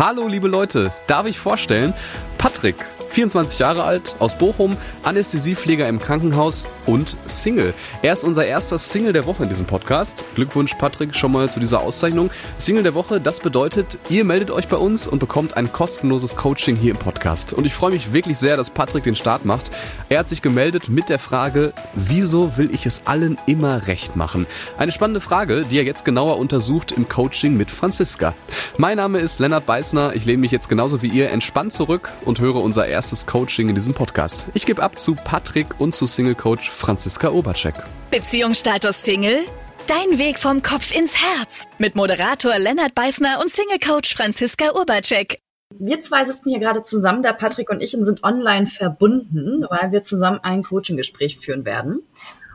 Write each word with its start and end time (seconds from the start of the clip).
Hallo 0.00 0.26
liebe 0.28 0.48
Leute, 0.48 0.90
darf 1.06 1.26
ich 1.26 1.38
vorstellen, 1.38 1.92
Patrick 2.38 2.86
24 3.10 3.58
Jahre 3.58 3.82
alt, 3.82 4.14
aus 4.20 4.38
Bochum, 4.38 4.76
Anästhesiepfleger 5.02 5.88
im 5.88 6.00
Krankenhaus 6.00 6.68
und 6.86 7.16
Single. 7.26 7.74
Er 8.02 8.12
ist 8.12 8.22
unser 8.22 8.46
erster 8.46 8.78
Single 8.78 9.12
der 9.12 9.26
Woche 9.26 9.42
in 9.42 9.48
diesem 9.48 9.66
Podcast. 9.66 10.24
Glückwunsch, 10.36 10.74
Patrick, 10.74 11.14
schon 11.16 11.32
mal 11.32 11.50
zu 11.50 11.58
dieser 11.58 11.80
Auszeichnung. 11.80 12.30
Single 12.58 12.84
der 12.84 12.94
Woche, 12.94 13.20
das 13.20 13.40
bedeutet, 13.40 13.98
ihr 14.08 14.24
meldet 14.24 14.52
euch 14.52 14.68
bei 14.68 14.76
uns 14.76 15.08
und 15.08 15.18
bekommt 15.18 15.56
ein 15.56 15.72
kostenloses 15.72 16.36
Coaching 16.36 16.76
hier 16.76 16.92
im 16.92 16.98
Podcast. 16.98 17.52
Und 17.52 17.64
ich 17.64 17.74
freue 17.74 17.90
mich 17.90 18.12
wirklich 18.12 18.38
sehr, 18.38 18.56
dass 18.56 18.70
Patrick 18.70 19.02
den 19.02 19.16
Start 19.16 19.44
macht. 19.44 19.70
Er 20.08 20.20
hat 20.20 20.28
sich 20.28 20.40
gemeldet 20.40 20.88
mit 20.88 21.08
der 21.08 21.18
Frage, 21.18 21.72
wieso 21.94 22.56
will 22.56 22.70
ich 22.72 22.86
es 22.86 23.02
allen 23.06 23.38
immer 23.46 23.88
recht 23.88 24.14
machen? 24.14 24.46
Eine 24.78 24.92
spannende 24.92 25.20
Frage, 25.20 25.64
die 25.68 25.78
er 25.78 25.84
jetzt 25.84 26.04
genauer 26.04 26.38
untersucht 26.38 26.92
im 26.92 27.08
Coaching 27.08 27.56
mit 27.56 27.72
Franziska. 27.72 28.34
Mein 28.78 28.98
Name 28.98 29.18
ist 29.18 29.40
Lennart 29.40 29.66
Beißner. 29.66 30.14
Ich 30.14 30.24
lehne 30.26 30.38
mich 30.38 30.52
jetzt 30.52 30.68
genauso 30.68 31.02
wie 31.02 31.08
ihr 31.08 31.30
entspannt 31.30 31.72
zurück 31.72 32.12
und 32.24 32.38
höre 32.38 32.56
unser 32.56 32.86
erstes 32.86 32.99
erstes 33.00 33.24
Coaching 33.24 33.70
in 33.70 33.74
diesem 33.74 33.94
Podcast. 33.94 34.46
Ich 34.52 34.66
gebe 34.66 34.82
ab 34.82 35.00
zu 35.00 35.14
Patrick 35.14 35.80
und 35.80 35.94
zu 35.94 36.04
Single 36.04 36.34
Coach 36.34 36.68
Franziska 36.68 37.30
Obercheck. 37.30 37.74
Beziehungsstatus 38.10 39.02
Single? 39.02 39.38
Dein 39.86 40.18
Weg 40.18 40.38
vom 40.38 40.60
Kopf 40.60 40.94
ins 40.94 41.14
Herz 41.16 41.66
mit 41.78 41.94
Moderator 41.94 42.58
Lennart 42.58 42.94
Beißner 42.94 43.40
und 43.40 43.50
Single 43.50 43.78
Coach 43.78 44.14
Franziska 44.14 44.72
Urbacek. 44.74 45.38
Wir 45.78 46.02
zwei 46.02 46.26
sitzen 46.26 46.50
hier 46.50 46.58
gerade 46.58 46.82
zusammen, 46.82 47.22
der 47.22 47.32
Patrick 47.32 47.70
und 47.70 47.82
ich, 47.82 47.96
und 47.96 48.04
sind 48.04 48.22
online 48.22 48.66
verbunden, 48.66 49.64
weil 49.70 49.92
wir 49.92 50.02
zusammen 50.02 50.40
ein 50.42 50.62
Coaching-Gespräch 50.62 51.38
führen 51.38 51.64
werden. 51.64 52.02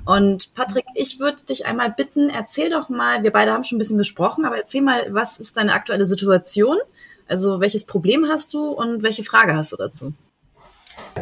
Und 0.06 0.54
Patrick, 0.54 0.86
ich 0.94 1.20
würde 1.20 1.44
dich 1.44 1.66
einmal 1.66 1.90
bitten, 1.90 2.30
erzähl 2.30 2.70
doch 2.70 2.90
mal, 2.90 3.24
wir 3.24 3.32
beide 3.32 3.52
haben 3.52 3.64
schon 3.64 3.78
ein 3.78 3.80
bisschen 3.80 3.98
gesprochen, 3.98 4.46
aber 4.46 4.58
erzähl 4.58 4.84
mal, 4.84 5.08
was 5.10 5.40
ist 5.40 5.58
deine 5.58 5.74
aktuelle 5.74 6.06
Situation? 6.06 6.78
Also 7.28 7.60
welches 7.62 7.86
Problem 7.86 8.28
hast 8.30 8.54
du 8.54 8.68
und 8.68 9.02
welche 9.02 9.24
Frage 9.24 9.56
hast 9.56 9.72
du 9.72 9.78
dazu? 9.78 10.14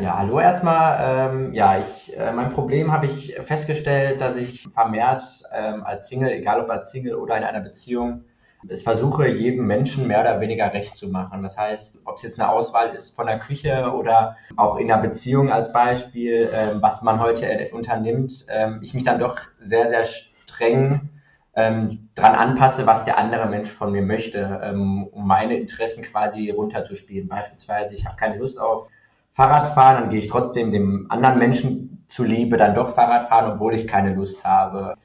Ja, 0.02 0.17
hallo 0.17 0.39
erstmal. 0.39 1.30
Ähm, 1.31 1.53
ja, 1.53 1.80
ich, 1.80 2.17
äh, 2.17 2.31
mein 2.31 2.49
Problem 2.49 2.91
habe 2.91 3.05
ich 3.05 3.36
festgestellt, 3.41 4.22
dass 4.22 4.38
ich 4.38 4.67
vermehrt 4.73 5.23
ähm, 5.53 5.83
als 5.83 6.08
Single, 6.08 6.31
egal 6.31 6.61
ob 6.61 6.69
als 6.69 6.89
Single 6.89 7.16
oder 7.16 7.38
in 7.38 7.44
einer 7.44 7.61
Beziehung, 7.61 8.23
es 8.67 8.81
versuche, 8.81 9.27
jedem 9.27 9.67
Menschen 9.67 10.08
mehr 10.08 10.22
oder 10.22 10.39
weniger 10.39 10.73
recht 10.73 10.95
zu 10.95 11.09
machen. 11.09 11.44
Das 11.44 11.58
heißt, 11.58 12.00
ob 12.05 12.16
es 12.16 12.23
jetzt 12.23 12.39
eine 12.39 12.50
Auswahl 12.50 12.89
ist 12.95 13.16
von 13.16 13.27
der 13.27 13.38
Küche 13.38 13.91
oder 13.94 14.38
auch 14.55 14.77
in 14.77 14.91
einer 14.91 15.02
Beziehung 15.02 15.52
als 15.52 15.72
Beispiel, 15.72 16.50
ähm, 16.52 16.81
was 16.81 17.02
man 17.03 17.19
heute 17.19 17.69
unternimmt, 17.73 18.45
ähm, 18.50 18.80
ich 18.81 18.94
mich 18.94 19.03
dann 19.03 19.19
doch 19.19 19.38
sehr, 19.59 19.89
sehr 19.89 20.05
streng 20.05 21.09
ähm, 21.55 22.09
dran 22.16 22.33
anpasse, 22.33 22.88
was 22.88 23.05
der 23.05 23.19
andere 23.19 23.45
Mensch 23.47 23.69
von 23.69 23.91
mir 23.91 24.02
möchte, 24.02 24.59
ähm, 24.63 25.03
um 25.11 25.28
meine 25.28 25.55
Interessen 25.55 26.02
quasi 26.02 26.50
runterzuspielen. 26.50 27.28
Beispielsweise, 27.28 27.94
ich 27.94 28.05
habe 28.05 28.16
keine 28.16 28.38
Lust 28.38 28.59
auf 28.59 28.89
Fahrrad 29.34 29.73
fahren, 29.73 30.02
dann 30.02 30.09
gehe 30.09 30.20
ich 30.20 30.30
trotzdem 30.30 30.72
dem 30.72 31.08
anderen 31.09 31.39
Menschen 31.39 32.06
zuliebe 32.08 32.58
dann 32.58 32.76
doch 32.76 32.94
Fahrrad 32.94 33.28
fahren, 33.28 33.52
obwohl 33.52 33.73
ich 33.73 33.88
keine 33.88 34.14
Lust 34.14 34.44
habe. 34.44 34.95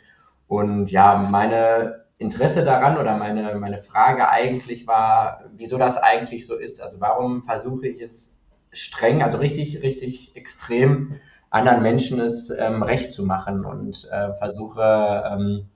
Und 0.46 0.90
ja, 0.90 1.16
meine 1.16 2.04
Interesse 2.18 2.64
daran 2.64 2.98
oder 2.98 3.16
meine, 3.16 3.54
meine 3.56 3.78
Frage 3.78 4.28
eigentlich 4.28 4.86
war, 4.86 5.44
wieso 5.56 5.78
das 5.78 5.96
eigentlich 5.96 6.46
so 6.46 6.56
ist. 6.56 6.82
Also 6.82 7.00
warum 7.00 7.42
versuche 7.42 7.86
ich 7.86 8.00
es 8.00 8.40
streng, 8.72 9.22
also 9.22 9.38
richtig, 9.38 9.82
richtig 9.82 10.36
extrem 10.36 11.20
anderen 11.50 11.82
Menschen 11.82 12.20
es 12.20 12.50
ähm, 12.50 12.82
recht 12.82 13.14
zu 13.14 13.24
machen 13.24 13.64
und 13.64 14.06
äh, 14.10 14.34
versuche, 14.34 15.24
ähm, 15.32 15.68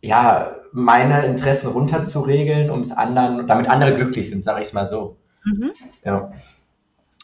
ja, 0.00 0.56
meine 0.72 1.26
Interessen 1.26 1.68
runterzuregeln, 1.68 2.70
um 2.70 2.80
es 2.80 2.92
anderen, 2.92 3.46
damit 3.46 3.68
andere 3.68 3.96
glücklich 3.96 4.30
sind, 4.30 4.44
sage 4.44 4.60
ich 4.60 4.68
es 4.68 4.72
mal 4.72 4.86
so. 4.86 5.16
Mhm. 5.44 5.72
Ja. 6.04 6.32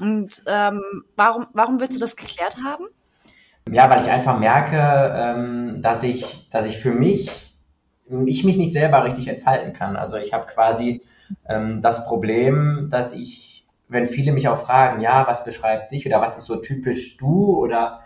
Und 0.00 0.42
ähm, 0.46 0.82
warum, 1.16 1.46
warum 1.52 1.80
willst 1.80 1.96
du 1.96 2.00
das 2.00 2.16
geklärt 2.16 2.56
haben? 2.64 2.86
Ja, 3.70 3.90
weil 3.90 4.02
ich 4.02 4.10
einfach 4.10 4.38
merke, 4.38 4.78
ähm, 5.14 5.82
dass 5.82 6.02
ich, 6.02 6.48
dass 6.50 6.66
ich 6.66 6.78
für 6.78 6.92
mich, 6.92 7.54
ich 8.26 8.44
mich 8.44 8.56
nicht 8.56 8.72
selber 8.72 9.04
richtig 9.04 9.28
entfalten 9.28 9.72
kann. 9.72 9.96
Also 9.96 10.16
ich 10.16 10.32
habe 10.32 10.46
quasi 10.46 11.02
ähm, 11.48 11.82
das 11.82 12.06
Problem, 12.06 12.88
dass 12.90 13.12
ich, 13.12 13.66
wenn 13.88 14.06
viele 14.06 14.32
mich 14.32 14.48
auch 14.48 14.62
fragen, 14.62 15.00
ja, 15.00 15.26
was 15.26 15.44
beschreibt 15.44 15.92
dich 15.92 16.06
oder 16.06 16.20
was 16.20 16.38
ist 16.38 16.46
so 16.46 16.56
typisch 16.56 17.16
du 17.18 17.56
oder 17.56 18.00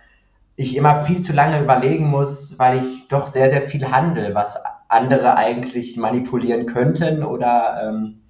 ich 0.56 0.76
immer 0.76 1.04
viel 1.04 1.22
zu 1.22 1.32
lange 1.32 1.60
überlegen 1.60 2.06
muss, 2.06 2.58
weil 2.58 2.78
ich 2.78 3.08
doch 3.08 3.32
sehr, 3.32 3.50
sehr 3.50 3.62
viel 3.62 3.90
handle, 3.90 4.34
was 4.34 4.58
andere 4.88 5.36
eigentlich 5.36 5.96
manipulieren 5.96 6.66
könnten 6.66 7.24
oder 7.24 7.82
ähm, 7.84 8.22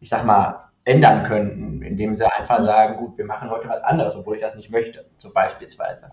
ich 0.00 0.08
sag 0.08 0.24
mal 0.24 0.69
ändern 0.84 1.24
könnten, 1.24 1.82
indem 1.82 2.14
sie 2.14 2.26
einfach 2.26 2.60
sagen, 2.60 2.96
gut, 2.96 3.18
wir 3.18 3.26
machen 3.26 3.50
heute 3.50 3.68
was 3.68 3.82
anderes, 3.82 4.16
obwohl 4.16 4.36
ich 4.36 4.42
das 4.42 4.54
nicht 4.54 4.70
möchte, 4.70 5.04
so 5.18 5.32
beispielsweise. 5.32 6.10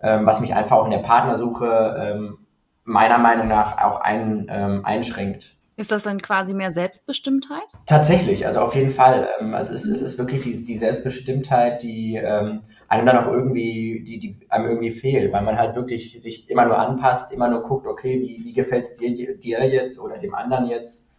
Ähm, 0.00 0.26
was 0.26 0.40
mich 0.40 0.54
einfach 0.54 0.78
auch 0.78 0.84
in 0.84 0.92
der 0.92 0.98
Partnersuche 0.98 1.96
ähm, 1.98 2.38
meiner 2.84 3.18
Meinung 3.18 3.48
nach 3.48 3.78
auch 3.78 4.00
ein, 4.00 4.46
ähm, 4.50 4.84
einschränkt. 4.84 5.56
Ist 5.76 5.92
das 5.92 6.02
dann 6.02 6.20
quasi 6.20 6.52
mehr 6.52 6.72
Selbstbestimmtheit? 6.72 7.62
Tatsächlich, 7.86 8.46
also 8.46 8.60
auf 8.60 8.74
jeden 8.74 8.90
Fall. 8.90 9.28
Also 9.52 9.74
es, 9.74 9.84
ist, 9.84 9.94
es 9.94 10.02
ist 10.02 10.18
wirklich 10.18 10.42
die, 10.42 10.64
die 10.64 10.76
Selbstbestimmtheit, 10.76 11.82
die 11.82 12.16
ähm, 12.16 12.62
einem 12.88 13.06
dann 13.06 13.18
auch 13.18 13.32
irgendwie, 13.32 14.04
die, 14.06 14.18
die 14.18 14.38
einem 14.50 14.66
irgendwie 14.66 14.90
fehlt, 14.90 15.32
weil 15.32 15.42
man 15.42 15.58
halt 15.58 15.76
wirklich 15.76 16.20
sich 16.20 16.50
immer 16.50 16.66
nur 16.66 16.78
anpasst, 16.78 17.32
immer 17.32 17.48
nur 17.48 17.62
guckt, 17.62 17.86
okay, 17.86 18.20
wie, 18.20 18.44
wie 18.44 18.52
gefällt 18.52 18.84
es 18.84 18.94
dir, 18.94 19.38
dir 19.38 19.66
jetzt 19.66 19.98
oder 19.98 20.18
dem 20.18 20.34
anderen 20.34 20.66
jetzt 20.66 21.09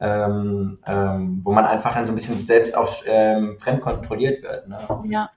ähm, 0.00 0.78
ähm, 0.86 1.40
wo 1.44 1.52
man 1.52 1.66
einfach 1.66 1.94
dann 1.94 2.06
so 2.06 2.12
ein 2.12 2.14
bisschen 2.14 2.44
selbst 2.44 2.74
auch 2.74 3.02
ähm, 3.06 3.58
fremd 3.60 3.82
kontrolliert 3.82 4.42
wird. 4.42 4.68
Ne? 4.68 4.78
Ja. 5.04 5.30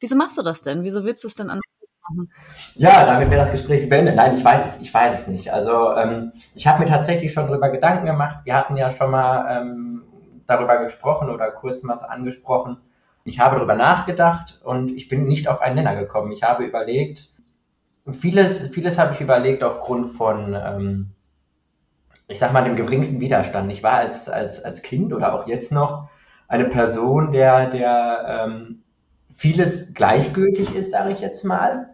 Wieso 0.00 0.16
machst 0.16 0.38
du 0.38 0.42
das 0.42 0.62
denn? 0.62 0.82
Wieso 0.82 1.04
willst 1.04 1.22
du 1.22 1.28
es 1.28 1.34
denn 1.34 1.50
anders 1.50 1.62
machen? 2.08 2.30
Ja, 2.74 3.04
damit 3.04 3.30
wäre 3.30 3.42
das 3.42 3.52
Gespräch 3.52 3.88
beendet. 3.88 4.16
Nein, 4.16 4.34
ich 4.34 4.44
weiß 4.44 4.66
es, 4.66 4.80
ich 4.80 4.92
weiß 4.92 5.20
es 5.20 5.26
nicht. 5.26 5.52
Also 5.52 5.94
ähm, 5.94 6.32
ich 6.54 6.66
habe 6.66 6.82
mir 6.82 6.88
tatsächlich 6.88 7.32
schon 7.32 7.46
darüber 7.46 7.68
Gedanken 7.68 8.06
gemacht. 8.06 8.40
Wir 8.44 8.54
hatten 8.54 8.76
ja 8.76 8.92
schon 8.92 9.10
mal 9.10 9.60
ähm, 9.60 10.02
darüber 10.46 10.78
gesprochen 10.82 11.28
oder 11.30 11.50
kurz 11.50 11.82
mal 11.82 11.94
angesprochen. 11.94 12.78
Ich 13.24 13.38
habe 13.38 13.56
darüber 13.56 13.74
nachgedacht 13.74 14.60
und 14.64 14.90
ich 14.90 15.08
bin 15.08 15.26
nicht 15.26 15.46
auf 15.46 15.60
einen 15.60 15.76
Nenner 15.76 15.94
gekommen. 15.94 16.32
Ich 16.32 16.42
habe 16.42 16.64
überlegt, 16.64 17.28
vieles, 18.12 18.68
vieles 18.68 18.98
habe 18.98 19.12
ich 19.14 19.20
überlegt 19.20 19.62
aufgrund 19.62 20.10
von 20.10 20.54
ähm, 20.54 21.10
ich 22.30 22.38
sag 22.38 22.52
mal, 22.52 22.62
dem 22.62 22.76
geringsten 22.76 23.20
Widerstand. 23.20 23.70
Ich 23.72 23.82
war 23.82 23.94
als, 23.94 24.28
als, 24.28 24.64
als 24.64 24.82
Kind 24.82 25.12
oder 25.12 25.34
auch 25.34 25.48
jetzt 25.48 25.72
noch 25.72 26.08
eine 26.46 26.66
Person, 26.66 27.32
der, 27.32 27.68
der 27.70 28.46
ähm, 28.46 28.82
vieles 29.34 29.94
gleichgültig 29.94 30.74
ist, 30.74 30.92
sage 30.92 31.10
ich 31.10 31.20
jetzt 31.20 31.44
mal. 31.44 31.90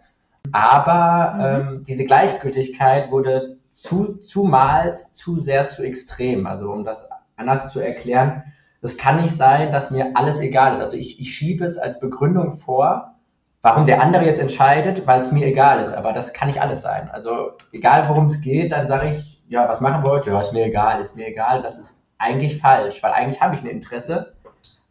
Aber 0.53 1.35
mhm. 1.35 1.69
ähm, 1.69 1.85
diese 1.85 2.05
Gleichgültigkeit 2.05 3.11
wurde 3.11 3.57
zu, 3.71 4.19
zumals 4.19 5.13
zu 5.13 5.41
sehr 5.41 5.69
zu 5.69 5.83
extrem. 5.83 6.47
Also 6.47 6.71
um 6.71 6.85
das 6.85 7.09
anders 7.37 7.73
zu 7.73 7.81
erklären, 7.81 8.43
es 8.83 8.99
kann 8.99 9.23
nicht 9.23 9.35
sein, 9.35 9.73
dass 9.73 9.91
mir 9.91 10.13
alles 10.15 10.39
egal 10.41 10.75
ist. 10.75 10.81
Also 10.81 10.97
ich, 10.97 11.19
ich 11.19 11.35
schiebe 11.35 11.65
es 11.65 11.79
als 11.79 11.99
Begründung 11.99 12.59
vor, 12.59 13.15
warum 13.63 13.87
der 13.87 14.03
andere 14.03 14.27
jetzt 14.27 14.39
entscheidet, 14.39 15.07
weil 15.07 15.21
es 15.21 15.33
mir 15.33 15.47
egal 15.47 15.81
ist. 15.81 15.93
Aber 15.93 16.13
das 16.13 16.33
kann 16.35 16.49
nicht 16.49 16.61
alles 16.61 16.83
sein. 16.83 17.11
Also 17.11 17.53
egal 17.73 18.09
worum 18.09 18.27
es 18.27 18.43
geht, 18.43 18.73
dann 18.73 18.87
sage 18.87 19.11
ich, 19.11 19.36
ja, 19.49 19.69
was 19.69 19.81
machen 19.81 20.05
wollt, 20.05 20.27
ja, 20.27 20.41
ist 20.41 20.53
mir 20.53 20.67
egal, 20.67 21.01
ist 21.01 21.17
mir 21.17 21.29
egal, 21.29 21.63
das 21.63 21.79
ist 21.79 22.03
eigentlich 22.19 22.61
falsch, 22.61 23.03
weil 23.03 23.13
eigentlich 23.13 23.41
habe 23.41 23.55
ich 23.55 23.61
ein 23.61 23.67
Interesse, 23.67 24.35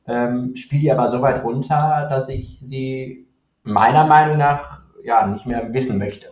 ähm, 0.08 0.56
spiele 0.56 0.82
die 0.82 0.92
aber 0.92 1.10
so 1.10 1.22
weit 1.22 1.44
runter, 1.44 2.08
dass 2.10 2.30
ich 2.30 2.60
sie 2.60 3.28
meiner 3.64 4.06
Meinung 4.06 4.38
nach 4.38 4.82
ja 5.04 5.26
nicht 5.26 5.46
mehr 5.46 5.74
wissen 5.74 5.98
möchte. 5.98 6.28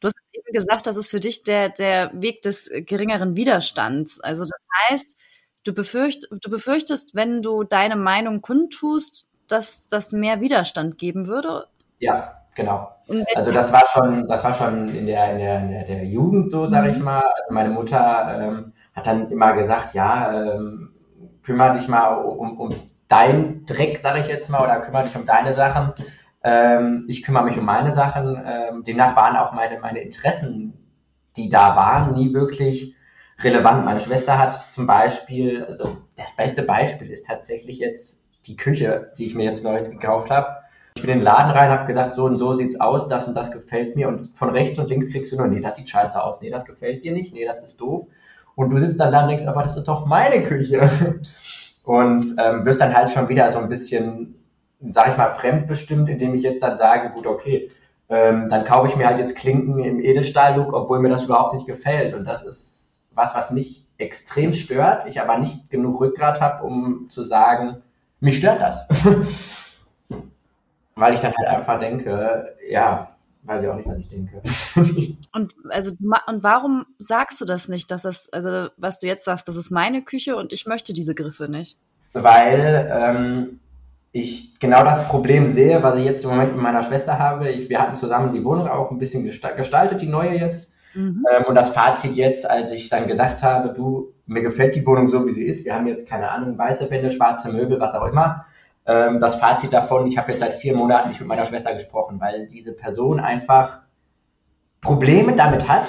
Du 0.00 0.06
hast 0.06 0.16
eben 0.32 0.52
gesagt, 0.52 0.86
das 0.86 0.96
ist 0.96 1.10
für 1.10 1.20
dich 1.20 1.42
der, 1.42 1.70
der 1.70 2.10
Weg 2.14 2.42
des 2.42 2.70
geringeren 2.86 3.36
Widerstands. 3.36 4.20
Also 4.20 4.44
das 4.44 4.60
heißt, 4.88 5.16
du, 5.64 5.72
befürcht, 5.72 6.26
du 6.30 6.50
befürchtest, 6.50 7.14
wenn 7.14 7.42
du 7.42 7.64
deine 7.64 7.96
Meinung 7.96 8.42
kundtust, 8.42 9.30
dass 9.48 9.88
das 9.88 10.12
mehr 10.12 10.40
Widerstand 10.40 10.98
geben 10.98 11.26
würde? 11.26 11.66
Ja, 11.98 12.39
Genau. 12.54 12.90
Also 13.34 13.50
das 13.52 13.72
war 13.72 13.82
schon, 13.92 14.28
das 14.28 14.44
war 14.44 14.54
schon 14.54 14.94
in 14.94 15.06
der, 15.06 15.32
in 15.32 15.38
der, 15.38 15.60
in 15.60 15.96
der 15.96 16.04
Jugend 16.04 16.50
so, 16.50 16.68
sage 16.68 16.90
ich 16.90 16.98
mhm. 16.98 17.04
mal. 17.04 17.22
Also 17.22 17.54
meine 17.54 17.70
Mutter 17.70 18.38
ähm, 18.40 18.72
hat 18.94 19.06
dann 19.06 19.30
immer 19.30 19.54
gesagt, 19.54 19.94
ja, 19.94 20.32
ähm, 20.32 20.92
kümmere 21.42 21.78
dich 21.78 21.88
mal 21.88 22.14
um, 22.14 22.58
um 22.58 22.74
deinen 23.08 23.66
Dreck, 23.66 23.98
sage 23.98 24.20
ich 24.20 24.28
jetzt 24.28 24.48
mal, 24.50 24.62
oder 24.62 24.80
kümmere 24.80 25.04
dich 25.04 25.16
um 25.16 25.24
deine 25.24 25.54
Sachen. 25.54 25.92
Ähm, 26.44 27.06
ich 27.08 27.22
kümmere 27.22 27.44
mich 27.44 27.58
um 27.58 27.64
meine 27.64 27.92
Sachen. 27.94 28.40
Ähm, 28.44 28.84
demnach 28.84 29.16
waren 29.16 29.36
auch 29.36 29.52
meine, 29.52 29.80
meine 29.80 30.00
Interessen, 30.00 30.74
die 31.36 31.48
da 31.48 31.74
waren, 31.76 32.14
nie 32.14 32.32
wirklich 32.32 32.94
relevant. 33.42 33.84
Meine 33.84 34.00
Schwester 34.00 34.38
hat 34.38 34.54
zum 34.54 34.86
Beispiel, 34.86 35.64
also 35.64 35.96
das 36.16 36.34
beste 36.36 36.62
Beispiel 36.62 37.10
ist 37.10 37.26
tatsächlich 37.26 37.78
jetzt 37.78 38.28
die 38.46 38.56
Küche, 38.56 39.12
die 39.18 39.26
ich 39.26 39.34
mir 39.34 39.44
jetzt 39.44 39.64
neulich 39.64 39.90
gekauft 39.90 40.30
habe 40.30 40.59
in 41.02 41.08
den 41.08 41.20
Laden 41.22 41.52
rein, 41.52 41.70
habe 41.70 41.86
gesagt, 41.86 42.14
so 42.14 42.24
und 42.24 42.36
so 42.36 42.54
sieht's 42.54 42.80
aus, 42.80 43.08
das 43.08 43.26
und 43.28 43.34
das 43.34 43.50
gefällt 43.50 43.96
mir 43.96 44.08
und 44.08 44.30
von 44.36 44.50
rechts 44.50 44.78
und 44.78 44.88
links 44.88 45.10
kriegst 45.10 45.32
du 45.32 45.36
nur, 45.36 45.46
nee, 45.46 45.60
das 45.60 45.76
sieht 45.76 45.88
scheiße 45.88 46.22
aus, 46.22 46.40
nee, 46.40 46.50
das 46.50 46.64
gefällt 46.64 47.04
dir 47.04 47.12
nicht, 47.12 47.34
nee, 47.34 47.44
das 47.44 47.62
ist 47.62 47.80
doof. 47.80 48.06
Und 48.54 48.70
du 48.70 48.78
sitzt 48.78 49.00
dann 49.00 49.12
da 49.12 49.22
und 49.22 49.28
denkst, 49.28 49.46
aber 49.46 49.62
das 49.62 49.76
ist 49.76 49.88
doch 49.88 50.06
meine 50.06 50.42
Küche. 50.42 50.90
Und 51.82 52.36
ähm, 52.38 52.64
wirst 52.66 52.80
dann 52.80 52.94
halt 52.94 53.10
schon 53.10 53.28
wieder 53.28 53.50
so 53.50 53.58
ein 53.58 53.68
bisschen, 53.68 54.34
sag 54.90 55.08
ich 55.08 55.16
mal, 55.16 55.30
fremdbestimmt, 55.30 56.08
indem 56.10 56.34
ich 56.34 56.42
jetzt 56.42 56.62
dann 56.62 56.76
sage, 56.76 57.10
gut, 57.10 57.26
okay, 57.26 57.70
ähm, 58.10 58.48
dann 58.48 58.64
kaufe 58.64 58.88
ich 58.88 58.96
mir 58.96 59.06
halt 59.06 59.18
jetzt 59.18 59.34
Klinken 59.34 59.78
im 59.78 59.98
Edelstahl-Look, 59.98 60.72
obwohl 60.72 61.00
mir 61.00 61.08
das 61.08 61.24
überhaupt 61.24 61.54
nicht 61.54 61.66
gefällt. 61.66 62.14
Und 62.14 62.26
das 62.26 62.44
ist 62.44 63.08
was, 63.14 63.34
was 63.34 63.50
mich 63.50 63.86
extrem 63.98 64.52
stört, 64.52 65.08
ich 65.08 65.20
aber 65.20 65.38
nicht 65.38 65.70
genug 65.70 66.00
Rückgrat 66.00 66.40
habe, 66.40 66.64
um 66.64 67.08
zu 67.08 67.24
sagen, 67.24 67.82
mich 68.20 68.36
stört 68.36 68.60
das. 68.60 68.86
Weil 71.00 71.14
ich 71.14 71.20
dann 71.20 71.34
halt 71.36 71.48
einfach 71.48 71.80
denke, 71.80 72.54
ja, 72.68 73.08
weiß 73.44 73.62
ich 73.62 73.68
auch 73.68 73.76
nicht, 73.76 73.88
was 73.88 73.98
ich 73.98 74.08
denke. 74.08 74.42
und 75.32 75.54
also 75.70 75.92
und 76.00 76.42
warum 76.42 76.86
sagst 76.98 77.40
du 77.40 77.44
das 77.44 77.68
nicht, 77.68 77.90
dass 77.90 78.02
das, 78.02 78.32
also 78.32 78.68
was 78.76 78.98
du 78.98 79.06
jetzt 79.06 79.24
sagst, 79.24 79.48
das 79.48 79.56
ist 79.56 79.70
meine 79.70 80.02
Küche 80.02 80.36
und 80.36 80.52
ich 80.52 80.66
möchte 80.66 80.92
diese 80.92 81.14
Griffe 81.14 81.50
nicht? 81.50 81.78
Weil 82.12 82.90
ähm, 82.92 83.60
ich 84.12 84.58
genau 84.58 84.82
das 84.82 85.06
Problem 85.08 85.48
sehe, 85.48 85.82
was 85.82 85.96
ich 85.96 86.04
jetzt 86.04 86.24
im 86.24 86.30
Moment 86.30 86.52
mit 86.52 86.62
meiner 86.62 86.82
Schwester 86.82 87.18
habe. 87.18 87.50
Ich, 87.50 87.68
wir 87.68 87.80
hatten 87.80 87.94
zusammen 87.94 88.32
die 88.32 88.44
Wohnung 88.44 88.68
auch 88.68 88.90
ein 88.90 88.98
bisschen 88.98 89.24
gestaltet, 89.24 90.00
die 90.00 90.08
neue 90.08 90.38
jetzt. 90.38 90.72
Mhm. 90.94 91.24
Ähm, 91.32 91.44
und 91.46 91.54
das 91.54 91.70
Fazit 91.70 92.14
jetzt, 92.14 92.48
als 92.48 92.72
ich 92.72 92.88
dann 92.88 93.06
gesagt 93.06 93.42
habe, 93.42 93.72
du, 93.72 94.12
mir 94.26 94.42
gefällt 94.42 94.74
die 94.74 94.84
Wohnung 94.84 95.08
so, 95.08 95.24
wie 95.26 95.30
sie 95.30 95.44
ist. 95.44 95.64
Wir 95.64 95.74
haben 95.74 95.86
jetzt, 95.86 96.08
keine 96.08 96.30
Ahnung, 96.30 96.58
weiße 96.58 96.90
Wände, 96.90 97.10
schwarze 97.10 97.52
Möbel, 97.52 97.78
was 97.78 97.94
auch 97.94 98.06
immer. 98.06 98.44
Ähm, 98.86 99.20
das 99.20 99.36
Fazit 99.36 99.72
davon, 99.72 100.06
ich 100.06 100.18
habe 100.18 100.32
jetzt 100.32 100.40
seit 100.40 100.54
vier 100.54 100.76
Monaten 100.76 101.08
nicht 101.08 101.20
mit 101.20 101.28
meiner 101.28 101.44
Schwester 101.44 101.72
gesprochen, 101.74 102.20
weil 102.20 102.48
diese 102.48 102.72
Person 102.72 103.20
einfach 103.20 103.82
Probleme 104.80 105.34
damit 105.34 105.68
hat, 105.68 105.88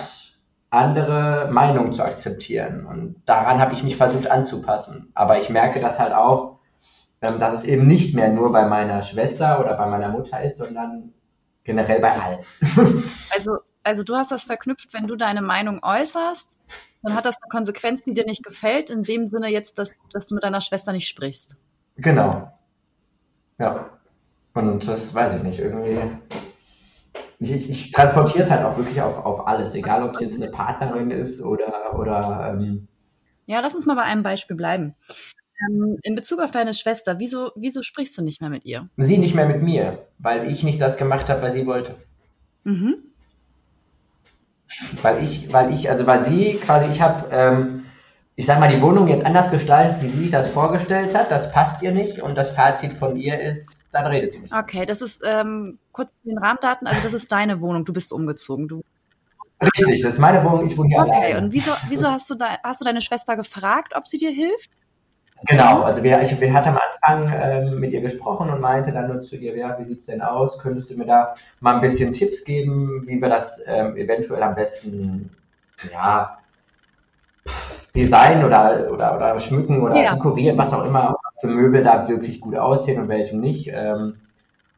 andere 0.69 1.49
Meinungen 1.51 1.93
zu 1.93 2.03
akzeptieren. 2.03 2.85
Und 2.85 3.21
daran 3.25 3.59
habe 3.59 3.73
ich 3.73 3.83
mich 3.83 3.97
versucht 3.97 4.31
anzupassen. 4.31 5.11
Aber 5.13 5.37
ich 5.37 5.49
merke 5.49 5.79
das 5.79 5.99
halt 5.99 6.13
auch, 6.13 6.59
ähm, 7.21 7.39
dass 7.39 7.53
es 7.53 7.63
eben 7.65 7.87
nicht 7.87 8.15
mehr 8.15 8.29
nur 8.29 8.51
bei 8.51 8.65
meiner 8.65 9.03
Schwester 9.03 9.59
oder 9.59 9.75
bei 9.75 9.85
meiner 9.85 10.09
Mutter 10.09 10.41
ist, 10.41 10.57
sondern 10.57 11.13
generell 11.63 11.99
bei 11.99 12.11
allen. 12.11 12.39
Also, 13.33 13.59
also 13.83 14.03
du 14.03 14.15
hast 14.15 14.31
das 14.31 14.43
verknüpft, 14.43 14.93
wenn 14.93 15.07
du 15.07 15.15
deine 15.15 15.41
Meinung 15.41 15.81
äußerst, 15.83 16.59
dann 17.03 17.15
hat 17.15 17.25
das 17.25 17.37
eine 17.41 17.49
Konsequenz, 17.49 18.03
die 18.03 18.13
dir 18.13 18.25
nicht 18.25 18.43
gefällt, 18.43 18.89
in 18.89 19.03
dem 19.03 19.25
Sinne 19.25 19.47
jetzt, 19.47 19.79
dass, 19.79 19.93
dass 20.11 20.27
du 20.27 20.35
mit 20.35 20.43
deiner 20.43 20.61
Schwester 20.61 20.91
nicht 20.91 21.07
sprichst. 21.07 21.57
Genau. 21.97 22.51
Ja. 23.61 23.89
Und 24.53 24.87
das 24.87 25.13
weiß 25.13 25.35
ich 25.35 25.43
nicht, 25.43 25.59
irgendwie. 25.59 25.99
Ich, 27.39 27.69
ich, 27.69 27.91
transportiere 27.91 28.43
es 28.43 28.51
halt 28.51 28.65
auch 28.65 28.77
wirklich 28.77 29.01
auf, 29.01 29.23
auf 29.23 29.47
alles, 29.47 29.73
egal 29.75 30.03
ob 30.03 30.15
es 30.15 30.21
jetzt 30.21 30.41
eine 30.41 30.51
Partnerin 30.51 31.11
ist 31.11 31.41
oder. 31.41 31.97
oder 31.97 32.53
ähm 32.53 32.87
ja, 33.45 33.59
lass 33.59 33.75
uns 33.75 33.85
mal 33.85 33.95
bei 33.95 34.03
einem 34.03 34.23
Beispiel 34.23 34.55
bleiben. 34.55 34.95
Ähm, 35.69 35.97
in 36.01 36.15
Bezug 36.15 36.39
auf 36.39 36.51
deine 36.51 36.73
Schwester, 36.73 37.19
wieso, 37.19 37.51
wieso 37.55 37.83
sprichst 37.83 38.17
du 38.17 38.23
nicht 38.23 38.41
mehr 38.41 38.49
mit 38.49 38.65
ihr? 38.65 38.89
Sie 38.97 39.17
nicht 39.17 39.35
mehr 39.35 39.47
mit 39.47 39.61
mir, 39.61 40.07
weil 40.17 40.49
ich 40.49 40.63
nicht 40.63 40.81
das 40.81 40.97
gemacht 40.97 41.29
habe, 41.29 41.41
was 41.43 41.53
sie 41.53 41.67
wollte. 41.67 41.95
Mhm. 42.63 42.95
Weil 45.01 45.23
ich, 45.23 45.51
weil 45.53 45.73
ich, 45.73 45.89
also 45.89 46.07
weil 46.07 46.23
sie 46.23 46.55
quasi, 46.55 46.89
ich 46.89 47.01
habe, 47.01 47.27
ähm, 47.31 47.80
ich 48.41 48.47
sag 48.47 48.59
mal, 48.59 48.75
die 48.75 48.81
Wohnung 48.81 49.07
jetzt 49.07 49.23
anders 49.23 49.51
gestaltet, 49.51 50.01
wie 50.01 50.07
sie 50.07 50.21
sich 50.21 50.31
das 50.31 50.47
vorgestellt 50.47 51.13
hat. 51.13 51.29
Das 51.29 51.51
passt 51.51 51.83
ihr 51.83 51.91
nicht 51.91 52.23
und 52.23 52.33
das 52.33 52.49
Fazit 52.49 52.93
von 52.93 53.15
ihr 53.15 53.39
ist, 53.39 53.93
dann 53.93 54.07
redet 54.07 54.31
sie 54.31 54.39
nicht. 54.39 54.51
Okay, 54.51 54.83
das 54.87 55.03
ist 55.03 55.21
ähm, 55.23 55.77
kurz 55.91 56.11
den 56.23 56.39
Rahmendaten, 56.39 56.87
also 56.87 57.03
das 57.03 57.13
ist 57.13 57.31
deine 57.31 57.61
Wohnung, 57.61 57.85
du 57.85 57.93
bist 57.93 58.11
umgezogen. 58.11 58.67
Du 58.67 58.81
Richtig, 59.61 60.01
das 60.01 60.13
ist 60.13 60.19
meine 60.19 60.43
Wohnung, 60.43 60.65
ich 60.65 60.75
wohne 60.75 60.89
hier 60.89 60.97
okay, 60.97 61.11
alleine. 61.11 61.27
Okay, 61.27 61.37
und 61.37 61.53
wieso, 61.53 61.71
wieso 61.87 62.07
hast, 62.07 62.31
du 62.31 62.33
da, 62.33 62.57
hast 62.63 62.81
du 62.81 62.85
deine 62.85 63.01
Schwester 63.01 63.35
gefragt, 63.35 63.93
ob 63.95 64.07
sie 64.07 64.17
dir 64.17 64.31
hilft? 64.31 64.71
Genau, 65.47 65.83
also 65.83 66.01
wir, 66.01 66.19
ich, 66.23 66.41
wir 66.41 66.51
hatten 66.51 66.69
am 66.69 66.79
Anfang 67.03 67.39
ähm, 67.39 67.79
mit 67.79 67.93
ihr 67.93 68.01
gesprochen 68.01 68.49
und 68.49 68.59
meinte 68.59 68.91
dann 68.91 69.07
nur 69.07 69.21
zu 69.21 69.35
ihr, 69.35 69.55
ja, 69.55 69.77
wie 69.77 69.83
sieht's 69.83 70.05
denn 70.05 70.23
aus? 70.23 70.57
Könntest 70.57 70.89
du 70.89 70.97
mir 70.97 71.05
da 71.05 71.35
mal 71.59 71.75
ein 71.75 71.81
bisschen 71.81 72.11
Tipps 72.11 72.43
geben, 72.43 73.03
wie 73.05 73.21
wir 73.21 73.29
das 73.29 73.61
ähm, 73.67 73.95
eventuell 73.97 74.41
am 74.41 74.55
besten, 74.55 75.29
ja, 75.91 76.39
Design 77.95 78.43
oder, 78.45 78.89
oder, 78.91 79.15
oder 79.15 79.39
schmücken 79.39 79.81
oder 79.81 80.01
ja. 80.01 80.13
dekorieren, 80.13 80.57
was 80.57 80.73
auch 80.73 80.85
immer, 80.85 81.17
für 81.39 81.47
Möbel 81.47 81.83
da 81.83 82.07
wirklich 82.07 82.39
gut 82.39 82.55
aussehen 82.55 83.01
und 83.01 83.09
welche 83.09 83.37
nicht. 83.37 83.69
Ähm, 83.73 84.15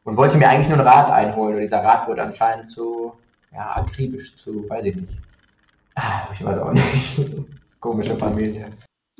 und 0.04 0.16
wollte 0.16 0.36
mir 0.36 0.48
eigentlich 0.48 0.68
nur 0.68 0.78
einen 0.78 0.88
Rat 0.88 1.10
einholen 1.10 1.54
und 1.54 1.60
dieser 1.60 1.82
Rat 1.82 2.08
wurde 2.08 2.22
anscheinend 2.22 2.68
zu, 2.68 3.12
ja, 3.52 3.76
akribisch, 3.76 4.36
zu, 4.36 4.68
weiß 4.68 4.84
ich 4.84 4.96
nicht. 4.96 5.16
Ah, 5.94 6.28
ich 6.32 6.44
weiß 6.44 6.58
auch 6.58 6.72
nicht. 6.72 7.20
Komische 7.80 8.16
Familie. 8.16 8.72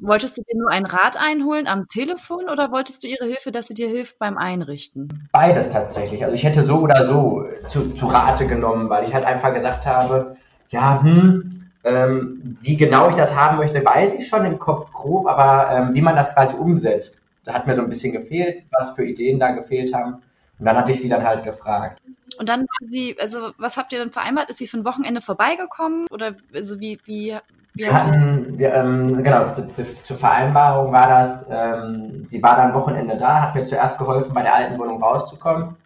Wolltest 0.03 0.37
du 0.37 0.43
dir 0.43 0.59
nur 0.59 0.71
einen 0.71 0.87
Rat 0.87 1.17
einholen 1.17 1.69
am 1.69 1.87
Telefon 1.87 2.49
oder 2.49 2.73
wolltest 2.73 3.05
du 3.05 3.07
ihre 3.07 3.27
Hilfe, 3.27 3.53
dass 3.53 3.69
sie 3.69 3.75
dir 3.75 3.89
hilft 3.89 4.19
beim 4.19 4.37
Einrichten? 4.37 5.29
Beides 5.31 5.71
tatsächlich. 5.71 6.25
Also 6.25 6.35
ich 6.35 6.43
hätte 6.43 6.65
so 6.65 6.79
oder 6.79 7.07
so 7.07 7.45
zu, 7.69 7.95
zu 7.95 8.07
Rate 8.07 8.47
genommen, 8.47 8.91
weil 8.91 9.05
ich 9.05 9.15
halt 9.15 9.25
einfach 9.25 9.55
gesagt 9.55 9.87
habe, 9.87 10.37
ja, 10.71 11.01
hm, 11.01 11.64
ähm, 11.85 12.59
wie 12.63 12.77
genau 12.77 13.09
ich 13.11 13.15
das 13.15 13.35
haben 13.35 13.59
möchte, 13.59 13.85
weiß 13.85 14.15
ich 14.15 14.27
schon 14.27 14.45
im 14.45 14.59
Kopf 14.59 14.93
grob, 14.93 15.27
aber 15.27 15.71
ähm, 15.71 15.95
wie 15.95 16.03
man 16.03 16.17
das 16.17 16.33
quasi 16.33 16.55
umsetzt, 16.55 17.21
da 17.45 17.53
hat 17.53 17.67
mir 17.67 17.75
so 17.75 17.83
ein 17.83 17.89
bisschen 17.89 18.13
gefehlt, 18.13 18.65
was 18.71 18.93
für 18.93 19.05
Ideen 19.05 19.39
da 19.39 19.51
gefehlt 19.51 19.95
haben. 19.95 20.23
Und 20.59 20.67
dann 20.67 20.77
hatte 20.77 20.93
ich 20.93 21.01
sie 21.01 21.09
dann 21.09 21.25
halt 21.25 21.45
gefragt. 21.45 22.01
Und 22.39 22.49
dann 22.49 22.67
sie, 22.81 23.17
also 23.21 23.53
was 23.59 23.77
habt 23.77 23.93
ihr 23.93 23.99
dann 23.99 24.13
vereinbart? 24.13 24.49
Ist 24.51 24.59
sie 24.59 24.67
für 24.67 24.79
ein 24.79 24.85
Wochenende 24.85 25.21
vorbeigekommen? 25.21 26.07
Oder 26.11 26.35
also 26.55 26.81
wie, 26.81 26.99
wie, 27.05 27.37
wir 27.75 27.93
hatten, 27.93 28.57
wir, 28.57 28.73
ähm, 28.73 29.23
genau, 29.25 29.53
zu, 29.53 29.67
zu, 29.75 29.85
zur 30.05 30.17
Vereinbarung 30.17 30.93
war 30.93 31.09
das, 31.09 31.47
ähm, 31.51 32.25
sie 32.29 32.41
war 32.41 32.57
dann 32.57 32.73
Wochenende 32.73 33.17
da, 33.17 33.43
hat 33.43 33.55
mir 33.57 33.65
zuerst 33.65 33.99
geholfen, 33.99 34.33
bei 34.33 34.43
der 34.43 34.55
alten 34.55 34.79
Wohnung 34.79 35.03
rauszukommen, 35.03 35.77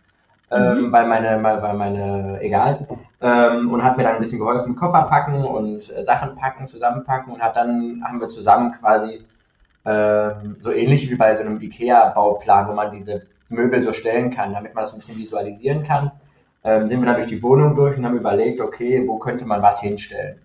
ähm, 0.51 0.87
mhm. 0.87 0.93
weil 0.93 1.07
meine, 1.07 1.43
weil 1.43 1.75
meine, 1.75 2.41
egal, 2.41 2.87
ähm, 3.21 3.71
und 3.71 3.83
hat 3.83 3.97
mir 3.97 4.05
dann 4.05 4.15
ein 4.15 4.21
bisschen 4.21 4.39
geholfen, 4.39 4.77
Koffer 4.77 5.03
packen 5.03 5.45
und 5.45 5.95
äh, 5.95 6.05
Sachen 6.05 6.35
packen, 6.37 6.67
zusammenpacken 6.67 7.33
und 7.33 7.43
hat 7.43 7.57
dann, 7.57 8.03
haben 8.05 8.21
wir 8.21 8.29
zusammen 8.29 8.73
quasi, 8.73 9.25
ähm, 9.85 10.57
so 10.61 10.71
ähnlich 10.71 11.11
wie 11.11 11.17
bei 11.17 11.35
so 11.35 11.43
einem 11.43 11.61
Ikea-Bauplan, 11.61 12.69
wo 12.69 12.73
man 12.73 12.91
diese 12.91 13.23
Möbel 13.49 13.83
so 13.83 13.93
stellen 13.93 14.31
kann, 14.31 14.53
damit 14.53 14.75
man 14.75 14.85
das 14.85 14.93
ein 14.93 14.99
bisschen 14.99 15.19
visualisieren 15.19 15.83
kann, 15.83 16.13
ähm, 16.65 16.89
sind 16.89 17.01
wir 17.01 17.07
dann 17.07 17.17
durch 17.17 17.29
die 17.29 17.43
Wohnung 17.43 17.75
durch 17.77 17.97
und 17.97 18.05
haben 18.05 18.17
überlegt, 18.17 18.61
okay, 18.61 19.05
wo 19.07 19.19
könnte 19.19 19.45
man 19.47 19.63
was 19.63 19.81
hinstellen. 19.81 20.39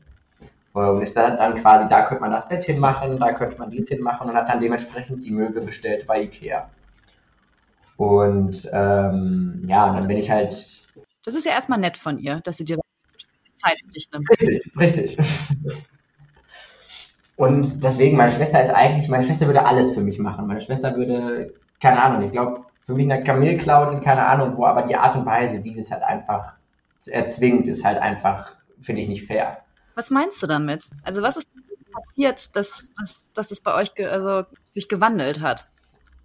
Und 0.74 1.02
ist 1.04 1.16
dann, 1.16 1.38
dann 1.38 1.56
quasi, 1.56 1.88
da 1.88 2.02
könnte 2.04 2.22
man 2.22 2.32
das 2.32 2.48
Bett 2.48 2.64
hinmachen, 2.64 3.20
da 3.20 3.34
könnte 3.34 3.60
man 3.60 3.70
dies 3.70 3.90
hinmachen 3.90 4.30
und 4.30 4.36
hat 4.36 4.50
dann 4.50 4.60
dementsprechend 4.60 5.24
die 5.24 5.32
Möbel 5.32 5.62
bestellt 5.64 6.08
bei 6.08 6.24
Ikea. 6.24 6.68
Und 7.98 8.70
ähm, 8.72 9.64
ja, 9.68 9.94
dann 9.94 10.08
bin 10.08 10.18
ich 10.18 10.30
halt. 10.30 10.54
Das 11.24 11.36
ist 11.36 11.46
ja 11.46 11.52
erstmal 11.54 11.80
nett 11.80 11.98
von 11.98 12.20
ihr, 12.20 12.40
dass 12.44 12.58
sie 12.58 12.66
dir 12.66 12.80
Zeit 13.56 13.80
für 13.80 13.88
dich 13.88 14.10
nimmt. 14.12 14.30
Richtig, 14.30 14.72
richtig. 14.78 15.18
Und 17.36 17.84
deswegen, 17.84 18.18
meine 18.18 18.32
Schwester 18.32 18.62
ist 18.62 18.70
eigentlich, 18.70 19.10
meine 19.10 19.24
Schwester 19.24 19.48
würde 19.48 19.66
alles 19.66 19.94
für 19.94 20.02
mich 20.02 20.20
machen. 20.20 20.48
Meine 20.48 20.62
Schwester 20.62 20.96
würde, 20.96 21.54
keine 21.80 22.02
Ahnung, 22.02 22.24
ich 22.24 22.32
glaube, 22.32 22.66
für 22.86 22.94
mich 22.94 23.10
eine 23.12 23.24
Kamel 23.24 23.58
klauen, 23.58 24.02
keine 24.02 24.26
Ahnung 24.26 24.58
wo, 24.58 24.66
aber 24.66 24.84
die 24.84 24.96
Art 24.96 25.16
und 25.16 25.26
Weise, 25.26 25.64
wie 25.64 25.74
sie 25.74 25.82
es 25.82 25.92
halt 25.92 26.04
einfach 26.04 26.54
erzwingt, 27.06 27.68
ist 27.68 27.84
halt 27.84 27.98
einfach, 28.00 28.56
finde 28.82 29.02
ich 29.02 29.08
nicht 29.08 29.26
fair. 29.26 29.58
Was 29.96 30.12
meinst 30.12 30.42
du 30.44 30.48
damit? 30.48 30.90
Also 31.04 31.22
was 31.22 31.38
ist 31.38 31.50
passiert, 31.92 32.56
dass, 32.56 32.92
dass, 32.98 33.32
dass 33.34 33.52
es 33.52 33.62
bei 33.62 33.74
euch 33.76 33.92
also 34.06 34.44
sich 34.74 34.90
gewandelt 34.90 35.42
hat? 35.42 35.70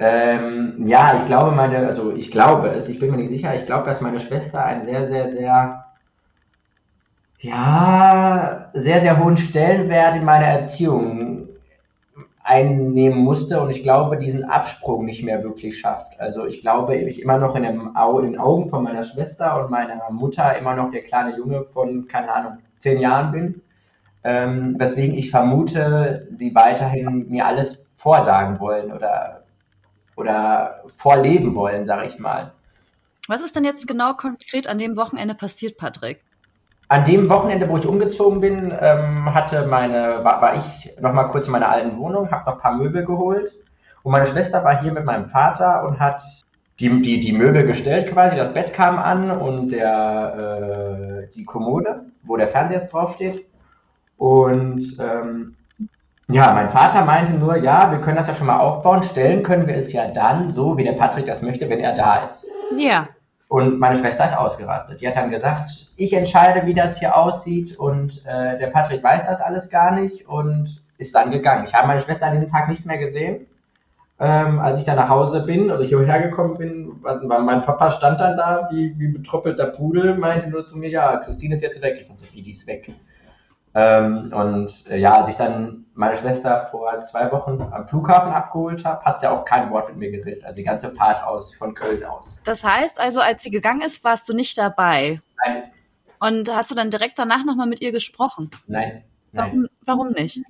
Ähm, 0.01 0.87
ja, 0.87 1.17
ich 1.17 1.27
glaube 1.27 1.55
meine, 1.55 1.87
also 1.87 2.13
ich 2.13 2.31
glaube 2.31 2.69
es, 2.71 2.89
ich 2.89 2.99
bin 3.01 3.11
mir 3.11 3.17
nicht 3.17 3.31
sicher, 3.31 3.55
ich 3.55 3.67
glaube, 3.67 3.87
dass 3.87 4.01
meine 4.01 4.21
Schwester 4.21 4.65
einen 4.65 4.85
sehr, 4.85 5.07
sehr, 5.07 5.31
sehr, 5.33 5.85
ja, 7.41 8.71
sehr, 8.75 9.01
sehr 9.01 9.19
hohen 9.19 9.37
Stellenwert 9.37 10.17
in 10.17 10.25
meiner 10.25 10.47
Erziehung 10.47 11.49
einnehmen 12.43 13.19
musste 13.19 13.61
und 13.61 13.71
ich 13.71 13.83
glaube, 13.83 14.17
diesen 14.19 14.45
Absprung 14.45 15.05
nicht 15.05 15.23
mehr 15.23 15.43
wirklich 15.45 15.79
schafft. 15.79 16.19
Also 16.19 16.47
ich 16.47 16.61
glaube, 16.63 16.97
ich 16.97 17.21
immer 17.23 17.39
noch 17.39 17.55
in, 17.57 17.63
dem 17.63 17.81
in 17.81 18.23
den 18.25 18.39
Augen 18.39 18.71
von 18.71 18.83
meiner 18.83 19.05
Schwester 19.05 19.63
und 19.63 19.71
meiner 19.71 20.11
Mutter 20.11 20.57
immer 20.57 20.75
noch 20.75 20.91
der 20.91 21.03
kleine 21.03 21.37
Junge 21.37 21.65
von, 21.65 22.07
keine 22.09 22.33
Ahnung, 22.33 22.59
zehn 22.79 23.01
Jahren 23.01 23.33
bin. 23.33 23.63
Ähm, 24.25 24.77
weswegen 24.79 25.17
ich 25.17 25.31
vermute, 25.31 26.27
sie 26.33 26.55
weiterhin 26.55 27.29
mir 27.29 27.47
alles 27.47 27.87
vorsagen 27.97 28.61
wollen 28.61 28.93
oder, 28.93 29.38
oder 30.19 30.83
vorleben 30.97 31.55
wollen, 31.55 31.87
sage 31.87 32.07
ich 32.07 32.19
mal. 32.19 32.53
Was 33.29 33.41
ist 33.41 33.55
denn 33.55 33.65
jetzt 33.65 33.87
genau 33.87 34.15
konkret 34.15 34.69
an 34.69 34.79
dem 34.79 34.97
Wochenende 34.97 35.35
passiert, 35.35 35.77
Patrick? 35.79 36.21
An 36.89 37.05
dem 37.05 37.29
Wochenende, 37.29 37.69
wo 37.69 37.77
ich 37.77 37.87
umgezogen 37.87 38.41
bin, 38.41 38.75
ähm, 38.81 39.33
hatte 39.33 39.67
meine, 39.67 40.25
war, 40.25 40.41
war 40.41 40.57
ich 40.57 40.91
noch 41.01 41.13
mal 41.13 41.25
kurz 41.25 41.47
in 41.47 41.53
meiner 41.53 41.69
alten 41.69 41.99
Wohnung, 41.99 42.31
habe 42.31 42.47
noch 42.47 42.57
ein 42.57 42.63
paar 42.63 42.77
Möbel 42.77 43.05
geholt 43.05 43.53
und 44.03 44.13
meine 44.13 44.27
Schwester 44.27 44.65
war 44.65 44.81
hier 44.81 44.93
mit 44.93 45.05
meinem 45.05 45.29
Vater 45.29 45.85
und 45.87 46.01
hat 46.01 46.23
die, 46.81 47.03
die, 47.03 47.21
die 47.21 47.33
Möbel 47.33 47.67
gestellt 47.67 48.11
quasi, 48.11 48.37
das 48.37 48.55
Bett 48.55 48.73
kam 48.73 48.99
an 48.99 49.31
und 49.31 49.71
der, 49.71 51.27
äh, 51.29 51.35
die 51.35 51.45
Kommode, 51.45 52.07
wo 52.23 52.37
der 52.37 52.49
Fernseher 52.49 52.79
jetzt 52.79 52.93
draufsteht. 52.93 53.45
Und 54.17 54.97
ähm, 54.99 55.57
Ja, 56.31 56.53
mein 56.53 56.69
Vater 56.69 57.05
meinte 57.05 57.33
nur, 57.33 57.57
ja, 57.57 57.91
wir 57.91 58.01
können 58.03 58.17
das 58.17 58.27
ja 58.27 58.35
schon 58.35 58.49
mal 58.49 58.59
aufbauen. 58.59 59.03
Stellen 59.03 59.43
können 59.43 59.67
wir 59.67 59.77
es 59.77 59.93
ja 59.93 60.09
dann, 60.09 60.53
so 60.53 60.77
wie 60.77 60.85
der 60.85 60.93
Patrick 60.93 61.25
das 61.25 61.41
möchte, 61.41 61.71
wenn 61.71 61.81
er 61.81 61.95
da 61.95 62.27
ist. 62.27 62.47
Ja. 62.77 63.09
Und 63.49 63.79
meine 63.79 63.97
Schwester 63.97 64.27
ist 64.27 64.37
ausgerastet. 64.37 65.01
Die 65.01 65.09
hat 65.09 65.17
dann 65.17 65.31
gesagt, 65.31 65.71
ich 65.97 66.13
entscheide, 66.13 66.67
wie 66.67 66.75
das 66.75 66.99
hier 66.99 67.17
aussieht 67.17 67.79
und 67.79 68.23
äh, 68.27 68.59
der 68.59 68.67
Patrick 68.67 69.03
weiß 69.03 69.25
das 69.25 69.41
alles 69.41 69.71
gar 69.71 69.93
nicht 69.93 70.29
und 70.29 70.83
ist 70.99 71.15
dann 71.15 71.31
gegangen. 71.31 71.65
Ich 71.67 71.73
habe 71.73 71.87
meine 71.87 72.03
Schwester 72.03 72.27
an 72.27 72.33
diesem 72.33 72.51
Tag 72.51 72.69
nicht 72.69 72.85
mehr 72.85 72.99
gesehen. 72.99 73.47
Ähm, 74.21 74.59
als 74.59 74.81
ich 74.81 74.85
dann 74.85 74.97
nach 74.97 75.09
Hause 75.09 75.45
bin, 75.45 75.71
also 75.71 75.85
hierher 75.85 76.21
gekommen 76.21 76.59
bin, 76.59 77.01
mein 77.27 77.63
Papa 77.63 77.91
stand 77.91 78.21
dann 78.21 78.37
da 78.37 78.69
wie, 78.71 78.95
wie 78.99 79.13
betroppelter 79.13 79.67
Pudel, 79.67 80.17
meinte 80.17 80.51
nur 80.51 80.67
zu 80.67 80.77
mir, 80.77 80.91
ja, 80.91 81.17
Christine 81.19 81.55
ist 81.55 81.63
jetzt 81.63 81.81
weg. 81.81 81.97
Ich 82.01 82.09
dachte, 82.09 82.25
wie, 82.33 82.43
die 82.43 82.51
ist 82.51 82.67
weg. 82.67 82.91
Ähm, 83.75 84.33
und 84.33 84.91
äh, 84.91 84.97
ja, 84.97 85.21
als 85.21 85.29
ich 85.29 85.37
dann 85.37 85.87
meine 85.95 86.17
Schwester 86.17 86.67
vor 86.71 87.03
zwei 87.03 87.31
Wochen 87.33 87.61
am 87.73 87.89
Flughafen 87.89 88.33
abgeholt 88.33 88.85
habe, 88.85 89.05
hat 89.05 89.21
sie 89.21 89.29
auch 89.29 89.45
kein 89.45 89.71
Wort 89.71 89.89
mit 89.89 89.99
mir 89.99 90.11
geredet. 90.11 90.45
Also 90.45 90.57
die 90.57 90.65
ganze 90.65 90.91
Fahrt 90.91 91.25
aus, 91.25 91.55
von 91.55 91.75
Köln 91.75 92.05
aus. 92.05 92.41
Das 92.45 92.65
heißt 92.65 93.01
also, 93.01 93.21
als 93.21 93.43
sie 93.43 93.51
gegangen 93.51 93.83
ist, 93.83 94.05
warst 94.05 94.29
du 94.29 94.35
nicht 94.35 94.57
dabei? 94.57 95.21
Nein. 95.45 95.65
Und 96.21 96.55
hast 96.55 96.71
du 96.71 96.75
dann 96.75 96.91
direkt 96.91 97.19
danach 97.19 97.45
nochmal 97.45 97.67
mit 97.67 97.81
ihr 97.81 97.93
gesprochen? 97.93 98.51
Nein. 98.67 99.05
Nein. 99.33 99.51
Warum, 99.51 99.67
warum 99.85 100.09
nicht? 100.13 100.41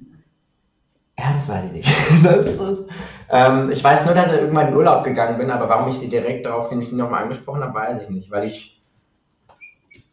Ja, 1.18 1.34
das 1.34 1.48
weiß 1.48 1.66
ich 1.66 1.72
nicht. 1.72 1.88
Ist, 2.24 2.88
ähm, 3.30 3.70
ich 3.70 3.82
weiß 3.82 4.04
nur, 4.06 4.14
dass 4.14 4.28
ich 4.28 4.40
irgendwann 4.40 4.68
in 4.68 4.76
Urlaub 4.76 5.02
gegangen 5.02 5.36
bin, 5.36 5.50
aber 5.50 5.68
warum 5.68 5.88
ich 5.88 5.98
sie 5.98 6.08
direkt 6.08 6.46
darauf 6.46 6.70
nicht 6.70 6.92
nochmal 6.92 7.24
angesprochen 7.24 7.62
habe, 7.62 7.74
weiß 7.74 8.02
ich 8.02 8.08
nicht. 8.08 8.30
Weil 8.30 8.44
ich, 8.44 8.80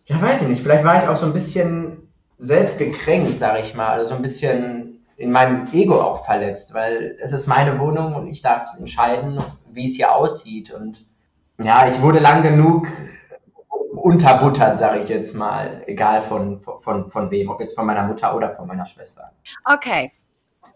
ja, 0.07 0.21
weiß 0.21 0.41
ich 0.41 0.47
nicht. 0.47 0.63
Vielleicht 0.63 0.83
war 0.83 1.01
ich 1.01 1.07
auch 1.07 1.17
so 1.17 1.27
ein 1.27 1.33
bisschen 1.33 2.04
selbst 2.37 2.77
gekränkt, 2.77 3.39
sage 3.39 3.59
ich 3.61 3.75
mal. 3.75 3.99
Also 3.99 4.09
so 4.09 4.15
ein 4.15 4.21
bisschen 4.21 5.05
in 5.17 5.31
meinem 5.31 5.67
Ego 5.71 6.01
auch 6.01 6.25
verletzt, 6.25 6.73
weil 6.73 7.17
es 7.21 7.31
ist 7.31 7.47
meine 7.47 7.79
Wohnung 7.79 8.15
und 8.15 8.27
ich 8.27 8.41
darf 8.41 8.69
entscheiden, 8.77 9.39
wie 9.71 9.89
es 9.89 9.95
hier 9.95 10.13
aussieht. 10.13 10.71
Und 10.71 11.05
ja, 11.57 11.87
ich 11.87 12.01
wurde 12.01 12.19
lang 12.19 12.41
genug 12.41 12.87
unterbuttert, 13.93 14.77
sage 14.77 14.99
ich 14.99 15.09
jetzt 15.09 15.33
mal, 15.33 15.83
egal 15.87 16.21
von, 16.21 16.61
von, 16.81 17.09
von 17.09 17.31
wem, 17.31 17.49
ob 17.49 17.61
jetzt 17.61 17.75
von 17.75 17.85
meiner 17.85 18.03
Mutter 18.03 18.35
oder 18.35 18.55
von 18.55 18.67
meiner 18.67 18.85
Schwester. 18.85 19.31
Okay, 19.63 20.11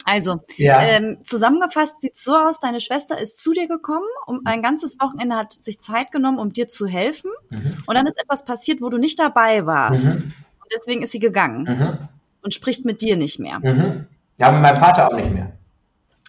also, 0.06 0.40
ja. 0.58 0.82
ähm, 0.82 1.20
zusammengefasst 1.24 2.02
sieht 2.02 2.16
es 2.16 2.24
so 2.24 2.36
aus, 2.36 2.60
deine 2.60 2.80
Schwester 2.80 3.20
ist 3.20 3.44
zu 3.44 3.54
dir 3.54 3.68
gekommen, 3.68 4.08
um 4.26 4.42
ein 4.46 4.64
ganzes 4.64 5.00
Wochenende 5.00 5.36
hat 5.36 5.52
sich 5.52 5.80
Zeit 5.80 6.12
genommen, 6.12 6.40
um 6.40 6.52
dir 6.52 6.68
zu 6.68 6.88
helfen. 6.88 7.30
Mhm. 7.50 7.78
Und 7.86 7.96
dann 7.96 8.08
ist 8.08 8.20
etwas 8.20 8.46
passiert, 8.46 8.82
wo 8.82 8.90
du 8.90 8.98
nicht 8.98 9.20
dabei 9.20 9.66
warst. 9.66 10.20
Mhm. 10.20 10.34
Und 10.70 10.78
deswegen 10.78 11.02
ist 11.02 11.12
sie 11.12 11.20
gegangen 11.20 11.64
mhm. 11.64 12.08
und 12.44 12.54
spricht 12.54 12.86
mit 12.86 13.02
dir 13.02 13.18
nicht 13.18 13.40
mehr. 13.40 13.60
Mhm. 13.60 14.06
Ja, 14.38 14.52
mit 14.52 14.62
meinem 14.62 14.78
Vater 14.78 15.10
auch 15.10 15.16
nicht 15.16 15.34
mehr. 15.34 15.52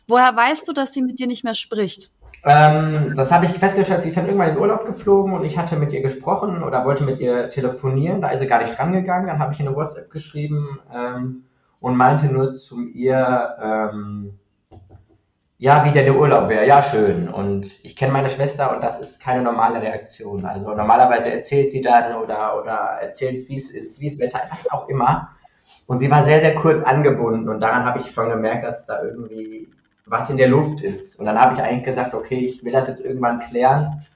Woher 0.09 0.35
weißt 0.35 0.67
du, 0.67 0.73
dass 0.73 0.93
sie 0.93 1.03
mit 1.03 1.19
dir 1.19 1.27
nicht 1.27 1.45
mehr 1.45 1.55
spricht? 1.55 2.11
Ähm, 2.43 3.15
das 3.17 3.31
habe 3.31 3.45
ich 3.45 3.53
festgestellt, 3.53 4.03
sie 4.03 4.09
ist 4.09 4.17
dann 4.17 4.25
irgendwann 4.25 4.51
in 4.51 4.59
Urlaub 4.59 4.87
geflogen 4.87 5.35
und 5.35 5.45
ich 5.45 5.59
hatte 5.59 5.77
mit 5.77 5.93
ihr 5.93 6.01
gesprochen 6.01 6.63
oder 6.63 6.85
wollte 6.87 7.05
mit 7.05 7.21
ihr 7.21 7.51
telefonieren. 7.51 8.23
Da 8.23 8.31
ist 8.31 8.41
sie 8.41 8.47
gar 8.47 8.63
nicht 8.63 8.77
drangegangen. 8.77 9.27
Dann 9.27 9.39
habe 9.39 9.53
ich 9.53 9.61
ihr 9.61 9.67
eine 9.67 9.77
WhatsApp 9.77 10.11
geschrieben. 10.11 10.81
Ähm, 10.93 11.45
und 11.81 11.97
meinte 11.97 12.27
nur 12.27 12.53
zu 12.53 12.87
ihr, 12.87 13.57
ähm, 13.61 14.39
ja, 15.61 15.85
wie 15.85 15.93
denn 15.93 16.07
der 16.07 16.17
Urlaub 16.17 16.49
wäre. 16.49 16.67
Ja, 16.67 16.83
schön. 16.83 17.29
Und 17.29 17.71
ich 17.85 17.95
kenne 17.95 18.15
meine 18.15 18.31
Schwester 18.31 18.75
und 18.75 18.83
das 18.83 18.99
ist 18.99 19.23
keine 19.23 19.43
normale 19.43 19.83
Reaktion. 19.83 20.47
Also 20.47 20.75
normalerweise 20.75 21.31
erzählt 21.31 21.71
sie 21.71 21.83
dann 21.83 22.17
oder, 22.17 22.59
oder 22.59 22.73
erzählt, 23.03 23.47
wie 23.47 23.57
es 23.57 23.71
ist, 23.71 24.01
wie 24.01 24.09
es 24.09 24.19
Wetter, 24.19 24.41
was 24.51 24.71
auch 24.71 24.89
immer. 24.89 25.29
Und 25.87 25.99
sie 25.99 26.11
war 26.11 26.23
sehr, 26.23 26.41
sehr 26.41 26.55
kurz 26.55 26.83
angebunden 26.83 27.47
und 27.51 27.61
daran 27.61 27.85
habe 27.85 27.99
ich 27.99 28.11
schon 28.11 28.31
gemerkt, 28.31 28.65
dass 28.65 28.87
da 28.87 29.03
irgendwie 29.03 29.69
was 30.07 30.31
in 30.31 30.39
der 30.39 30.49
Luft 30.49 30.81
ist. 30.81 31.21
Und 31.21 31.27
dann 31.27 31.39
habe 31.39 31.53
ich 31.53 31.61
eigentlich 31.61 31.85
gesagt, 31.85 32.15
okay, 32.15 32.39
ich 32.39 32.65
will 32.65 32.73
das 32.73 32.89
jetzt 32.89 33.05
irgendwann 33.05 33.41
klären. 33.41 34.07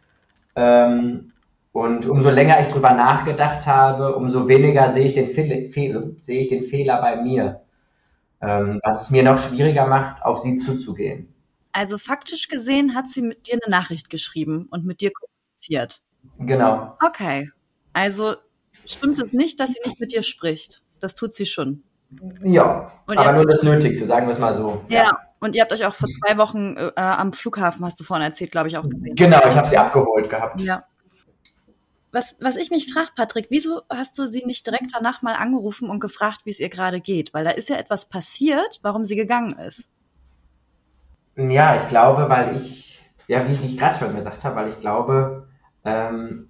Ähm, 0.57 1.33
und 1.73 2.07
umso 2.07 2.31
länger 2.31 2.59
ich 2.61 2.69
drüber 2.69 2.95
nachgedacht 2.95 3.67
habe, 3.67 4.17
umso 4.17 4.49
weniger 4.49 4.93
sehe 4.93 5.07
ich 5.07 5.15
den, 5.15 5.27
Fe 5.27 5.69
Fe 5.71 6.15
sehe 6.19 6.41
ich 6.41 6.49
den 6.49 6.65
Fehler 6.65 7.03
bei 7.03 7.17
mir. 7.17 7.61
Ähm, 8.41 8.81
was 8.83 9.03
es 9.03 9.11
mir 9.11 9.23
noch 9.23 9.37
schwieriger 9.37 9.87
macht, 9.87 10.25
auf 10.25 10.39
sie 10.39 10.57
zuzugehen. 10.57 11.34
Also 11.75 11.99
faktisch 11.99 12.47
gesehen 12.47 12.95
hat 12.95 13.11
sie 13.11 13.21
mit 13.21 13.49
dir 13.49 13.55
eine 13.55 13.69
Nachricht 13.69 14.09
geschrieben 14.09 14.69
und 14.71 14.85
mit 14.87 15.01
dir 15.01 15.11
kommuniziert. 15.11 16.03
Genau. 16.39 16.97
Okay. 17.05 17.51
Also 17.93 18.37
stimmt 18.85 19.19
es 19.19 19.33
nicht, 19.33 19.59
dass 19.59 19.73
sie 19.73 19.81
nicht 19.85 19.99
mit 19.99 20.13
dir 20.13 20.23
spricht. 20.23 20.85
Das 21.01 21.17
tut 21.17 21.35
sie 21.35 21.47
schon. 21.47 21.83
Ja, 22.45 22.93
und 23.09 23.19
aber 23.19 23.33
nur 23.33 23.47
das 23.47 23.65
Nötigste, 23.65 24.07
sagen 24.07 24.29
wir 24.29 24.33
es 24.35 24.39
mal 24.39 24.55
so. 24.55 24.85
Ja, 24.89 25.03
ja. 25.03 25.19
und 25.41 25.57
ihr 25.57 25.63
habt 25.63 25.73
euch 25.73 25.85
auch 25.85 25.97
vor 25.97 26.09
zwei 26.09 26.39
Wochen 26.39 26.77
äh, 26.77 26.93
am 26.95 27.33
Flughafen, 27.33 27.85
hast 27.85 27.99
du 27.99 28.05
vorhin 28.05 28.25
erzählt, 28.25 28.53
glaube 28.53 28.69
ich, 28.69 28.79
auch 28.79 28.89
gesehen. 28.89 29.17
Genau, 29.17 29.41
ich 29.49 29.57
habe 29.57 29.67
sie 29.67 29.77
abgeholt 29.77 30.31
gehabt. 30.31 30.61
Ja. 30.61 30.85
Was, 32.13 32.37
was 32.41 32.55
ich 32.55 32.71
mich 32.71 32.93
frage, 32.93 33.11
Patrick, 33.17 33.49
wieso 33.51 33.83
hast 33.91 34.17
du 34.17 34.27
sie 34.27 34.45
nicht 34.47 34.65
direkt 34.65 34.93
danach 34.95 35.23
mal 35.23 35.35
angerufen 35.35 35.91
und 35.91 35.99
gefragt, 35.99 36.43
wie 36.45 36.51
es 36.51 36.61
ihr 36.61 36.69
gerade 36.69 37.01
geht? 37.01 37.35
Weil 37.35 37.43
da 37.43 37.51
ist 37.51 37.69
ja 37.69 37.75
etwas 37.75 38.09
passiert, 38.09 38.79
warum 38.83 39.05
sie 39.05 39.17
gegangen 39.17 39.59
ist. 39.59 39.91
Ja, 41.37 41.77
ich 41.77 41.89
glaube, 41.89 42.29
weil 42.29 42.57
ich, 42.57 43.01
ja, 43.29 43.47
wie 43.49 43.53
ich 43.65 43.77
gerade 43.79 43.97
schon 43.99 44.15
gesagt 44.17 44.45
habe, 44.45 44.57
weil 44.57 44.69
ich 44.69 44.81
glaube, 44.81 45.49
ähm, 45.85 46.49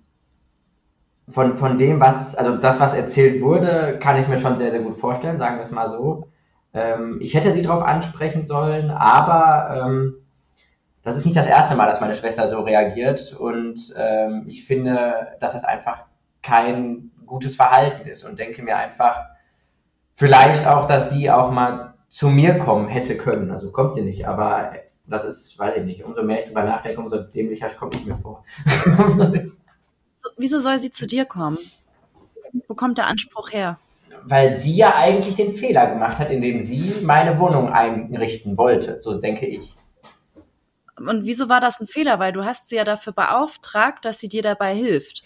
von, 1.29 1.57
von 1.57 1.79
dem, 1.79 2.01
was, 2.01 2.35
also 2.35 2.57
das, 2.57 2.81
was 2.81 2.95
erzählt 2.95 3.43
wurde, 3.43 3.99
kann 3.99 4.19
ich 4.21 4.29
mir 4.29 4.39
schon 4.39 4.59
sehr, 4.59 4.71
sehr 4.71 4.81
gut 4.81 4.97
vorstellen, 4.97 5.39
sagen 5.39 5.57
wir 5.57 5.63
es 5.63 5.71
mal 5.71 5.89
so. 5.89 6.29
Ähm, 6.75 7.19
ich 7.21 7.35
hätte 7.35 7.55
sie 7.55 7.63
darauf 7.63 7.83
ansprechen 7.83 8.45
sollen, 8.45 8.91
aber 8.91 9.83
ähm, 9.87 10.15
das 11.03 11.17
ist 11.17 11.27
nicht 11.27 11.37
das 11.37 11.47
erste 11.47 11.77
Mal, 11.77 11.87
dass 11.87 12.01
meine 12.01 12.15
Schwester 12.15 12.49
so 12.51 12.61
reagiert 12.63 13.35
und 13.35 13.95
ähm, 13.97 14.45
ich 14.49 14.67
finde, 14.67 15.37
dass 15.41 15.55
es 15.55 15.65
einfach 15.65 16.05
kein 16.43 17.11
gutes 17.27 17.57
Verhalten 17.57 18.09
ist 18.09 18.25
und 18.25 18.39
denke 18.39 18.63
mir 18.63 18.77
einfach, 18.77 19.25
vielleicht 20.17 20.67
auch, 20.67 20.87
dass 20.87 21.11
sie 21.11 21.31
auch 21.31 21.51
mal 21.51 21.94
zu 22.15 22.29
mir 22.29 22.61
kommen 22.61 22.87
hätte 22.87 23.17
können. 23.17 23.51
Also 23.51 23.73
kommt 23.73 23.97
sie 23.97 24.03
nicht, 24.03 24.29
aber 24.29 24.73
das 25.05 25.25
ist, 25.25 25.59
weiß 25.59 25.79
ich 25.79 25.85
nicht, 25.85 26.05
umso 26.05 26.23
mehr 26.23 26.39
ich 26.39 26.47
drüber 26.47 26.63
nachdenke, 26.63 27.01
umso 27.01 27.19
dämlicher 27.19 27.69
kommt 27.71 27.97
ich 27.97 28.07
mir 28.07 28.17
vor. 28.19 28.45
so, 30.19 30.29
wieso 30.37 30.61
soll 30.61 30.79
sie 30.79 30.93
zu 30.93 31.09
dir 31.09 31.25
kommen? 31.25 31.59
Wo 32.69 32.77
kommt 32.77 32.99
der 32.99 33.09
Anspruch 33.09 33.51
her? 33.51 33.81
Weil 34.23 34.61
sie 34.61 34.77
ja 34.77 34.95
eigentlich 34.95 35.35
den 35.35 35.57
Fehler 35.57 35.89
gemacht 35.89 36.19
hat, 36.19 36.31
indem 36.31 36.63
sie 36.63 37.01
meine 37.03 37.41
Wohnung 37.41 37.71
einrichten 37.71 38.57
wollte, 38.57 39.01
so 39.01 39.21
denke 39.21 39.47
ich. 39.47 39.77
Und 40.97 41.25
wieso 41.27 41.49
war 41.49 41.61
das 41.61 41.81
ein 41.81 41.89
Fehler? 41.89 42.21
Weil 42.21 42.33
du 42.33 42.45
hast 42.45 42.69
sie 42.69 42.77
ja 42.77 42.85
dafür 42.85 43.13
beauftragt, 43.13 44.05
dass 44.05 44.21
sie 44.21 44.29
dir 44.29 44.43
dabei 44.43 44.73
hilft. 44.73 45.25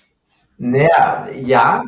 Naja, 0.56 1.28
ja, 1.36 1.84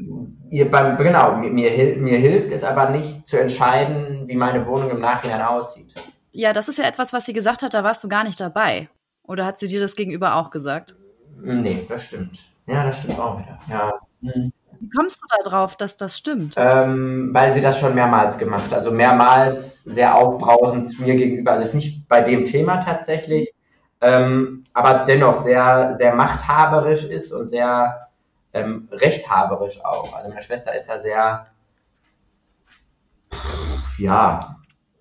ihr 0.51 0.71
beim, 0.71 0.99
genau, 0.99 1.37
mir, 1.37 1.51
mir, 1.51 1.97
mir 1.97 2.19
hilft 2.19 2.53
es 2.53 2.65
aber 2.65 2.91
nicht 2.91 3.27
zu 3.27 3.41
entscheiden, 3.41 4.27
wie 4.27 4.37
meine 4.37 4.67
Wohnung 4.67 4.91
im 4.91 5.01
Nachhinein 5.01 5.43
aussieht. 5.43 5.95
Ja, 6.33 6.53
das 6.53 6.69
ist 6.69 6.79
ja 6.79 6.85
etwas, 6.85 7.13
was 7.13 7.25
sie 7.25 7.33
gesagt 7.33 7.63
hat, 7.63 7.75
da 7.75 7.83
warst 7.85 8.05
du 8.05 8.09
gar 8.09 8.25
nicht 8.25 8.41
dabei. 8.41 8.89
Oder 9.23 9.47
hat 9.47 9.59
sie 9.59 9.69
dir 9.69 9.81
das 9.81 9.95
gegenüber 9.95 10.37
auch 10.37 10.51
gesagt? 10.51 10.97
Nee, 11.41 11.87
das 11.89 12.05
stimmt. 12.05 12.39
Ja, 12.67 12.85
das 12.85 12.99
stimmt 12.99 13.19
auch 13.19 13.39
wieder. 13.39 13.59
Ja. 13.69 13.93
Hm. 14.23 14.53
Wie 14.81 14.89
kommst 14.89 15.21
du 15.23 15.27
da 15.29 15.51
drauf, 15.51 15.77
dass 15.77 15.97
das 15.97 16.17
stimmt? 16.17 16.55
Ähm, 16.57 17.31
weil 17.33 17.53
sie 17.53 17.61
das 17.61 17.79
schon 17.79 17.95
mehrmals 17.95 18.39
gemacht 18.39 18.67
hat. 18.67 18.73
Also 18.73 18.91
mehrmals 18.91 19.85
sehr 19.85 20.17
aufbrausend 20.17 20.99
mir 20.99 21.17
gegenüber. 21.17 21.53
Also 21.53 21.77
nicht 21.77 22.09
bei 22.09 22.23
dem 22.23 22.45
Thema 22.45 22.79
tatsächlich, 22.79 23.53
ähm, 24.01 24.65
aber 24.73 25.05
dennoch 25.05 25.43
sehr, 25.43 25.95
sehr 25.97 26.15
machthaberisch 26.15 27.05
ist 27.05 27.31
und 27.31 27.49
sehr 27.49 28.10
ähm, 28.53 28.89
rechthaberisch 28.93 29.85
auch. 29.85 30.13
Also 30.13 30.29
meine 30.29 30.43
Schwester 30.43 30.75
ist 30.75 30.89
da 30.89 31.01
sehr, 31.01 31.47
ja, 33.99 34.41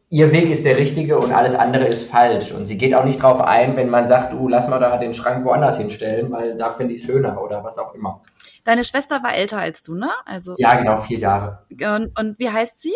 ihr 0.10 0.32
Weg 0.32 0.50
ist 0.50 0.66
der 0.66 0.78
richtige 0.78 1.18
und 1.20 1.32
alles 1.32 1.56
andere 1.56 1.88
ist 1.88 2.10
falsch. 2.10 2.52
Und 2.52 2.66
sie 2.66 2.78
geht 2.78 2.94
auch 2.94 3.06
nicht 3.06 3.22
drauf 3.22 3.42
ein, 3.42 3.76
wenn 3.76 3.90
man 3.90 4.08
sagt, 4.08 4.34
du, 4.34 4.48
lass 4.48 4.68
mal 4.68 4.80
da 4.80 4.98
den 4.98 5.14
Schrank 5.14 5.46
woanders 5.46 5.78
hinstellen, 5.78 6.32
weil 6.32 6.58
da 6.58 6.74
finde 6.74 6.94
ich 6.94 7.02
es 7.02 7.08
schöner 7.08 7.42
oder 7.42 7.64
was 7.64 7.78
auch 7.78 7.94
immer. 7.94 8.22
Deine 8.64 8.84
Schwester 8.84 9.24
war 9.24 9.34
älter 9.34 9.60
als 9.60 9.84
du, 9.84 9.96
ne? 9.96 10.10
Also, 10.26 10.56
ja, 10.58 10.76
genau, 10.76 11.00
vier 11.02 11.20
Jahre. 11.20 11.66
Und, 11.72 12.18
und 12.20 12.40
wie 12.40 12.50
heißt 12.50 12.80
sie? 12.80 12.94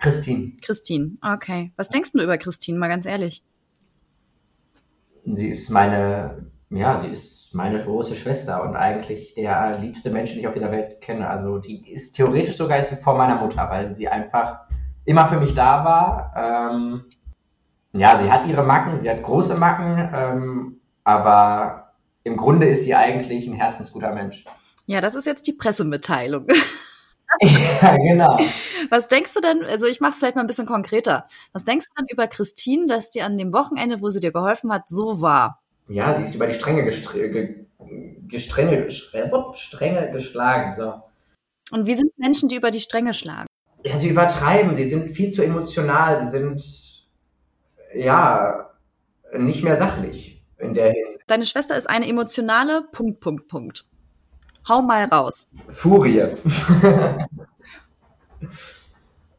Christine. 0.00 0.52
Christine, 0.62 1.16
okay. 1.22 1.72
Was 1.76 1.88
denkst 1.88 2.12
du 2.12 2.22
über 2.22 2.38
Christine, 2.38 2.78
mal 2.78 2.88
ganz 2.88 3.06
ehrlich? 3.06 3.42
sie 5.24 5.48
ist 5.48 5.70
meine, 5.70 6.50
ja, 6.70 7.00
sie 7.00 7.08
ist 7.08 7.41
meine 7.54 7.82
große 7.82 8.16
Schwester 8.16 8.62
und 8.62 8.76
eigentlich 8.76 9.34
der 9.34 9.78
liebste 9.78 10.10
Mensch, 10.10 10.30
den 10.30 10.40
ich 10.40 10.46
auf 10.46 10.54
dieser 10.54 10.72
Welt 10.72 11.00
kenne. 11.00 11.28
Also 11.28 11.58
die 11.58 11.92
ist 11.92 12.12
theoretisch 12.12 12.56
sogar 12.56 12.78
ist 12.78 12.90
sie 12.90 12.96
vor 12.96 13.16
meiner 13.16 13.36
Mutter, 13.36 13.68
weil 13.70 13.94
sie 13.94 14.08
einfach 14.08 14.60
immer 15.04 15.28
für 15.28 15.40
mich 15.40 15.54
da 15.54 15.84
war. 15.84 16.32
Ähm, 16.36 17.04
ja, 17.92 18.18
sie 18.18 18.30
hat 18.30 18.46
ihre 18.46 18.62
Macken, 18.62 18.98
sie 18.98 19.10
hat 19.10 19.22
große 19.22 19.54
Macken, 19.54 20.10
ähm, 20.14 20.80
aber 21.04 21.92
im 22.24 22.36
Grunde 22.36 22.66
ist 22.68 22.84
sie 22.84 22.94
eigentlich 22.94 23.46
ein 23.46 23.54
herzensguter 23.54 24.12
Mensch. 24.12 24.44
Ja, 24.86 25.00
das 25.00 25.14
ist 25.14 25.26
jetzt 25.26 25.46
die 25.46 25.52
Pressemitteilung. 25.52 26.46
ja, 27.40 27.96
genau. 27.96 28.38
Was 28.90 29.08
denkst 29.08 29.34
du 29.34 29.40
denn, 29.40 29.64
also 29.64 29.86
ich 29.86 30.00
mache 30.00 30.12
es 30.12 30.18
vielleicht 30.18 30.36
mal 30.36 30.42
ein 30.42 30.46
bisschen 30.46 30.66
konkreter. 30.66 31.26
Was 31.52 31.64
denkst 31.64 31.86
du 31.88 32.00
denn 32.00 32.08
über 32.10 32.28
Christine, 32.28 32.86
dass 32.86 33.10
die 33.10 33.22
an 33.22 33.38
dem 33.38 33.52
Wochenende, 33.52 34.00
wo 34.00 34.08
sie 34.08 34.20
dir 34.20 34.32
geholfen 34.32 34.72
hat, 34.72 34.88
so 34.88 35.20
war? 35.20 35.61
Ja, 35.88 36.14
sie 36.14 36.24
ist 36.24 36.34
über 36.34 36.46
die 36.46 36.54
Stränge, 36.54 36.84
gestre 36.84 37.30
ge 37.30 37.62
gestrenge, 38.28 38.90
Stränge 38.90 40.10
geschlagen. 40.10 40.74
So. 40.74 41.02
Und 41.72 41.86
wie 41.86 41.94
sind 41.94 42.16
Menschen, 42.18 42.48
die 42.48 42.56
über 42.56 42.70
die 42.70 42.80
Stränge 42.80 43.12
schlagen? 43.14 43.46
Ja, 43.84 43.98
sie 43.98 44.08
übertreiben, 44.08 44.76
sie 44.76 44.84
sind 44.84 45.14
viel 45.16 45.32
zu 45.32 45.42
emotional, 45.42 46.20
sie 46.20 46.28
sind 46.28 46.62
ja 47.94 48.70
nicht 49.36 49.64
mehr 49.64 49.76
sachlich 49.76 50.42
in 50.58 50.74
der 50.74 50.92
Hinsicht. 50.92 51.20
Deine 51.26 51.44
Schwester 51.44 51.76
ist 51.76 51.90
eine 51.90 52.08
emotionale 52.08 52.82
Punkt, 52.92 53.20
Punkt, 53.20 53.48
Punkt. 53.48 53.84
Hau 54.68 54.82
mal 54.82 55.04
raus. 55.06 55.48
Furie. 55.70 56.22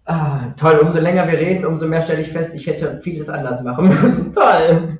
ah, 0.05 0.49
toll, 0.57 0.79
umso 0.79 0.99
länger 0.99 1.31
wir 1.31 1.39
reden, 1.39 1.65
umso 1.65 1.87
mehr 1.87 2.01
stelle 2.01 2.21
ich 2.21 2.31
fest, 2.31 2.53
ich 2.53 2.67
hätte 2.67 2.99
vieles 3.01 3.29
anders 3.29 3.63
machen 3.63 3.87
müssen. 3.87 4.33
toll. 4.35 4.97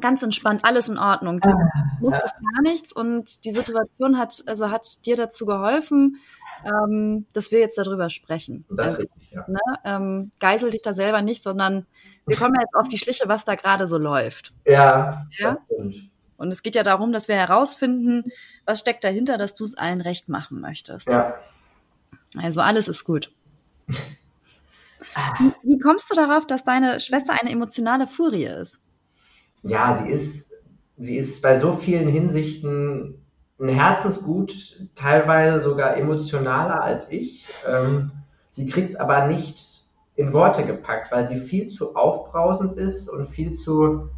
Ganz 0.00 0.22
entspannt, 0.22 0.64
alles 0.64 0.88
in 0.88 0.98
Ordnung. 0.98 1.40
Du 1.40 1.48
ah, 1.48 1.98
musstest 2.00 2.34
ja. 2.34 2.50
gar 2.52 2.62
nichts 2.62 2.92
und 2.92 3.44
die 3.44 3.52
Situation 3.52 4.18
hat, 4.18 4.42
also 4.46 4.70
hat 4.70 5.04
dir 5.06 5.16
dazu 5.16 5.46
geholfen, 5.46 6.18
ähm, 6.64 7.26
dass 7.32 7.50
wir 7.52 7.60
jetzt 7.60 7.78
darüber 7.78 8.10
sprechen. 8.10 8.64
Das 8.68 8.88
also, 8.88 9.02
richtig, 9.02 9.30
ja. 9.30 9.44
ne, 9.48 9.60
ähm, 9.84 10.30
geisel 10.40 10.70
dich 10.70 10.82
da 10.82 10.92
selber 10.92 11.22
nicht, 11.22 11.42
sondern 11.42 11.86
wir 12.26 12.36
kommen 12.36 12.58
jetzt 12.60 12.74
auf 12.74 12.88
die 12.88 12.98
Schliche, 12.98 13.28
was 13.28 13.44
da 13.44 13.54
gerade 13.54 13.86
so 13.88 13.98
läuft. 13.98 14.52
Ja, 14.66 15.26
ja? 15.38 15.58
Und 16.36 16.50
es 16.50 16.62
geht 16.62 16.74
ja 16.74 16.82
darum, 16.82 17.12
dass 17.12 17.28
wir 17.28 17.36
herausfinden, 17.36 18.24
was 18.64 18.80
steckt 18.80 19.04
dahinter, 19.04 19.38
dass 19.38 19.54
du 19.54 19.64
es 19.64 19.76
allen 19.76 20.00
recht 20.00 20.28
machen 20.28 20.60
möchtest. 20.60 21.10
Ja. 21.10 21.34
Also 22.36 22.60
alles 22.60 22.88
ist 22.88 23.04
gut. 23.04 23.32
Wie 25.62 25.78
kommst 25.78 26.10
du 26.10 26.14
darauf, 26.14 26.46
dass 26.46 26.64
deine 26.64 27.00
Schwester 27.00 27.34
eine 27.40 27.50
emotionale 27.50 28.06
Furie 28.06 28.46
ist? 28.46 28.80
Ja, 29.66 29.96
sie 29.96 30.10
ist, 30.10 30.52
sie 30.96 31.16
ist 31.16 31.42
bei 31.42 31.58
so 31.58 31.72
vielen 31.72 32.08
Hinsichten 32.08 33.22
ein 33.58 33.68
Herzensgut, 33.68 34.80
teilweise 34.94 35.62
sogar 35.62 35.96
emotionaler 35.96 36.82
als 36.82 37.10
ich. 37.10 37.48
Ähm, 37.66 38.12
sie 38.50 38.66
kriegt 38.66 38.90
es 38.90 38.96
aber 38.96 39.26
nicht 39.26 39.82
in 40.14 40.32
Worte 40.32 40.64
gepackt, 40.64 41.10
weil 41.12 41.26
sie 41.26 41.36
viel 41.36 41.68
zu 41.68 41.94
aufbrausend 41.94 42.74
ist 42.74 43.08
und 43.08 43.28
viel 43.28 43.52
zu 43.52 44.10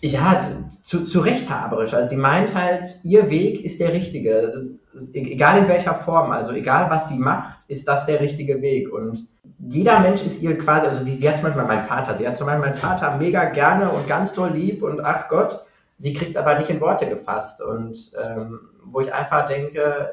ja, 0.00 0.38
zu, 0.82 1.06
zu 1.06 1.20
rechthaberisch. 1.20 1.94
Also 1.94 2.10
sie 2.10 2.16
meint 2.16 2.54
halt, 2.54 3.00
ihr 3.04 3.30
Weg 3.30 3.64
ist 3.64 3.80
der 3.80 3.94
richtige. 3.94 4.76
Egal 5.12 5.58
in 5.58 5.68
welcher 5.68 5.94
Form, 5.94 6.30
also 6.30 6.52
egal 6.52 6.88
was 6.90 7.08
sie 7.08 7.18
macht, 7.18 7.58
ist 7.68 7.88
das 7.88 8.06
der 8.06 8.20
richtige 8.20 8.62
Weg. 8.62 8.92
Und 8.92 9.28
jeder 9.58 10.00
Mensch 10.00 10.24
ist 10.24 10.40
ihr 10.42 10.56
quasi, 10.58 10.86
also 10.86 11.04
sie, 11.04 11.14
sie 11.14 11.28
hat 11.28 11.36
zum 11.36 11.44
Beispiel 11.44 11.64
meinen 11.64 11.84
Vater, 11.84 12.14
sie 12.14 12.26
hat 12.26 12.38
zum 12.38 12.46
Beispiel 12.46 12.64
meinen 12.64 12.76
Vater 12.76 13.16
mega 13.16 13.44
gerne 13.46 13.90
und 13.90 14.06
ganz 14.06 14.32
doll 14.32 14.50
lieb 14.50 14.82
und 14.82 15.00
ach 15.04 15.28
Gott, 15.28 15.64
sie 15.98 16.12
kriegt 16.12 16.32
es 16.32 16.36
aber 16.36 16.58
nicht 16.58 16.70
in 16.70 16.80
Worte 16.80 17.08
gefasst. 17.08 17.60
Und 17.62 18.12
ähm, 18.22 18.60
wo 18.84 19.00
ich 19.00 19.12
einfach 19.12 19.46
denke, 19.46 20.10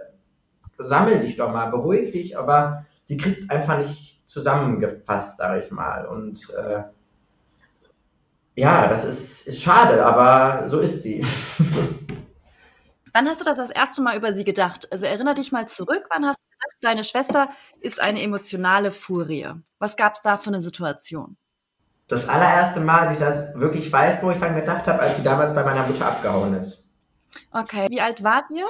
sammel 0.77 1.19
dich 1.19 1.35
doch 1.35 1.51
mal, 1.51 1.69
beruhig 1.69 2.11
dich, 2.11 2.37
aber 2.37 2.85
sie 3.03 3.17
kriegt 3.17 3.39
es 3.39 3.49
einfach 3.49 3.77
nicht 3.77 4.27
zusammengefasst, 4.27 5.37
sage 5.37 5.59
ich 5.59 5.71
mal. 5.71 6.05
Und 6.05 6.49
äh, 6.51 6.83
ja, 8.55 8.87
das 8.87 9.05
ist, 9.05 9.47
ist 9.47 9.61
schade, 9.61 10.05
aber 10.05 10.67
so 10.67 10.79
ist 10.79 11.03
sie. 11.03 11.23
Wann 13.13 13.27
hast 13.27 13.41
du 13.41 13.45
das 13.45 13.57
das 13.57 13.71
erste 13.71 14.01
Mal 14.01 14.17
über 14.17 14.31
sie 14.33 14.43
gedacht? 14.43 14.91
Also 14.91 15.05
erinnere 15.05 15.35
dich 15.35 15.51
mal 15.51 15.67
zurück, 15.67 16.05
wann 16.09 16.25
hast 16.25 16.39
du 16.39 16.43
gedacht, 16.49 16.77
deine 16.81 17.03
Schwester 17.03 17.49
ist 17.81 18.01
eine 18.01 18.21
emotionale 18.21 18.91
Furie? 18.91 19.49
Was 19.79 19.97
gab 19.97 20.15
es 20.15 20.21
da 20.21 20.37
für 20.37 20.49
eine 20.49 20.61
Situation? 20.61 21.35
Das 22.07 22.27
allererste 22.27 22.79
Mal, 22.79 23.07
als 23.07 23.11
ich 23.13 23.17
das 23.17 23.55
wirklich 23.55 23.91
weiß, 23.91 24.21
wo 24.21 24.31
ich 24.31 24.37
dann 24.37 24.55
gedacht 24.55 24.87
habe, 24.87 24.99
als 24.99 25.17
sie 25.17 25.23
damals 25.23 25.53
bei 25.55 25.63
meiner 25.63 25.85
Mutter 25.85 26.05
abgehauen 26.05 26.53
ist. 26.55 26.83
Okay, 27.51 27.87
wie 27.89 28.01
alt 28.01 28.23
wart 28.23 28.45
ihr? 28.51 28.67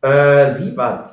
Äh, 0.00 0.54
sie 0.56 0.76
war 0.76 1.10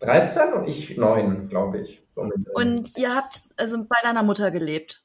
13 0.00 0.52
und 0.54 0.68
ich 0.68 0.96
9, 0.96 1.48
glaube 1.48 1.78
ich. 1.80 2.02
Und 2.14 2.96
ihr 2.96 3.14
habt 3.14 3.42
also 3.56 3.82
bei 3.84 3.96
deiner 4.02 4.22
Mutter 4.22 4.50
gelebt? 4.50 5.02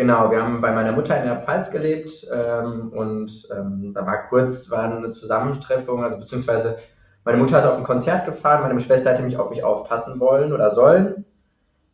Genau, 0.00 0.30
wir 0.30 0.42
haben 0.42 0.62
bei 0.62 0.72
meiner 0.72 0.92
Mutter 0.92 1.14
in 1.14 1.24
der 1.24 1.42
Pfalz 1.42 1.70
gelebt 1.70 2.26
ähm, 2.32 2.88
und 2.88 3.46
ähm, 3.54 3.92
da 3.92 4.06
war 4.06 4.22
kurz 4.30 4.70
war 4.70 4.84
eine 4.84 5.12
Zusammentreffung, 5.12 6.02
also 6.02 6.16
beziehungsweise 6.16 6.78
meine 7.26 7.36
Mutter 7.36 7.58
ist 7.58 7.66
auf 7.66 7.76
ein 7.76 7.82
Konzert 7.82 8.24
gefahren, 8.24 8.62
meine 8.62 8.80
Schwester 8.80 9.10
hatte 9.10 9.22
mich 9.22 9.36
auf 9.36 9.50
mich 9.50 9.62
aufpassen 9.62 10.18
wollen 10.18 10.54
oder 10.54 10.70
sollen 10.70 11.26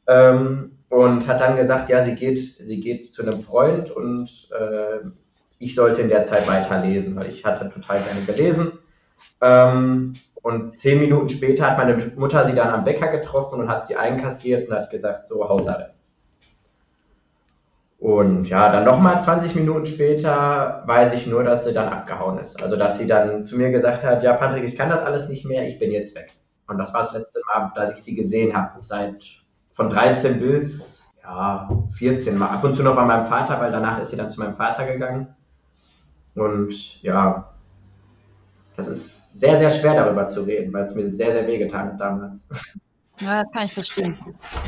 ähm, 0.07 0.79
und 0.89 1.27
hat 1.27 1.41
dann 1.41 1.57
gesagt, 1.57 1.89
ja, 1.89 2.05
sie 2.05 2.15
geht, 2.15 2.39
sie 2.39 2.79
geht 2.79 3.13
zu 3.13 3.23
einem 3.23 3.41
Freund 3.41 3.91
und 3.91 4.51
äh, 4.57 5.09
ich 5.59 5.75
sollte 5.75 6.01
in 6.01 6.09
der 6.09 6.23
Zeit 6.23 6.47
weiterlesen, 6.47 7.17
weil 7.17 7.27
ich 7.27 7.45
hatte 7.45 7.69
total 7.71 8.05
gerne 8.05 8.25
gelesen. 8.25 8.79
Ähm, 9.41 10.13
und 10.43 10.79
zehn 10.79 11.01
Minuten 11.01 11.29
später 11.29 11.67
hat 11.67 11.77
meine 11.77 11.97
Mutter 12.15 12.47
sie 12.47 12.55
dann 12.55 12.69
am 12.69 12.85
Bäcker 12.85 13.09
getroffen 13.09 13.59
und 13.59 13.69
hat 13.69 13.85
sie 13.85 13.97
einkassiert 13.97 14.69
und 14.69 14.77
hat 14.77 14.91
gesagt, 14.91 15.27
so 15.27 15.49
Hausarrest. 15.49 16.06
Und 17.99 18.49
ja, 18.49 18.71
dann 18.71 18.85
nochmal 18.85 19.23
20 19.23 19.55
Minuten 19.55 19.87
später 19.87 20.83
weiß 20.87 21.15
ich 21.15 21.27
nur, 21.27 21.45
dass 21.45 21.65
sie 21.65 21.73
dann 21.73 21.89
abgehauen 21.89 22.39
ist. 22.39 22.63
Also, 22.63 22.77
dass 22.77 22.99
sie 22.99 23.07
dann 23.07 23.45
zu 23.45 23.57
mir 23.57 23.71
gesagt 23.71 24.05
hat, 24.05 24.23
ja, 24.23 24.35
Patrick, 24.35 24.65
ich 24.65 24.77
kann 24.77 24.91
das 24.91 25.01
alles 25.01 25.29
nicht 25.29 25.47
mehr, 25.47 25.67
ich 25.67 25.79
bin 25.79 25.91
jetzt 25.91 26.15
weg. 26.15 26.33
Und 26.69 26.79
das 26.79 26.93
war 26.93 27.03
das 27.03 27.15
letzte 27.15 27.41
Mal, 27.47 27.73
dass 27.75 27.95
ich 27.95 28.03
sie 28.03 28.15
gesehen 28.15 28.55
habe. 28.55 28.83
Seit 28.83 29.25
von 29.73 29.89
13 29.89 30.39
bis 30.39 31.11
ja, 31.23 31.69
14 31.97 32.37
Mal. 32.37 32.49
Ab 32.49 32.65
und 32.65 32.75
zu 32.75 32.83
noch 32.83 32.97
bei 32.97 33.05
meinem 33.05 33.27
Vater, 33.27 33.59
weil 33.61 33.73
danach 33.73 34.01
ist 34.01 34.11
sie 34.11 34.17
dann 34.17 34.31
zu 34.31 34.41
meinem 34.41 34.57
Vater 34.57 34.87
gegangen. 34.87 35.35
Und 36.35 37.03
ja, 37.03 37.51
das 38.77 38.89
ist 38.89 39.41
sehr, 39.41 39.57
sehr 39.57 39.71
schwer 39.71 39.95
darüber 39.95 40.27
zu 40.27 40.43
reden, 40.43 40.73
weil 40.73 40.85
es 40.85 40.95
mir 40.95 41.09
sehr, 41.09 41.33
sehr 41.33 41.47
wehgetan 41.47 41.93
hat 41.93 42.01
damals. 42.01 42.47
Ja, 43.21 43.41
das 43.41 43.51
kann 43.51 43.65
ich 43.65 43.73
verstehen. 43.73 44.19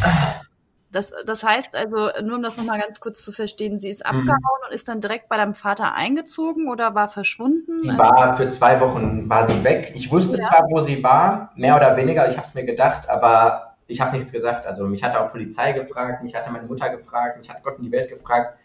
Das, 0.91 1.13
das 1.27 1.45
heißt 1.45 1.77
also, 1.77 2.09
nur 2.23 2.37
um 2.37 2.43
das 2.43 2.57
nochmal 2.57 2.81
ganz 2.81 3.01
kurz 3.01 3.23
zu 3.23 3.31
verstehen, 3.31 3.79
sie 3.79 3.91
ist 3.91 4.01
mhm. 4.01 4.21
abgehauen 4.21 4.61
mhm. 4.61 4.69
und 4.69 4.75
ist 4.75 4.89
dann 4.89 5.01
direkt 5.01 5.29
bei 5.29 5.37
deinem 5.37 5.55
Vater 5.55 5.95
eingezogen 5.95 6.69
oder 6.69 6.95
war 6.95 7.09
verschwunden? 7.09 7.81
Sie 7.81 7.91
also, 7.91 8.03
war 8.03 8.37
für 8.37 8.49
zwei 8.49 8.81
Wochen 8.81 9.29
war 9.29 9.47
sie 9.47 9.63
weg. 9.65 9.93
Ich 9.95 10.11
wusste 10.11 10.39
ja. 10.39 10.49
zwar, 10.49 10.63
wo 10.71 10.81
sie 10.81 11.03
war, 11.03 11.53
mehr 11.57 11.77
oder 11.77 11.97
weniger, 11.97 12.27
ich 12.29 12.39
habe 12.39 12.47
es 12.49 12.55
mir 12.55 12.65
gedacht, 12.65 13.09
aber 13.09 13.77
ich 13.87 14.01
habe 14.01 14.15
nichts 14.15 14.33
gesagt. 14.33 14.67
Also 14.67 14.87
mich 14.87 15.03
hatte 15.03 15.21
auch 15.21 15.31
Polizei 15.31 15.73
gefragt, 15.73 16.23
mich 16.23 16.35
hatte 16.35 16.51
meine 16.51 16.67
Mutter 16.67 16.89
gefragt, 16.91 17.39
mich 17.39 17.51
hat 17.51 17.63
Gott 17.63 17.79
in 17.79 17.85
die 17.85 17.93
Welt 17.93 18.09
gefragt. 18.09 18.59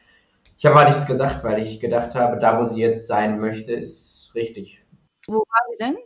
Ich 0.58 0.66
habe 0.66 0.80
aber 0.80 0.90
nichts 0.90 1.06
gesagt, 1.06 1.44
weil 1.44 1.62
ich 1.62 1.80
gedacht 1.80 2.16
habe, 2.16 2.40
da 2.40 2.60
wo 2.60 2.68
sie 2.68 2.82
jetzt 2.82 3.08
sein 3.08 3.40
möchte, 3.40 3.74
ist 3.74 4.32
richtig. 4.36 4.82
Wo 5.28 5.40
war 5.40 5.62
sie 5.72 5.84
denn? 5.84 5.98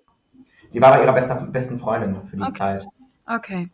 Sie 0.69 0.81
war 0.81 0.93
bei 0.93 1.03
ihrer 1.03 1.13
bester, 1.13 1.35
besten 1.35 1.79
Freundin 1.79 2.23
für 2.25 2.37
die 2.37 2.41
okay. 2.41 2.51
Zeit. 2.53 2.87
Okay. 3.27 3.69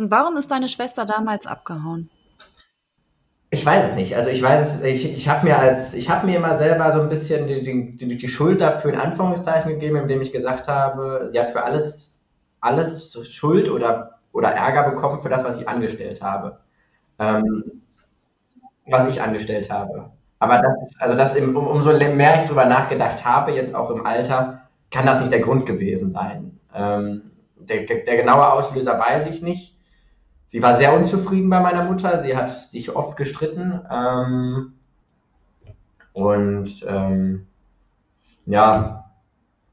Und 0.00 0.10
warum 0.10 0.38
ist 0.38 0.50
deine 0.50 0.70
Schwester 0.70 1.04
damals 1.04 1.46
abgehauen? 1.46 2.08
Ich 3.50 3.66
weiß 3.66 3.90
es 3.90 3.94
nicht. 3.96 4.16
Also 4.16 4.30
ich 4.30 4.40
weiß 4.40 4.76
es, 4.76 4.82
ich, 4.82 5.12
ich 5.12 5.28
habe 5.28 5.44
mir 5.44 5.58
als, 5.58 5.92
ich 5.92 6.08
habe 6.08 6.24
mir 6.24 6.36
immer 6.36 6.56
selber 6.56 6.90
so 6.90 7.02
ein 7.02 7.10
bisschen 7.10 7.46
die, 7.46 7.96
die, 7.98 8.16
die 8.16 8.28
Schuld 8.28 8.62
dafür 8.62 8.94
in 8.94 8.98
Anführungszeichen 8.98 9.72
gegeben, 9.72 9.96
indem 9.96 10.22
ich 10.22 10.32
gesagt 10.32 10.68
habe, 10.68 11.26
sie 11.28 11.38
hat 11.38 11.50
für 11.50 11.62
alles, 11.62 12.26
alles 12.62 13.14
Schuld 13.28 13.68
oder, 13.68 14.20
oder 14.32 14.48
Ärger 14.52 14.88
bekommen 14.88 15.20
für 15.20 15.28
das, 15.28 15.44
was 15.44 15.60
ich 15.60 15.68
angestellt 15.68 16.22
habe. 16.22 16.60
Ähm, 17.18 17.82
was 18.86 19.06
ich 19.06 19.20
angestellt 19.20 19.70
habe. 19.70 20.12
Aber 20.38 20.62
das, 20.62 20.98
also 20.98 21.14
das 21.14 21.36
um, 21.36 21.54
umso 21.56 21.92
mehr 21.92 22.40
ich 22.40 22.48
drüber 22.48 22.64
nachgedacht 22.64 23.22
habe, 23.26 23.52
jetzt 23.52 23.74
auch 23.74 23.90
im 23.90 24.06
Alter, 24.06 24.62
kann 24.90 25.04
das 25.04 25.20
nicht 25.20 25.30
der 25.30 25.40
Grund 25.40 25.66
gewesen 25.66 26.10
sein. 26.10 26.58
Ähm, 26.74 27.32
der, 27.56 27.82
der 27.84 28.16
genaue 28.16 28.50
Auslöser 28.50 28.98
weiß 28.98 29.26
ich 29.26 29.42
nicht 29.42 29.76
sie 30.50 30.60
war 30.62 30.76
sehr 30.76 30.92
unzufrieden 30.92 31.48
bei 31.48 31.60
meiner 31.60 31.84
Mutter. 31.84 32.22
Sie 32.22 32.36
hat 32.36 32.50
sich 32.50 32.94
oft 32.94 33.16
gestritten. 33.16 33.80
Ähm, 33.88 34.72
und 36.12 36.84
ähm, 36.88 37.46
ja, 38.46 39.04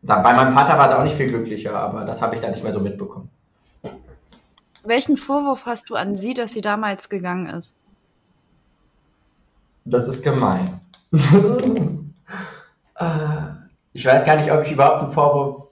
da, 0.03 0.19
bei 0.19 0.33
meinem 0.33 0.53
Vater 0.53 0.77
war 0.77 0.87
sie 0.87 0.97
auch 0.97 1.03
nicht 1.03 1.15
viel 1.15 1.29
glücklicher, 1.29 1.75
aber 1.75 2.05
das 2.05 2.21
habe 2.21 2.35
ich 2.35 2.41
dann 2.41 2.51
nicht 2.51 2.63
mehr 2.63 2.73
so 2.73 2.79
mitbekommen. 2.79 3.29
Welchen 4.85 5.17
Vorwurf 5.17 5.65
hast 5.65 5.89
du 5.89 5.95
an 5.95 6.15
sie, 6.15 6.35
dass 6.35 6.53
sie 6.53 6.61
damals 6.61 7.09
gegangen 7.09 7.47
ist? 7.47 7.73
Das 9.83 10.07
ist 10.07 10.23
gemein. 10.23 10.79
ich 13.93 14.05
weiß 14.05 14.25
gar 14.25 14.35
nicht, 14.35 14.51
ob 14.51 14.61
ich 14.63 14.71
überhaupt 14.71 15.01
einen 15.01 15.11
Vorwurf. 15.11 15.69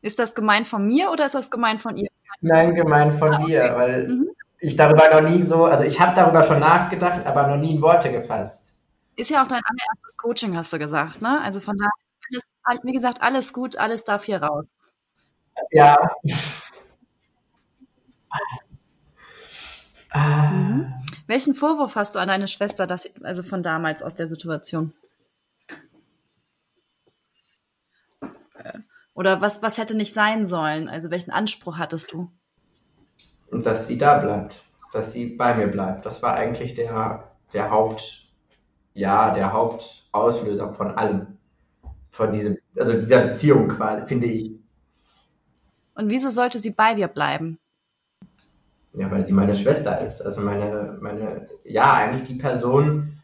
Ist 0.00 0.18
das 0.18 0.34
gemein 0.34 0.64
von 0.64 0.86
mir 0.86 1.10
oder 1.10 1.26
ist 1.26 1.34
das 1.34 1.50
gemein 1.50 1.78
von 1.78 1.96
ihr? 1.96 2.08
Nein, 2.40 2.74
gemeint 2.74 3.18
von 3.18 3.34
ah, 3.34 3.40
okay. 3.40 3.46
dir, 3.46 3.76
weil 3.76 4.08
mhm. 4.08 4.28
ich 4.58 4.76
darüber 4.76 5.20
noch 5.20 5.28
nie 5.28 5.42
so, 5.42 5.64
also 5.64 5.84
ich 5.84 6.00
habe 6.00 6.14
darüber 6.14 6.42
schon 6.42 6.60
nachgedacht, 6.60 7.26
aber 7.26 7.46
noch 7.46 7.56
nie 7.56 7.74
in 7.74 7.82
Worte 7.82 8.10
gefasst. 8.10 8.76
Ist 9.16 9.30
ja 9.30 9.42
auch 9.42 9.48
dein 9.48 9.62
allererstes 9.64 10.16
Coaching, 10.18 10.56
hast 10.56 10.72
du 10.72 10.78
gesagt, 10.78 11.22
ne? 11.22 11.40
Also 11.42 11.60
von 11.60 11.76
daher 11.78 11.90
alles, 12.64 12.82
wie 12.82 12.92
gesagt, 12.92 13.22
alles 13.22 13.52
gut, 13.52 13.76
alles 13.76 14.04
darf 14.04 14.24
hier 14.24 14.42
raus. 14.42 14.66
Ja. 15.70 15.96
Mhm. 20.14 20.92
Welchen 21.26 21.54
Vorwurf 21.54 21.96
hast 21.96 22.14
du 22.14 22.18
an 22.18 22.28
deine 22.28 22.48
Schwester, 22.48 22.86
dass, 22.86 23.08
also 23.22 23.42
von 23.42 23.62
damals 23.62 24.02
aus 24.02 24.14
der 24.14 24.26
Situation? 24.26 24.92
Oder 29.16 29.40
was, 29.40 29.62
was 29.62 29.78
hätte 29.78 29.96
nicht 29.96 30.12
sein 30.12 30.46
sollen? 30.46 30.88
Also 30.88 31.10
welchen 31.10 31.30
Anspruch 31.30 31.78
hattest 31.78 32.12
du? 32.12 32.30
Dass 33.50 33.86
sie 33.86 33.96
da 33.96 34.18
bleibt, 34.18 34.62
dass 34.92 35.12
sie 35.12 35.36
bei 35.36 35.54
mir 35.54 35.68
bleibt. 35.68 36.04
Das 36.04 36.22
war 36.22 36.34
eigentlich 36.34 36.74
der, 36.74 37.32
der 37.54 37.70
Haupt, 37.70 38.28
ja, 38.92 39.32
der 39.32 39.54
Hauptauslöser 39.54 40.74
von 40.74 40.90
allem. 40.92 41.38
Von 42.10 42.30
diesem, 42.30 42.58
also 42.78 42.92
dieser 42.92 43.20
Beziehung 43.22 43.68
quasi, 43.68 44.06
finde 44.06 44.26
ich. 44.26 44.52
Und 45.94 46.10
wieso 46.10 46.28
sollte 46.28 46.58
sie 46.58 46.70
bei 46.70 46.94
dir 46.94 47.08
bleiben? 47.08 47.58
Ja, 48.92 49.10
weil 49.10 49.26
sie 49.26 49.32
meine 49.32 49.54
Schwester 49.54 49.98
ist. 50.00 50.20
Also 50.20 50.42
meine, 50.42 50.98
meine, 51.00 51.48
ja, 51.64 51.92
eigentlich 51.94 52.24
die 52.24 52.38
Person, 52.38 53.18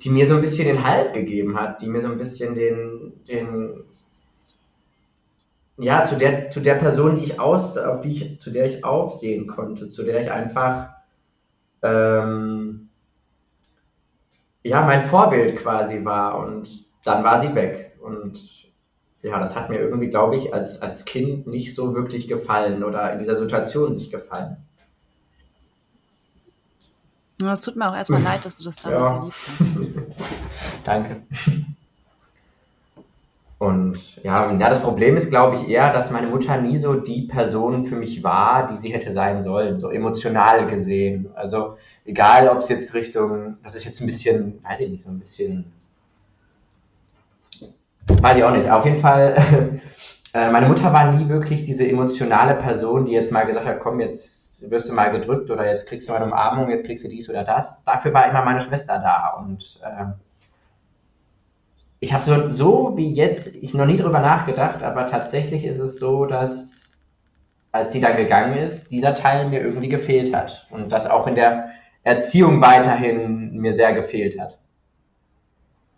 die 0.00 0.10
mir 0.10 0.28
so 0.28 0.36
ein 0.36 0.40
bisschen 0.40 0.68
den 0.68 0.84
Halt 0.84 1.12
gegeben 1.12 1.58
hat, 1.58 1.80
die 1.82 1.88
mir 1.88 2.02
so 2.02 2.08
ein 2.08 2.18
bisschen 2.18 2.54
den, 2.54 3.24
den, 3.26 3.87
ja, 5.78 6.04
zu 6.04 6.16
der, 6.16 6.50
zu 6.50 6.60
der 6.60 6.74
Person, 6.74 7.16
die 7.16 7.24
ich 7.24 7.40
aus, 7.40 7.78
auf 7.78 8.00
die 8.00 8.10
ich, 8.10 8.40
zu 8.40 8.50
der 8.50 8.66
ich 8.66 8.84
aufsehen 8.84 9.46
konnte, 9.46 9.88
zu 9.88 10.02
der 10.02 10.20
ich 10.20 10.30
einfach, 10.30 10.88
ähm, 11.82 12.88
ja, 14.64 14.82
mein 14.82 15.04
Vorbild 15.06 15.56
quasi 15.56 16.04
war 16.04 16.38
und 16.38 16.68
dann 17.04 17.22
war 17.22 17.40
sie 17.40 17.54
weg. 17.54 17.96
Und 18.02 18.40
ja, 19.22 19.38
das 19.38 19.54
hat 19.54 19.70
mir 19.70 19.78
irgendwie, 19.78 20.10
glaube 20.10 20.36
ich, 20.36 20.52
als, 20.52 20.82
als 20.82 21.04
Kind 21.04 21.46
nicht 21.46 21.74
so 21.74 21.94
wirklich 21.94 22.26
gefallen 22.26 22.82
oder 22.82 23.12
in 23.12 23.20
dieser 23.20 23.36
Situation 23.36 23.94
nicht 23.94 24.10
gefallen. 24.10 24.56
Es 27.40 27.62
tut 27.62 27.76
mir 27.76 27.88
auch 27.88 27.94
erstmal 27.94 28.22
leid, 28.24 28.44
dass 28.44 28.58
du 28.58 28.64
das 28.64 28.76
damals 28.76 29.10
ja. 29.10 29.16
erlebt 29.16 30.04
hast. 30.04 30.84
Danke. 30.84 31.22
Und 33.58 34.22
ja, 34.22 34.52
ja, 34.52 34.68
das 34.68 34.80
Problem 34.80 35.16
ist, 35.16 35.30
glaube 35.30 35.56
ich, 35.56 35.68
eher, 35.68 35.92
dass 35.92 36.12
meine 36.12 36.28
Mutter 36.28 36.60
nie 36.60 36.78
so 36.78 36.94
die 36.94 37.22
Person 37.22 37.86
für 37.86 37.96
mich 37.96 38.22
war, 38.22 38.68
die 38.68 38.76
sie 38.76 38.92
hätte 38.92 39.12
sein 39.12 39.42
sollen, 39.42 39.80
so 39.80 39.90
emotional 39.90 40.66
gesehen. 40.68 41.28
Also 41.34 41.76
egal, 42.04 42.48
ob 42.48 42.58
es 42.58 42.68
jetzt 42.68 42.94
Richtung, 42.94 43.56
das 43.64 43.74
ist 43.74 43.84
jetzt 43.84 44.00
ein 44.00 44.06
bisschen, 44.06 44.60
weiß 44.62 44.78
ich 44.78 44.90
nicht, 44.90 45.02
so 45.04 45.10
ein 45.10 45.18
bisschen, 45.18 45.72
weiß 48.06 48.36
ich 48.36 48.44
auch 48.44 48.52
nicht. 48.52 48.70
Auf 48.70 48.84
jeden 48.84 48.98
Fall, 49.00 49.34
äh, 50.34 50.50
meine 50.52 50.68
Mutter 50.68 50.92
war 50.92 51.10
nie 51.12 51.28
wirklich 51.28 51.64
diese 51.64 51.88
emotionale 51.88 52.54
Person, 52.54 53.06
die 53.06 53.12
jetzt 53.12 53.32
mal 53.32 53.44
gesagt 53.44 53.66
hat, 53.66 53.80
komm, 53.80 53.98
jetzt 53.98 54.70
wirst 54.70 54.88
du 54.88 54.92
mal 54.92 55.10
gedrückt 55.10 55.50
oder 55.50 55.68
jetzt 55.68 55.88
kriegst 55.88 56.08
du 56.08 56.12
mal 56.12 56.22
eine 56.22 56.30
Umarmung, 56.30 56.70
jetzt 56.70 56.84
kriegst 56.84 57.04
du 57.04 57.08
dies 57.08 57.28
oder 57.28 57.42
das. 57.42 57.82
Dafür 57.82 58.14
war 58.14 58.30
immer 58.30 58.44
meine 58.44 58.60
Schwester 58.60 59.00
da 59.00 59.36
und 59.36 59.80
äh, 59.82 60.04
ich 62.00 62.12
habe 62.12 62.24
so, 62.24 62.50
so 62.50 62.96
wie 62.96 63.12
jetzt, 63.12 63.48
ich 63.48 63.74
noch 63.74 63.86
nie 63.86 63.96
drüber 63.96 64.20
nachgedacht, 64.20 64.82
aber 64.82 65.08
tatsächlich 65.08 65.64
ist 65.64 65.78
es 65.78 65.98
so, 65.98 66.26
dass 66.26 66.96
als 67.72 67.92
sie 67.92 68.00
dann 68.00 68.16
gegangen 68.16 68.56
ist, 68.56 68.90
dieser 68.90 69.14
Teil 69.14 69.48
mir 69.48 69.60
irgendwie 69.60 69.88
gefehlt 69.88 70.34
hat 70.34 70.66
und 70.70 70.90
das 70.90 71.06
auch 71.06 71.26
in 71.26 71.34
der 71.34 71.70
Erziehung 72.02 72.60
weiterhin 72.60 73.56
mir 73.58 73.74
sehr 73.74 73.92
gefehlt 73.92 74.40
hat. 74.40 74.58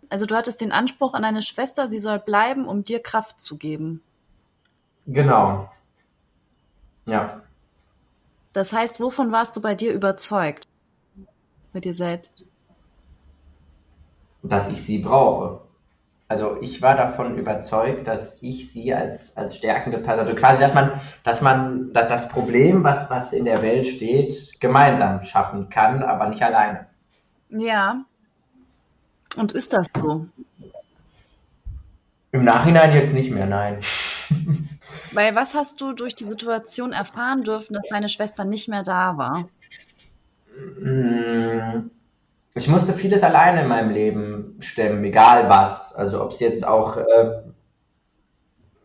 Also 0.09 0.25
du 0.25 0.35
hattest 0.35 0.59
den 0.59 0.73
Anspruch 0.73 1.13
an 1.13 1.21
deine 1.21 1.41
Schwester, 1.41 1.87
sie 1.87 1.99
soll 1.99 2.19
bleiben, 2.19 2.67
um 2.67 2.83
dir 2.83 3.01
Kraft 3.01 3.39
zu 3.39 3.57
geben. 3.57 4.01
Genau. 5.07 5.71
Ja. 7.05 7.41
Das 8.51 8.73
heißt, 8.73 8.99
wovon 8.99 9.31
warst 9.31 9.55
du 9.55 9.61
bei 9.61 9.75
dir 9.75 9.93
überzeugt? 9.93 10.67
Mit 11.71 11.85
dir 11.85 11.93
selbst? 11.93 12.43
Dass 14.43 14.67
ich 14.67 14.83
sie 14.83 14.97
brauche 14.97 15.61
also 16.31 16.57
ich 16.61 16.81
war 16.81 16.95
davon 16.95 17.37
überzeugt, 17.37 18.07
dass 18.07 18.41
ich 18.41 18.71
sie 18.71 18.93
als, 18.93 19.35
als 19.35 19.57
stärkende 19.57 19.97
Person, 19.97 20.25
also 20.25 20.33
quasi, 20.33 20.61
dass 20.61 20.73
man, 20.73 21.01
dass 21.25 21.41
man 21.41 21.91
das 21.91 22.29
Problem, 22.29 22.85
was, 22.85 23.09
was 23.09 23.33
in 23.33 23.43
der 23.43 23.61
Welt 23.61 23.85
steht, 23.85 24.57
gemeinsam 24.61 25.23
schaffen 25.23 25.69
kann, 25.69 26.03
aber 26.03 26.29
nicht 26.29 26.41
alleine. 26.41 26.87
Ja. 27.49 28.05
Und 29.35 29.51
ist 29.51 29.73
das 29.73 29.87
so? 29.93 30.25
Im 32.31 32.45
Nachhinein 32.45 32.93
jetzt 32.93 33.13
nicht 33.13 33.31
mehr, 33.31 33.45
nein. 33.45 33.81
Weil 35.11 35.35
was 35.35 35.53
hast 35.53 35.81
du 35.81 35.91
durch 35.91 36.15
die 36.15 36.23
Situation 36.23 36.93
erfahren 36.93 37.43
dürfen, 37.43 37.73
dass 37.73 37.83
deine 37.89 38.07
Schwester 38.07 38.45
nicht 38.45 38.69
mehr 38.69 38.83
da 38.83 39.17
war? 39.17 39.49
Hm 40.81 41.91
ich 42.53 42.67
musste 42.67 42.93
vieles 42.93 43.23
alleine 43.23 43.61
in 43.61 43.67
meinem 43.67 43.91
Leben 43.91 44.40
stemmen, 44.65 45.03
egal 45.03 45.49
was. 45.49 45.93
Also 45.95 46.21
ob 46.23 46.31
es 46.31 46.39
jetzt 46.39 46.65
auch, 46.65 46.97
äh, 46.97 47.41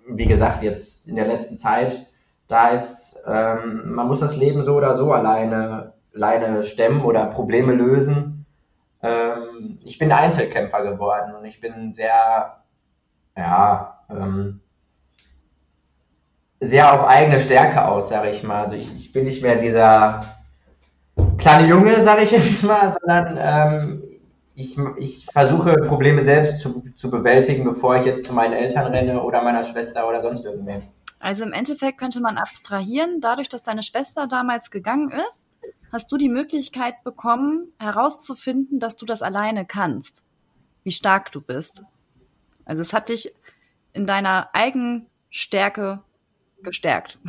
wie 0.09 0.27
gesagt, 0.27 0.62
jetzt 0.62 1.09
in 1.09 1.17
der 1.17 1.27
letzten 1.27 1.59
Zeit 1.59 2.07
da 2.49 2.69
ist, 2.69 3.19
ähm, 3.27 3.95
man 3.95 4.07
muss 4.07 4.21
das 4.21 4.37
Leben 4.37 4.62
so 4.62 4.77
oder 4.77 4.95
so 4.95 5.12
alleine, 5.12 5.95
alleine 6.15 6.62
stemmen 6.65 7.03
oder 7.03 7.27
Probleme 7.27 7.73
lösen. 7.73 8.47
Ähm, 9.03 9.79
ich 9.85 9.99
bin 9.99 10.12
Einzelkämpfer 10.12 10.83
geworden 10.83 11.35
und 11.35 11.45
ich 11.45 11.61
bin 11.61 11.93
sehr, 11.93 12.62
ja, 13.37 14.01
ähm, 14.11 14.61
sehr 16.61 16.95
auf 16.95 17.05
eigene 17.07 17.39
Stärke 17.39 17.87
aus, 17.87 18.09
sage 18.09 18.31
ich 18.31 18.43
mal. 18.43 18.65
Also 18.65 18.77
ich, 18.77 18.95
ich 18.95 19.12
bin 19.12 19.25
nicht 19.25 19.43
mehr 19.43 19.57
dieser 19.57 20.37
kleine 21.39 21.69
Junge, 21.69 22.03
sage 22.03 22.23
ich 22.23 22.31
jetzt 22.31 22.62
mal, 22.65 22.95
sondern 22.99 23.39
ähm, 23.41 24.03
ich, 24.57 24.79
ich 24.97 25.27
versuche 25.31 25.75
Probleme 25.87 26.23
selbst 26.23 26.61
zu, 26.61 26.83
zu 26.97 27.11
bewältigen, 27.11 27.64
bevor 27.64 27.97
ich 27.97 28.07
jetzt 28.07 28.25
zu 28.25 28.33
meinen 28.33 28.55
Eltern 28.55 28.90
renne 28.90 29.23
oder 29.23 29.42
meiner 29.42 29.62
Schwester 29.62 30.09
oder 30.09 30.23
sonst 30.23 30.45
irgendwem. 30.45 30.83
Also 31.19 31.45
im 31.45 31.53
Endeffekt 31.53 31.99
könnte 31.99 32.21
man 32.21 32.38
abstrahieren, 32.38 33.21
dadurch, 33.21 33.49
dass 33.49 33.62
deine 33.62 33.83
Schwester 33.83 34.27
damals 34.27 34.71
gegangen 34.71 35.11
ist, 35.11 35.45
hast 35.92 36.11
du 36.11 36.16
die 36.16 36.31
Möglichkeit 36.31 36.95
bekommen, 37.05 37.69
herauszufinden, 37.79 38.81
dass 38.81 38.97
du 38.97 39.05
das 39.05 39.21
alleine 39.21 39.66
kannst, 39.66 40.23
wie 40.85 40.92
stark 40.92 41.33
du 41.33 41.42
bist. 41.42 41.83
Also 42.64 42.81
es 42.81 42.95
hat 42.95 43.11
dich 43.11 43.33
in 43.92 44.07
deiner 44.07 44.49
Eigenstärke 44.55 46.01
gestärkt. 46.62 47.19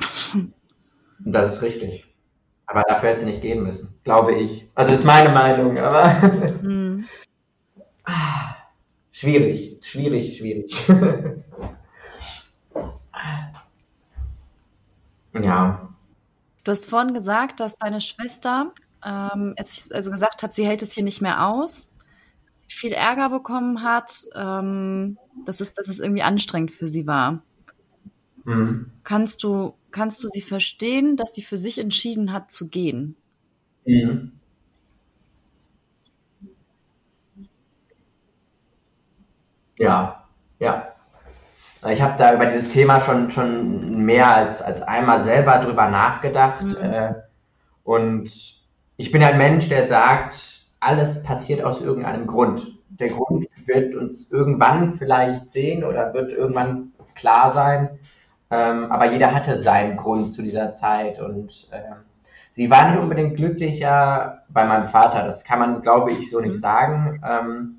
Das 1.19 1.55
ist 1.55 1.61
richtig. 1.63 2.05
Aber 2.67 2.83
dafür 2.87 3.09
hätte 3.09 3.21
sie 3.21 3.25
nicht 3.25 3.41
gehen 3.41 3.63
müssen, 3.63 3.95
glaube 4.03 4.35
ich. 4.35 4.69
Also 4.75 4.93
ist 4.93 5.05
meine 5.05 5.29
Meinung, 5.29 5.79
aber 5.79 6.13
mhm. 8.07 8.55
schwierig, 9.11 9.77
schwierig, 9.81 10.37
schwierig. 10.37 10.87
ja. 15.33 15.93
Du 16.63 16.71
hast 16.71 16.89
vorhin 16.89 17.13
gesagt, 17.13 17.59
dass 17.59 17.77
deine 17.77 18.01
Schwester 18.01 18.73
ähm, 19.05 19.53
es, 19.55 19.91
also 19.91 20.11
gesagt 20.11 20.43
hat, 20.43 20.53
sie 20.53 20.65
hält 20.65 20.81
es 20.83 20.93
hier 20.93 21.03
nicht 21.03 21.21
mehr 21.21 21.47
aus, 21.47 21.87
sie 22.55 22.75
viel 22.75 22.91
Ärger 22.91 23.29
bekommen 23.29 23.83
hat, 23.83 24.25
ähm, 24.35 25.17
dass, 25.45 25.61
es, 25.61 25.73
dass 25.73 25.87
es 25.87 25.99
irgendwie 25.99 26.23
anstrengend 26.23 26.71
für 26.71 26.87
sie 26.87 27.07
war. 27.07 27.43
Mhm. 28.43 28.91
Kannst 29.03 29.43
du 29.43 29.75
kannst 29.91 30.23
du 30.23 30.29
sie 30.29 30.41
verstehen, 30.41 31.17
dass 31.17 31.33
sie 31.33 31.41
für 31.41 31.57
sich 31.57 31.79
entschieden 31.79 32.31
hat 32.31 32.51
zu 32.51 32.67
gehen? 32.67 33.15
Mhm. 33.85 34.33
Ja, 39.77 40.23
ja. 40.59 40.87
Ich 41.89 42.01
habe 42.01 42.15
da 42.17 42.33
über 42.33 42.47
dieses 42.47 42.69
Thema 42.69 42.99
schon, 43.01 43.31
schon 43.31 44.03
mehr 44.03 44.35
als, 44.35 44.61
als 44.61 44.81
einmal 44.81 45.23
selber 45.23 45.59
drüber 45.59 45.89
nachgedacht. 45.89 46.63
Mhm. 46.63 46.75
Äh, 46.83 47.13
und 47.83 48.31
ich 48.97 49.11
bin 49.11 49.23
ein 49.23 49.37
Mensch, 49.37 49.69
der 49.69 49.87
sagt, 49.87 50.65
alles 50.79 51.23
passiert 51.23 51.63
aus 51.63 51.81
irgendeinem 51.81 52.27
Grund. 52.27 52.79
Der 52.89 53.09
Grund 53.09 53.47
wird 53.65 53.95
uns 53.95 54.31
irgendwann 54.31 54.95
vielleicht 54.97 55.51
sehen 55.51 55.83
oder 55.83 56.13
wird 56.13 56.31
irgendwann 56.31 56.93
klar 57.15 57.51
sein. 57.51 57.99
Ähm, 58.49 58.91
aber 58.91 59.11
jeder 59.11 59.33
hatte 59.33 59.57
seinen 59.57 59.97
Grund 59.97 60.33
zu 60.33 60.41
dieser 60.41 60.73
Zeit 60.73 61.19
und 61.19 61.67
äh, 61.71 61.95
sie 62.53 62.69
war 62.69 62.89
nicht 62.89 62.99
unbedingt 62.99 63.35
glücklicher 63.35 64.43
bei 64.49 64.65
meinem 64.65 64.87
Vater. 64.87 65.25
Das 65.25 65.43
kann 65.43 65.59
man, 65.59 65.81
glaube 65.81 66.11
ich, 66.13 66.31
so 66.31 66.39
nicht 66.39 66.55
mhm. 66.55 66.59
sagen. 66.59 67.21
Ähm, 67.27 67.76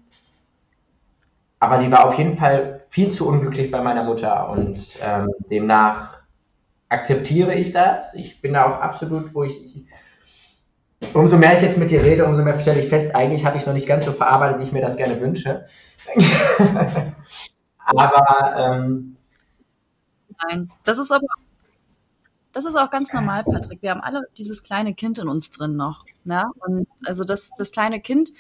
aber 1.60 1.78
sie 1.78 1.90
war 1.90 2.06
auf 2.06 2.14
jeden 2.18 2.36
Fall 2.36 2.84
viel 2.90 3.10
zu 3.10 3.26
unglücklich 3.26 3.70
bei 3.70 3.82
meiner 3.82 4.04
Mutter 4.04 4.50
und 4.50 4.98
ähm, 5.02 5.32
demnach 5.50 6.18
akzeptiere 6.88 7.54
ich 7.54 7.72
das. 7.72 8.14
Ich 8.14 8.40
bin 8.40 8.54
da 8.54 8.64
auch 8.66 8.80
absolut, 8.80 9.34
wo 9.34 9.44
ich, 9.44 9.62
ich 9.64 9.84
umso 11.14 11.36
mehr 11.36 11.56
ich 11.56 11.62
jetzt 11.62 11.78
mit 11.78 11.90
dir 11.90 12.02
rede, 12.02 12.24
umso 12.24 12.42
mehr 12.42 12.58
stelle 12.60 12.80
ich 12.80 12.88
fest, 12.88 13.14
eigentlich 13.14 13.44
habe 13.44 13.56
ich 13.56 13.62
es 13.62 13.66
noch 13.66 13.74
nicht 13.74 13.86
ganz 13.86 14.04
so 14.04 14.12
verarbeitet, 14.12 14.58
wie 14.58 14.64
ich 14.64 14.72
mir 14.72 14.82
das 14.82 14.96
gerne 14.96 15.20
wünsche. 15.20 15.66
Aber 17.78 18.54
ähm, 18.56 19.16
nein, 20.48 20.70
das 20.84 20.98
ist 20.98 21.10
aber 21.10 21.26
das 22.52 22.64
ist 22.64 22.76
auch 22.76 22.90
ganz 22.90 23.12
normal, 23.12 23.44
Patrick. 23.44 23.82
Wir 23.82 23.90
haben 23.90 24.00
alle 24.00 24.26
dieses 24.36 24.62
kleine 24.62 24.94
Kind 24.94 25.18
in 25.18 25.28
uns 25.28 25.50
drin 25.50 25.76
noch. 25.76 26.04
Ja? 26.24 26.50
Und 26.66 26.88
also 27.04 27.24
das, 27.24 27.50
das 27.56 27.72
kleine 27.72 28.00
Kind, 28.00 28.30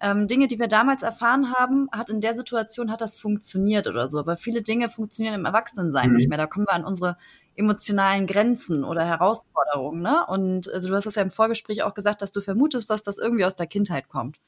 ähm, 0.00 0.26
Dinge, 0.26 0.46
die 0.46 0.58
wir 0.58 0.68
damals 0.68 1.02
erfahren 1.02 1.52
haben, 1.52 1.88
hat 1.90 2.10
in 2.10 2.20
der 2.20 2.34
Situation 2.34 2.90
hat 2.90 3.00
das 3.00 3.18
funktioniert 3.18 3.86
oder 3.86 4.08
so. 4.08 4.18
Aber 4.18 4.36
viele 4.36 4.62
Dinge 4.62 4.88
funktionieren 4.88 5.34
im 5.34 5.44
Erwachsenensein 5.46 6.10
mhm. 6.10 6.16
nicht 6.16 6.28
mehr. 6.28 6.38
Da 6.38 6.46
kommen 6.46 6.66
wir 6.66 6.74
an 6.74 6.84
unsere 6.84 7.16
emotionalen 7.54 8.26
Grenzen 8.26 8.84
oder 8.84 9.04
Herausforderungen. 9.04 10.02
Ne? 10.02 10.24
Und 10.26 10.72
also 10.72 10.88
du 10.88 10.94
hast 10.94 11.06
das 11.06 11.14
ja 11.14 11.22
im 11.22 11.30
Vorgespräch 11.30 11.82
auch 11.82 11.94
gesagt, 11.94 12.20
dass 12.20 12.32
du 12.32 12.40
vermutest, 12.40 12.90
dass 12.90 13.02
das 13.02 13.18
irgendwie 13.18 13.44
aus 13.44 13.54
der 13.54 13.66
Kindheit 13.66 14.08
kommt. 14.08 14.38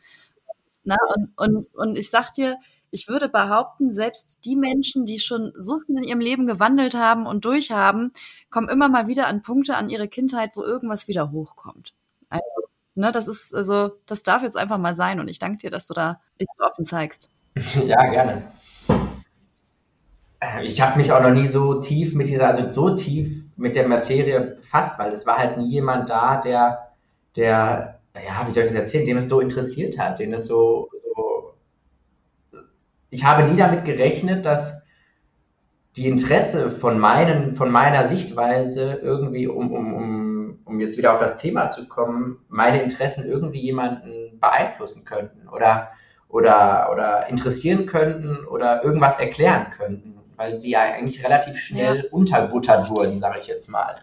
Na, 0.85 0.97
und, 1.17 1.33
und, 1.37 1.75
und 1.75 1.97
ich 1.97 2.11
sag 2.11 2.33
dir, 2.33 2.57
ich 2.91 3.09
würde 3.09 3.29
behaupten, 3.29 3.93
selbst 3.93 4.45
die 4.45 4.57
Menschen, 4.57 5.05
die 5.05 5.19
schon 5.19 5.53
so 5.57 5.81
viel 5.81 5.99
in 5.99 6.05
ihrem 6.05 6.21
Leben 6.21 6.47
gewandelt 6.47 6.95
haben 6.95 7.27
und 7.27 7.45
durchhaben, 7.45 8.13
kommen 8.51 8.69
immer 8.69 8.89
mal 8.89 9.07
wieder 9.09 9.27
an 9.27 9.43
Punkte 9.43 9.77
an 9.77 9.91
ihre 9.91 10.09
Kindheit, 10.09 10.57
wo 10.57 10.63
irgendwas 10.63 11.09
wieder 11.09 11.31
hochkommt. 11.31 11.95
Also, 12.31 12.68
ne, 12.99 13.13
das 13.13 13.29
ist, 13.29 13.55
also, 13.55 13.93
das 14.07 14.23
darf 14.23 14.43
jetzt 14.43 14.57
einfach 14.57 14.79
mal 14.79 14.95
sein 14.95 15.21
und 15.21 15.29
ich 15.29 15.39
danke 15.39 15.59
dir, 15.59 15.71
dass 15.71 15.87
du 15.87 15.95
da 15.95 16.21
dich 16.41 16.49
so 16.57 16.65
offen 16.65 16.85
zeigst. 16.85 17.31
Ja, 17.87 18.01
gerne. 18.11 18.43
Ich 20.63 20.81
habe 20.81 20.97
mich 20.99 21.11
auch 21.11 21.21
noch 21.21 21.33
nie 21.33 21.49
so 21.49 21.81
tief 21.81 22.15
mit 22.15 22.29
dieser, 22.29 22.47
also 22.47 22.73
so 22.73 22.95
tief 22.95 23.45
mit 23.57 23.75
der 23.75 23.89
Materie 23.89 24.41
befasst, 24.41 24.97
weil 24.99 25.13
es 25.13 25.27
war 25.27 25.39
halt 25.39 25.57
nie 25.57 25.69
jemand 25.69 26.09
da, 26.09 26.41
der, 26.41 26.93
der, 27.35 27.99
ja, 28.15 28.47
wie 28.47 28.53
soll 28.53 28.65
ich 28.65 28.69
das 28.69 28.79
erzählen, 28.79 29.07
den 29.07 29.17
es 29.17 29.29
so 29.29 29.41
interessiert 29.41 29.99
hat, 29.99 30.21
den 30.21 30.33
es 30.33 30.47
so, 30.47 30.89
so 30.93 31.55
ich 33.11 33.25
habe 33.25 33.51
nie 33.51 33.57
damit 33.57 33.85
gerechnet, 33.85 34.47
dass 34.47 34.81
die 35.97 36.07
Interesse 36.07 36.71
von 36.71 37.01
meinen, 37.01 37.57
von 37.57 37.73
meiner 37.73 38.07
Sichtweise 38.07 39.01
irgendwie, 39.03 39.49
um, 39.49 39.73
um, 39.73 39.95
um, 39.95 40.28
um 40.69 40.79
jetzt 40.81 40.97
wieder 40.99 41.13
auf 41.13 41.21
das 41.21 41.37
Thema 41.37 41.71
zu 41.71 41.89
kommen, 41.89 42.45
meine 42.49 42.83
Interessen 42.83 43.27
irgendwie 43.27 43.61
jemanden 43.61 44.39
beeinflussen 44.39 45.05
könnten 45.05 45.49
oder, 45.49 45.89
oder, 46.29 46.91
oder 46.93 47.29
interessieren 47.29 47.87
könnten 47.87 48.47
oder 48.47 48.85
irgendwas 48.85 49.19
erklären 49.19 49.71
könnten 49.71 50.19
weil 50.39 50.61
die 50.61 50.71
ja 50.71 50.81
eigentlich 50.81 51.23
relativ 51.23 51.59
schnell 51.59 52.05
ja. 52.05 52.11
unterbuttert 52.11 52.89
wurden, 52.89 53.19
sage 53.19 53.41
ich 53.41 53.49
jetzt 53.49 53.69
mal. 53.69 54.01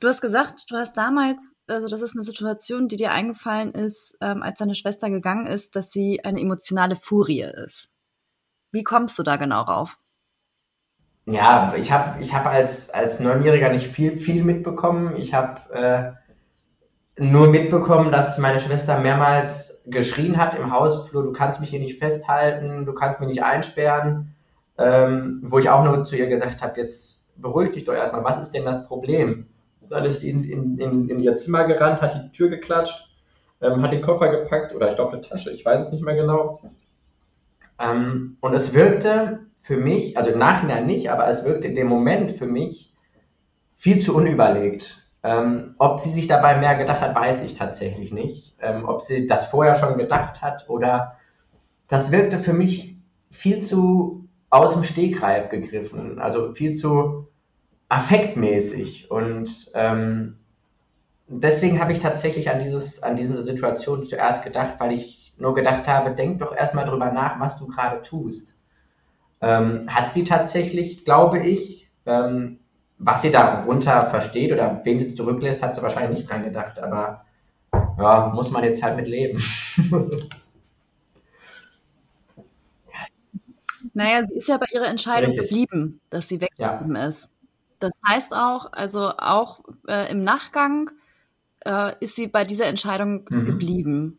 Du 0.00 0.08
hast 0.08 0.20
gesagt, 0.20 0.70
du 0.70 0.76
hast 0.76 0.96
damals, 0.98 1.38
also 1.68 1.88
das 1.88 2.02
ist 2.02 2.14
eine 2.14 2.24
Situation, 2.24 2.88
die 2.88 2.96
dir 2.96 3.12
eingefallen 3.12 3.72
ist, 3.72 4.16
ähm, 4.20 4.42
als 4.42 4.58
deine 4.58 4.74
Schwester 4.74 5.08
gegangen 5.08 5.46
ist, 5.46 5.76
dass 5.76 5.90
sie 5.90 6.22
eine 6.24 6.40
emotionale 6.40 6.96
Furie 6.96 7.46
ist. 7.64 7.88
Wie 8.72 8.82
kommst 8.82 9.18
du 9.18 9.22
da 9.22 9.36
genau 9.36 9.62
rauf? 9.62 9.98
Ja, 11.26 11.74
ich 11.76 11.90
habe 11.92 12.22
ich 12.22 12.34
hab 12.34 12.46
als, 12.46 12.90
als 12.90 13.20
Neunjähriger 13.20 13.70
nicht 13.70 13.88
viel, 13.88 14.18
viel 14.18 14.44
mitbekommen. 14.44 15.16
Ich 15.16 15.34
habe 15.34 16.16
äh, 17.18 17.22
nur 17.22 17.48
mitbekommen, 17.48 18.12
dass 18.12 18.38
meine 18.38 18.60
Schwester 18.60 18.98
mehrmals 18.98 19.82
geschrien 19.86 20.36
hat 20.36 20.54
im 20.54 20.72
Hausflur, 20.72 21.24
du 21.24 21.32
kannst 21.32 21.60
mich 21.60 21.70
hier 21.70 21.80
nicht 21.80 21.98
festhalten, 21.98 22.86
du 22.86 22.92
kannst 22.94 23.20
mich 23.20 23.28
nicht 23.28 23.42
einsperren 23.42 24.36
ähm, 24.78 25.40
wo 25.42 25.58
ich 25.58 25.68
auch 25.68 25.84
nur 25.84 26.04
zu 26.04 26.16
ihr 26.16 26.26
gesagt 26.26 26.62
habe, 26.62 26.80
jetzt 26.80 27.26
beruhig 27.36 27.70
dich 27.70 27.84
doch 27.84 27.94
erstmal, 27.94 28.24
was 28.24 28.40
ist 28.40 28.50
denn 28.50 28.64
das 28.64 28.86
Problem? 28.86 29.46
Dann 29.88 30.04
ist 30.04 30.20
sie 30.20 30.30
in, 30.30 30.44
in, 30.44 30.78
in, 30.78 31.08
in 31.08 31.20
ihr 31.20 31.36
Zimmer 31.36 31.64
gerannt, 31.64 32.02
hat 32.02 32.14
die 32.14 32.32
Tür 32.32 32.48
geklatscht, 32.48 33.08
ähm, 33.60 33.82
hat 33.82 33.92
den 33.92 34.02
Koffer 34.02 34.28
gepackt 34.28 34.74
oder 34.74 34.90
ich 34.90 34.96
glaube 34.96 35.12
eine 35.12 35.20
Tasche, 35.22 35.50
ich 35.50 35.64
weiß 35.64 35.86
es 35.86 35.92
nicht 35.92 36.04
mehr 36.04 36.16
genau. 36.16 36.60
Ähm, 37.78 38.36
und 38.40 38.54
es 38.54 38.74
wirkte 38.74 39.45
für 39.66 39.76
mich, 39.76 40.16
also 40.16 40.30
im 40.30 40.38
Nachhinein 40.38 40.86
nicht, 40.86 41.10
aber 41.10 41.26
es 41.26 41.44
wirkte 41.44 41.66
in 41.66 41.74
dem 41.74 41.88
Moment 41.88 42.30
für 42.30 42.46
mich 42.46 42.94
viel 43.74 43.98
zu 43.98 44.14
unüberlegt. 44.14 45.04
Ähm, 45.24 45.74
ob 45.78 45.98
sie 45.98 46.10
sich 46.10 46.28
dabei 46.28 46.56
mehr 46.56 46.76
gedacht 46.76 47.00
hat, 47.00 47.16
weiß 47.16 47.42
ich 47.42 47.54
tatsächlich 47.54 48.12
nicht. 48.12 48.54
Ähm, 48.60 48.84
ob 48.88 49.00
sie 49.00 49.26
das 49.26 49.48
vorher 49.48 49.74
schon 49.74 49.98
gedacht 49.98 50.40
hat 50.40 50.68
oder 50.68 51.16
das 51.88 52.12
wirkte 52.12 52.38
für 52.38 52.52
mich 52.52 52.96
viel 53.32 53.58
zu 53.58 54.28
aus 54.50 54.72
dem 54.72 54.84
Stegreif 54.84 55.48
gegriffen, 55.48 56.20
also 56.20 56.52
viel 56.52 56.74
zu 56.74 57.26
affektmäßig. 57.88 59.10
Und 59.10 59.72
ähm, 59.74 60.36
deswegen 61.26 61.80
habe 61.80 61.90
ich 61.90 61.98
tatsächlich 61.98 62.50
an, 62.50 62.60
dieses, 62.60 63.02
an 63.02 63.16
diese 63.16 63.42
Situation 63.42 64.06
zuerst 64.06 64.44
gedacht, 64.44 64.74
weil 64.78 64.92
ich 64.92 65.34
nur 65.38 65.54
gedacht 65.54 65.88
habe, 65.88 66.14
denk 66.14 66.38
doch 66.38 66.54
erstmal 66.54 66.84
drüber 66.84 67.10
nach, 67.10 67.40
was 67.40 67.58
du 67.58 67.66
gerade 67.66 68.00
tust. 68.02 68.55
Ähm, 69.46 69.86
hat 69.86 70.12
sie 70.12 70.24
tatsächlich, 70.24 71.04
glaube 71.04 71.38
ich, 71.38 71.88
ähm, 72.04 72.58
was 72.98 73.22
sie 73.22 73.30
darunter 73.30 74.06
versteht 74.06 74.50
oder 74.50 74.80
wen 74.82 74.98
sie 74.98 75.14
zurücklässt, 75.14 75.62
hat 75.62 75.76
sie 75.76 75.82
wahrscheinlich 75.82 76.18
nicht 76.18 76.30
dran 76.30 76.42
gedacht, 76.42 76.80
aber 76.80 77.24
ja, 77.96 78.32
muss 78.34 78.50
man 78.50 78.64
jetzt 78.64 78.82
halt 78.82 78.96
mit 78.96 79.06
leben. 79.06 79.40
Naja, 83.94 84.24
sie 84.24 84.34
ist 84.34 84.48
ja 84.48 84.58
bei 84.58 84.66
ihrer 84.74 84.88
Entscheidung 84.88 85.30
Richtig. 85.30 85.48
geblieben, 85.48 86.00
dass 86.10 86.28
sie 86.28 86.38
weggeblieben 86.42 86.96
ja. 86.96 87.06
ist. 87.06 87.30
Das 87.78 87.92
heißt 88.06 88.34
auch, 88.34 88.70
also 88.72 89.12
auch 89.16 89.60
äh, 89.88 90.10
im 90.10 90.22
Nachgang 90.22 90.90
äh, 91.64 91.94
ist 92.00 92.14
sie 92.14 92.26
bei 92.26 92.44
dieser 92.44 92.66
Entscheidung 92.66 93.24
mhm. 93.30 93.46
geblieben. 93.46 94.18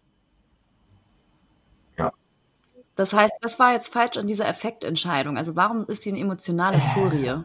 Das 2.98 3.14
heißt, 3.14 3.36
was 3.42 3.60
war 3.60 3.74
jetzt 3.74 3.94
falsch 3.94 4.18
an 4.18 4.28
dieser 4.28 4.48
Effektentscheidung? 4.48 5.38
Also 5.38 5.56
warum 5.56 5.86
ist 5.86 6.02
sie 6.02 6.10
eine 6.10 6.20
emotionale 6.20 6.80
Furie? 6.80 7.44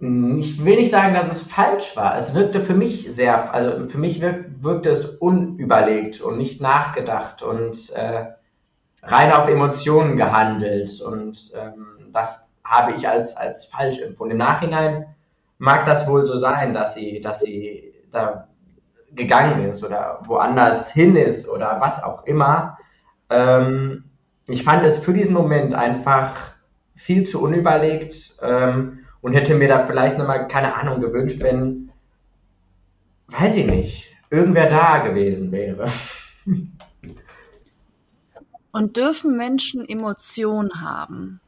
Ich 0.00 0.64
will 0.64 0.76
nicht 0.76 0.90
sagen, 0.90 1.14
dass 1.14 1.30
es 1.30 1.42
falsch 1.42 1.94
war. 1.94 2.16
Es 2.16 2.34
wirkte 2.34 2.60
für 2.60 2.74
mich 2.74 3.06
sehr, 3.14 3.52
also 3.52 3.86
für 3.86 3.98
mich 3.98 4.22
wirk, 4.22 4.46
wirkte 4.60 4.90
es 4.90 5.04
unüberlegt 5.04 6.22
und 6.22 6.38
nicht 6.38 6.60
nachgedacht 6.62 7.42
und 7.42 7.90
äh, 7.90 8.24
rein 9.02 9.30
auf 9.30 9.46
Emotionen 9.48 10.16
gehandelt 10.16 11.02
und 11.02 11.52
ähm, 11.54 12.10
das 12.10 12.50
habe 12.64 12.92
ich 12.92 13.06
als, 13.06 13.36
als 13.36 13.66
falsch 13.66 14.00
empfunden. 14.00 14.32
Im 14.32 14.38
Nachhinein 14.38 15.06
mag 15.58 15.84
das 15.84 16.08
wohl 16.08 16.24
so 16.24 16.38
sein, 16.38 16.72
dass 16.72 16.94
sie, 16.94 17.20
dass 17.20 17.40
sie 17.40 17.92
da 18.10 18.48
gegangen 19.12 19.68
ist 19.68 19.84
oder 19.84 20.20
woanders 20.24 20.90
hin 20.90 21.14
ist 21.14 21.46
oder 21.46 21.78
was 21.80 22.02
auch 22.02 22.24
immer. 22.24 22.78
Ähm, 23.28 24.04
ich 24.46 24.62
fand 24.62 24.84
es 24.84 24.98
für 24.98 25.12
diesen 25.12 25.34
Moment 25.34 25.74
einfach 25.74 26.54
viel 26.96 27.24
zu 27.24 27.42
unüberlegt 27.42 28.36
ähm, 28.42 29.00
und 29.20 29.32
hätte 29.32 29.54
mir 29.54 29.68
da 29.68 29.86
vielleicht 29.86 30.18
nochmal, 30.18 30.48
keine 30.48 30.74
Ahnung, 30.74 31.00
gewünscht, 31.00 31.40
wenn, 31.40 31.90
weiß 33.28 33.56
ich 33.56 33.66
nicht, 33.66 34.12
irgendwer 34.30 34.66
da 34.66 34.98
gewesen 34.98 35.50
wäre. 35.52 35.86
Und 38.72 38.96
dürfen 38.96 39.36
Menschen 39.36 39.88
Emotionen 39.88 40.80
haben? 40.80 41.40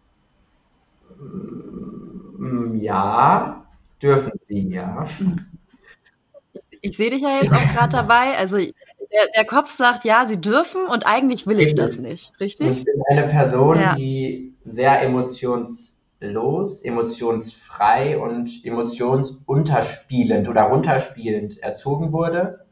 Mm, 2.38 2.76
ja, 2.76 3.66
dürfen 4.00 4.30
sie, 4.42 4.68
ja. 4.68 5.04
Ich, 6.70 6.78
ich 6.82 6.96
sehe 6.96 7.10
dich 7.10 7.22
ja 7.22 7.40
jetzt 7.40 7.52
auch 7.52 7.74
gerade 7.74 7.90
dabei. 7.90 8.38
Also 8.38 8.58
der, 9.16 9.28
der, 9.34 9.44
Kopf 9.44 9.72
sagt, 9.72 10.04
ja, 10.04 10.26
sie 10.26 10.40
dürfen 10.40 10.86
und 10.86 11.06
eigentlich 11.06 11.46
will 11.46 11.60
ich 11.60 11.74
das 11.74 11.98
nicht, 11.98 12.32
richtig? 12.40 12.68
Ich 12.68 12.84
bin 12.84 13.02
eine 13.08 13.28
Person, 13.28 13.80
ja. 13.80 13.94
die 13.94 14.54
sehr 14.64 15.00
emotionslos, 15.02 16.82
emotionsfrei 16.82 18.18
und 18.18 18.64
emotionsunterspielend 18.64 20.48
oder 20.48 20.64
runterspielend 20.64 21.62
erzogen 21.62 22.12
wurde 22.12 22.66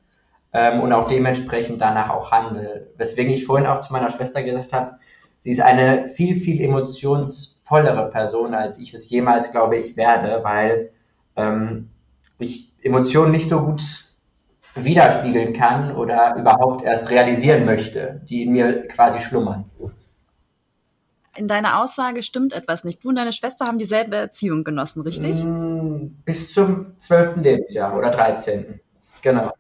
ähm, 0.53 0.81
und 0.81 0.93
auch 0.93 1.09
dementsprechend 1.09 1.81
danach 1.81 2.11
auch 2.11 2.31
handle. 2.31 2.89
Weswegen 2.97 3.33
ich 3.33 3.47
vorhin 3.47 3.67
auch 3.67 3.81
zu 3.81 3.93
meiner 3.93 4.11
Schwester 4.11 4.43
gesagt 4.43 4.73
habe, 4.73 4.99
sie 5.41 5.51
ist 5.51 5.61
eine 5.61 6.09
viel, 6.09 6.37
viel 6.37 6.61
emotionsvollere 6.61 8.11
Person, 8.11 8.55
als 8.55 8.79
ich 8.79 8.95
es 8.95 9.09
jemals, 9.09 9.51
glaube 9.51 9.77
ich, 9.77 9.97
werde, 9.97 10.43
weil 10.45 10.91
ähm, 11.37 11.89
ich 12.39 12.73
Emotionen 12.83 13.33
nicht 13.33 13.49
so 13.49 13.61
gut 13.61 13.83
widerspiegeln 14.75 15.53
kann 15.53 15.95
oder 15.95 16.37
überhaupt 16.37 16.85
erst 16.85 17.09
realisieren 17.11 17.65
möchte, 17.65 18.23
die 18.29 18.43
in 18.43 18.53
mir 18.53 18.89
quasi 18.89 19.21
schlummern. 19.21 19.71
In 21.37 21.49
deiner 21.49 21.81
Aussage 21.81 22.23
stimmt 22.23 22.53
etwas 22.53 22.85
nicht. 22.85 23.05
Du 23.05 23.09
und 23.09 23.17
deine 23.17 23.33
Schwester 23.33 23.67
haben 23.67 23.79
dieselbe 23.79 24.17
Erziehung 24.17 24.63
genossen, 24.63 25.03
richtig? 25.03 25.45
Mm, 25.45 26.23
bis 26.25 26.53
zum 26.53 26.99
12. 26.99 27.37
Lebensjahr 27.37 27.97
oder 27.97 28.11
13. 28.11 28.81
Genau. 29.23 29.53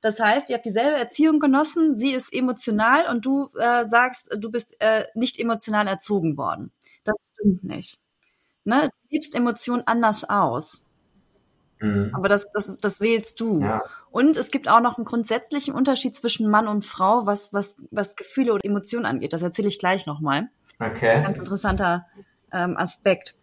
Das 0.00 0.20
heißt, 0.20 0.48
ihr 0.48 0.56
habt 0.56 0.66
dieselbe 0.66 0.96
Erziehung 0.96 1.40
genossen, 1.40 1.96
sie 1.96 2.12
ist 2.12 2.32
emotional 2.32 3.08
und 3.08 3.26
du 3.26 3.50
äh, 3.58 3.84
sagst, 3.88 4.30
du 4.38 4.50
bist 4.50 4.76
äh, 4.80 5.06
nicht 5.14 5.40
emotional 5.40 5.88
erzogen 5.88 6.36
worden. 6.36 6.70
Das 7.02 7.16
stimmt 7.34 7.64
nicht. 7.64 7.98
Ne? 8.64 8.90
Du 8.90 9.14
lebst 9.14 9.34
Emotionen 9.34 9.82
anders 9.86 10.28
aus. 10.28 10.84
Mhm. 11.80 12.10
Aber 12.12 12.28
das, 12.28 12.50
das, 12.52 12.78
das 12.78 13.00
wählst 13.00 13.40
du. 13.40 13.60
Ja. 13.60 13.82
Und 14.10 14.36
es 14.36 14.50
gibt 14.50 14.68
auch 14.68 14.80
noch 14.80 14.98
einen 14.98 15.04
grundsätzlichen 15.04 15.74
Unterschied 15.74 16.14
zwischen 16.14 16.50
Mann 16.50 16.66
und 16.66 16.84
Frau, 16.84 17.26
was, 17.26 17.52
was, 17.52 17.76
was 17.90 18.16
Gefühle 18.16 18.52
oder 18.52 18.64
Emotionen 18.64 19.06
angeht. 19.06 19.32
Das 19.32 19.42
erzähle 19.42 19.68
ich 19.68 19.78
gleich 19.78 20.06
nochmal. 20.06 20.48
Okay. 20.80 21.22
Ganz 21.22 21.38
interessanter 21.38 22.06
ähm, 22.52 22.76
Aspekt. 22.76 23.34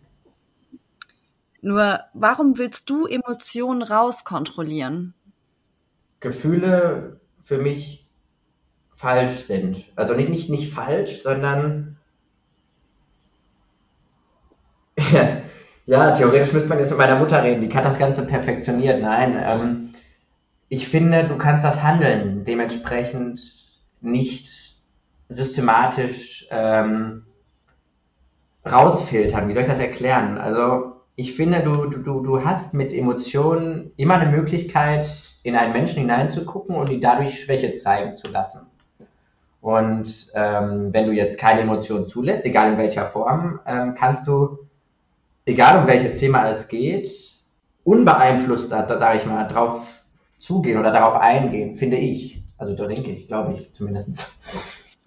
Nur, 1.61 2.01
warum 2.13 2.57
willst 2.57 2.89
du 2.89 3.07
Emotionen 3.07 3.81
rauskontrollieren? 3.81 5.13
Gefühle 6.19 7.19
für 7.43 7.57
mich 7.57 8.07
falsch 8.93 9.45
sind. 9.45 9.85
Also 9.95 10.13
nicht, 10.13 10.29
nicht, 10.29 10.49
nicht 10.49 10.73
falsch, 10.73 11.21
sondern 11.21 11.97
ja, 15.85 16.11
theoretisch 16.11 16.53
müsste 16.53 16.69
man 16.69 16.79
jetzt 16.79 16.89
mit 16.89 16.97
meiner 16.97 17.17
Mutter 17.17 17.43
reden, 17.43 17.61
die 17.61 17.73
hat 17.73 17.85
das 17.85 17.99
Ganze 17.99 18.25
perfektioniert. 18.25 19.01
Nein, 19.01 19.41
ähm, 19.43 19.89
ich 20.69 20.87
finde, 20.87 21.27
du 21.27 21.37
kannst 21.37 21.63
das 21.63 21.83
Handeln 21.83 22.43
dementsprechend 22.43 23.39
nicht 24.01 24.49
systematisch 25.29 26.47
ähm, 26.51 27.23
rausfiltern. 28.65 29.47
Wie 29.47 29.53
soll 29.53 29.63
ich 29.63 29.69
das 29.69 29.79
erklären? 29.79 30.37
Also 30.37 30.93
ich 31.15 31.35
finde, 31.35 31.61
du, 31.61 31.85
du, 31.87 32.21
du 32.21 32.43
hast 32.43 32.73
mit 32.73 32.93
Emotionen 32.93 33.91
immer 33.95 34.15
eine 34.15 34.31
Möglichkeit, 34.31 35.07
in 35.43 35.55
einen 35.55 35.73
Menschen 35.73 36.01
hineinzugucken 36.01 36.75
und 36.75 36.89
die 36.89 36.99
dadurch 36.99 37.39
Schwäche 37.39 37.73
zeigen 37.73 38.15
zu 38.15 38.27
lassen. 38.27 38.67
Und 39.61 40.27
ähm, 40.35 40.93
wenn 40.93 41.07
du 41.07 41.11
jetzt 41.11 41.39
keine 41.39 41.61
Emotionen 41.61 42.05
zulässt, 42.05 42.45
egal 42.45 42.73
in 42.73 42.77
welcher 42.77 43.05
Form, 43.05 43.59
ähm, 43.65 43.95
kannst 43.95 44.27
du, 44.27 44.59
egal 45.45 45.79
um 45.79 45.87
welches 45.87 46.19
Thema 46.19 46.49
es 46.49 46.67
geht, 46.67 47.09
unbeeinflusst, 47.83 48.69
sage 48.69 49.17
ich 49.17 49.25
mal, 49.25 49.47
drauf 49.47 50.03
zugehen 50.37 50.79
oder 50.79 50.91
darauf 50.91 51.15
eingehen, 51.15 51.75
finde 51.75 51.97
ich. 51.97 52.43
Also 52.57 52.75
da 52.75 52.87
denke 52.87 53.11
ich, 53.11 53.27
glaube 53.27 53.53
ich 53.53 53.73
zumindest. 53.73 54.09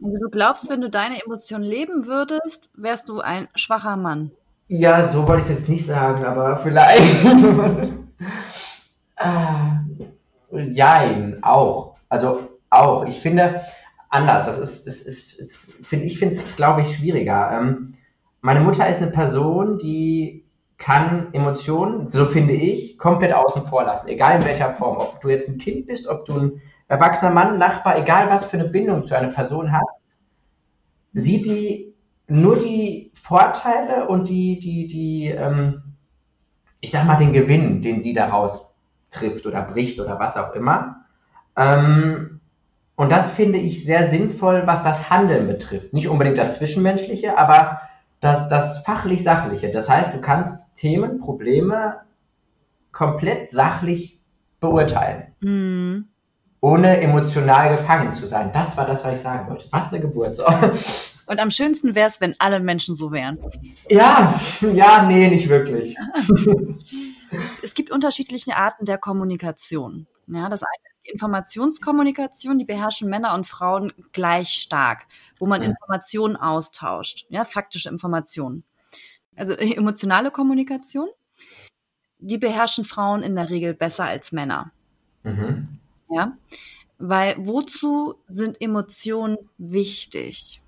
Also 0.03 0.17
du 0.19 0.31
glaubst, 0.31 0.71
wenn 0.71 0.81
du 0.81 0.91
deine 0.91 1.23
Emotionen 1.25 1.65
leben 1.65 2.07
würdest, 2.07 2.71
wärst 2.75 3.09
du 3.09 3.21
ein 3.21 3.49
schwacher 3.55 3.97
Mann. 3.97 4.31
Ja, 4.69 5.09
so 5.09 5.27
wollte 5.27 5.45
ich 5.45 5.51
es 5.51 5.59
jetzt 5.61 5.69
nicht 5.69 5.87
sagen, 5.87 6.25
aber 6.25 6.59
vielleicht. 6.59 7.25
ah, 9.17 9.81
jein, 10.53 11.43
auch. 11.43 11.97
Also 12.09 12.49
auch. 12.71 13.07
Ich 13.07 13.19
finde 13.21 13.63
anders. 14.11 14.47
Das 14.47 14.59
ist, 14.59 14.87
ist, 14.87 15.07
ist, 15.07 15.41
ist 15.41 15.73
find, 15.85 16.05
ich 16.05 16.19
finde 16.19 16.37
es, 16.37 16.57
glaube 16.57 16.83
ich, 16.83 16.97
schwieriger. 16.97 17.51
Ähm, 17.53 17.95
meine 18.41 18.61
Mutter 18.61 18.89
ist 18.89 19.03
eine 19.03 19.11
Person, 19.11 19.79
die 19.79 20.45
kann 20.79 21.33
Emotionen, 21.33 22.11
so 22.13 22.27
finde 22.27 22.55
ich, 22.55 22.99
komplett 22.99 23.33
außen 23.33 23.67
vor 23.67 23.85
lassen, 23.85 24.09
egal 24.09 24.39
in 24.39 24.45
welcher 24.45 24.75
Form. 24.75 24.99
Ob 24.99 25.21
du 25.21 25.29
jetzt 25.29 25.49
ein 25.49 25.59
Kind 25.59 25.87
bist, 25.87 26.07
ob 26.07 26.25
du 26.25 26.39
ein 26.39 26.63
erwachsener 26.87 27.33
Mann, 27.33 27.59
Nachbar, 27.59 27.99
egal 27.99 28.31
was 28.31 28.45
für 28.45 28.59
eine 28.59 28.69
Bindung 28.69 29.07
zu 29.07 29.17
einer 29.17 29.29
Person 29.29 29.73
hast, 29.73 30.03
sieht 31.13 31.47
die 31.47 31.95
nur 32.29 32.59
die 32.59 33.11
Vorteile 33.15 34.07
und 34.07 34.29
die, 34.29 34.59
die, 34.59 34.87
die, 34.87 35.29
ähm, 35.29 35.83
ich 36.81 36.91
sag 36.91 37.07
mal, 37.07 37.17
den 37.17 37.33
Gewinn, 37.33 37.83
den 37.83 38.03
sie 38.03 38.13
daraus 38.13 38.75
trifft 39.11 39.47
oder 39.47 39.63
bricht 39.63 39.99
oder 39.99 40.19
was 40.19 40.37
auch 40.37 40.55
immer. 40.55 41.07
Ähm, 41.57 42.41
und 42.95 43.11
das 43.11 43.31
finde 43.31 43.59
ich 43.59 43.85
sehr 43.85 44.11
sinnvoll, 44.11 44.63
was 44.67 44.83
das 44.83 45.09
Handeln 45.09 45.47
betrifft. 45.47 45.93
Nicht 45.93 46.09
unbedingt 46.09 46.39
das 46.39 46.59
Zwischenmenschliche, 46.59 47.39
aber 47.39 47.81
das, 48.21 48.49
das 48.49 48.79
fachlich-sachliche. 48.85 49.71
Das 49.71 49.89
heißt, 49.89 50.15
du 50.15 50.21
kannst 50.21 50.77
Themen, 50.77 51.21
Probleme 51.21 52.01
komplett 52.93 53.51
sachlich 53.51 54.21
beurteilen. 54.61 55.35
Mhm. 55.41 56.09
Ohne 56.61 57.01
emotional 57.01 57.77
gefangen 57.77 58.13
zu 58.15 58.27
sein. 58.27 58.51
Das 58.53 58.77
war 58.77 58.87
das, 58.87 59.05
was 59.05 59.15
ich 59.15 59.21
sagen 59.21 59.49
wollte. 59.49 59.67
Was 59.71 59.93
eine 59.93 60.01
Geburt. 60.01 60.35
So. 60.35 60.45
Und 61.27 61.41
am 61.41 61.51
schönsten 61.51 61.95
wäre 61.95 62.09
es, 62.09 62.21
wenn 62.21 62.35
alle 62.39 62.59
Menschen 62.59 62.95
so 62.95 63.13
wären. 63.13 63.39
Ja, 63.89 64.41
ja, 64.61 65.05
nee, 65.05 65.29
nicht 65.29 65.49
wirklich. 65.49 65.95
es 67.63 67.75
gibt 67.75 67.93
unterschiedliche 67.93 68.57
Arten 68.57 68.87
der 68.87 68.99
Kommunikation. 68.99 70.07
Ja, 70.27 70.49
das 70.49 70.63
eine 70.63 70.98
Informationskommunikation, 71.13 72.59
die 72.59 72.65
beherrschen 72.65 73.09
Männer 73.09 73.35
und 73.35 73.47
Frauen 73.47 73.93
gleich 74.13 74.51
stark, 74.51 75.07
wo 75.39 75.47
man 75.47 75.63
Informationen 75.63 76.37
austauscht, 76.37 77.27
ja, 77.29 77.45
faktische 77.45 77.89
Informationen. 77.89 78.65
Also 79.37 79.53
äh, 79.53 79.75
emotionale 79.75 80.31
Kommunikation, 80.31 81.09
die 82.19 82.39
beherrschen 82.39 82.85
Frauen 82.85 83.23
in 83.23 83.37
der 83.37 83.51
Regel 83.51 83.75
besser 83.75 84.05
als 84.05 84.33
Männer. 84.33 84.73
Mhm. 85.23 85.79
Ja, 86.11 86.37
weil 86.99 87.37
wozu 87.39 88.17
sind 88.29 88.61
Emotionen 88.61 89.37
wichtig? 89.59 90.63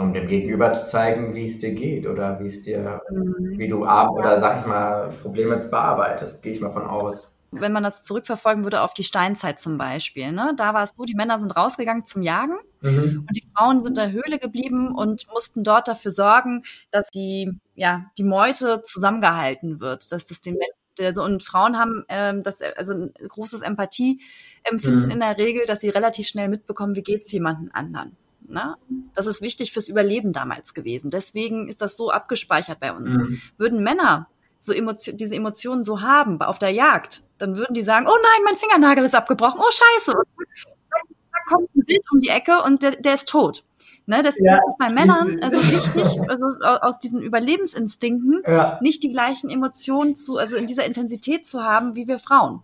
um 0.00 0.14
dem 0.14 0.26
Gegenüber 0.26 0.72
zu 0.72 0.86
zeigen, 0.86 1.34
wie 1.34 1.44
es 1.44 1.58
dir 1.58 1.74
geht 1.74 2.06
oder 2.06 2.40
wie 2.40 2.46
es 2.46 2.62
dir, 2.62 3.02
mhm. 3.10 3.58
wie 3.58 3.68
du 3.68 3.84
ab 3.84 4.10
oder 4.12 4.40
sag 4.40 4.58
ich 4.58 4.66
mal, 4.66 5.12
Probleme 5.20 5.58
bearbeitest, 5.58 6.42
gehe 6.42 6.52
ich 6.52 6.60
mal 6.60 6.72
von 6.72 6.84
aus. 6.84 7.30
Wenn 7.52 7.72
man 7.72 7.82
das 7.82 8.04
zurückverfolgen 8.04 8.64
würde 8.64 8.82
auf 8.82 8.94
die 8.94 9.04
Steinzeit 9.04 9.58
zum 9.58 9.76
Beispiel, 9.76 10.32
ne? 10.32 10.54
da 10.56 10.72
war 10.72 10.82
es 10.82 10.94
so, 10.96 11.04
die 11.04 11.14
Männer 11.14 11.38
sind 11.38 11.56
rausgegangen 11.56 12.06
zum 12.06 12.22
Jagen 12.22 12.58
mhm. 12.80 13.26
und 13.28 13.36
die 13.36 13.46
Frauen 13.54 13.80
sind 13.80 13.88
in 13.88 13.94
der 13.96 14.12
Höhle 14.12 14.38
geblieben 14.38 14.94
und 14.94 15.26
mussten 15.32 15.64
dort 15.64 15.88
dafür 15.88 16.12
sorgen, 16.12 16.64
dass 16.90 17.10
die, 17.10 17.50
ja, 17.74 18.06
die 18.18 18.24
Meute 18.24 18.82
zusammengehalten 18.82 19.80
wird, 19.80 20.12
dass 20.12 20.26
das 20.26 20.40
den 20.40 20.54
Menschen 20.54 20.74
also, 21.00 21.22
und 21.22 21.42
Frauen 21.42 21.78
haben 21.78 22.04
ähm, 22.08 22.42
das 22.42 22.60
also 22.60 22.92
ein 22.92 23.14
großes 23.26 23.62
Empathieempfinden 23.62 25.04
mhm. 25.04 25.10
in 25.10 25.20
der 25.20 25.38
Regel, 25.38 25.64
dass 25.66 25.80
sie 25.80 25.88
relativ 25.88 26.28
schnell 26.28 26.48
mitbekommen, 26.48 26.94
wie 26.94 27.02
geht's 27.02 27.32
jemanden 27.32 27.70
anderen. 27.70 28.16
Ne? 28.46 28.74
Das 29.14 29.26
ist 29.26 29.42
wichtig 29.42 29.72
fürs 29.72 29.88
Überleben 29.88 30.32
damals 30.32 30.74
gewesen. 30.74 31.10
Deswegen 31.10 31.68
ist 31.68 31.80
das 31.80 31.96
so 31.96 32.10
abgespeichert 32.10 32.80
bei 32.80 32.92
uns. 32.92 33.14
Mhm. 33.14 33.40
Würden 33.56 33.82
Männer 33.82 34.28
so 34.60 34.72
Emotion, 34.72 35.16
diese 35.16 35.34
Emotionen 35.34 35.82
so 35.82 36.02
haben 36.02 36.40
auf 36.42 36.58
der 36.58 36.70
Jagd, 36.70 37.22
dann 37.38 37.56
würden 37.56 37.74
die 37.74 37.82
sagen, 37.82 38.06
oh 38.06 38.14
nein, 38.14 38.44
mein 38.44 38.56
Fingernagel 38.56 39.04
ist 39.04 39.14
abgebrochen, 39.14 39.60
oh 39.60 39.70
scheiße. 39.70 40.12
da 40.12 41.38
kommt 41.48 41.74
ein 41.74 41.84
Bild 41.84 42.04
um 42.12 42.20
die 42.20 42.28
Ecke 42.28 42.62
und 42.62 42.82
der, 42.82 42.96
der 42.96 43.14
ist 43.14 43.28
tot. 43.28 43.64
Ne, 44.06 44.22
deswegen 44.22 44.46
ja. 44.46 44.56
ist 44.56 44.72
es 44.72 44.76
bei 44.78 44.90
Männern 44.90 45.38
also 45.40 45.58
wichtig, 45.58 46.20
also 46.28 46.44
aus 46.64 46.98
diesen 46.98 47.22
Überlebensinstinkten 47.22 48.42
ja. 48.44 48.78
nicht 48.82 49.02
die 49.02 49.12
gleichen 49.12 49.50
Emotionen 49.50 50.16
zu, 50.16 50.36
also 50.36 50.56
in 50.56 50.66
dieser 50.66 50.84
Intensität 50.84 51.46
zu 51.46 51.62
haben 51.62 51.94
wie 51.94 52.08
wir 52.08 52.18
Frauen. 52.18 52.62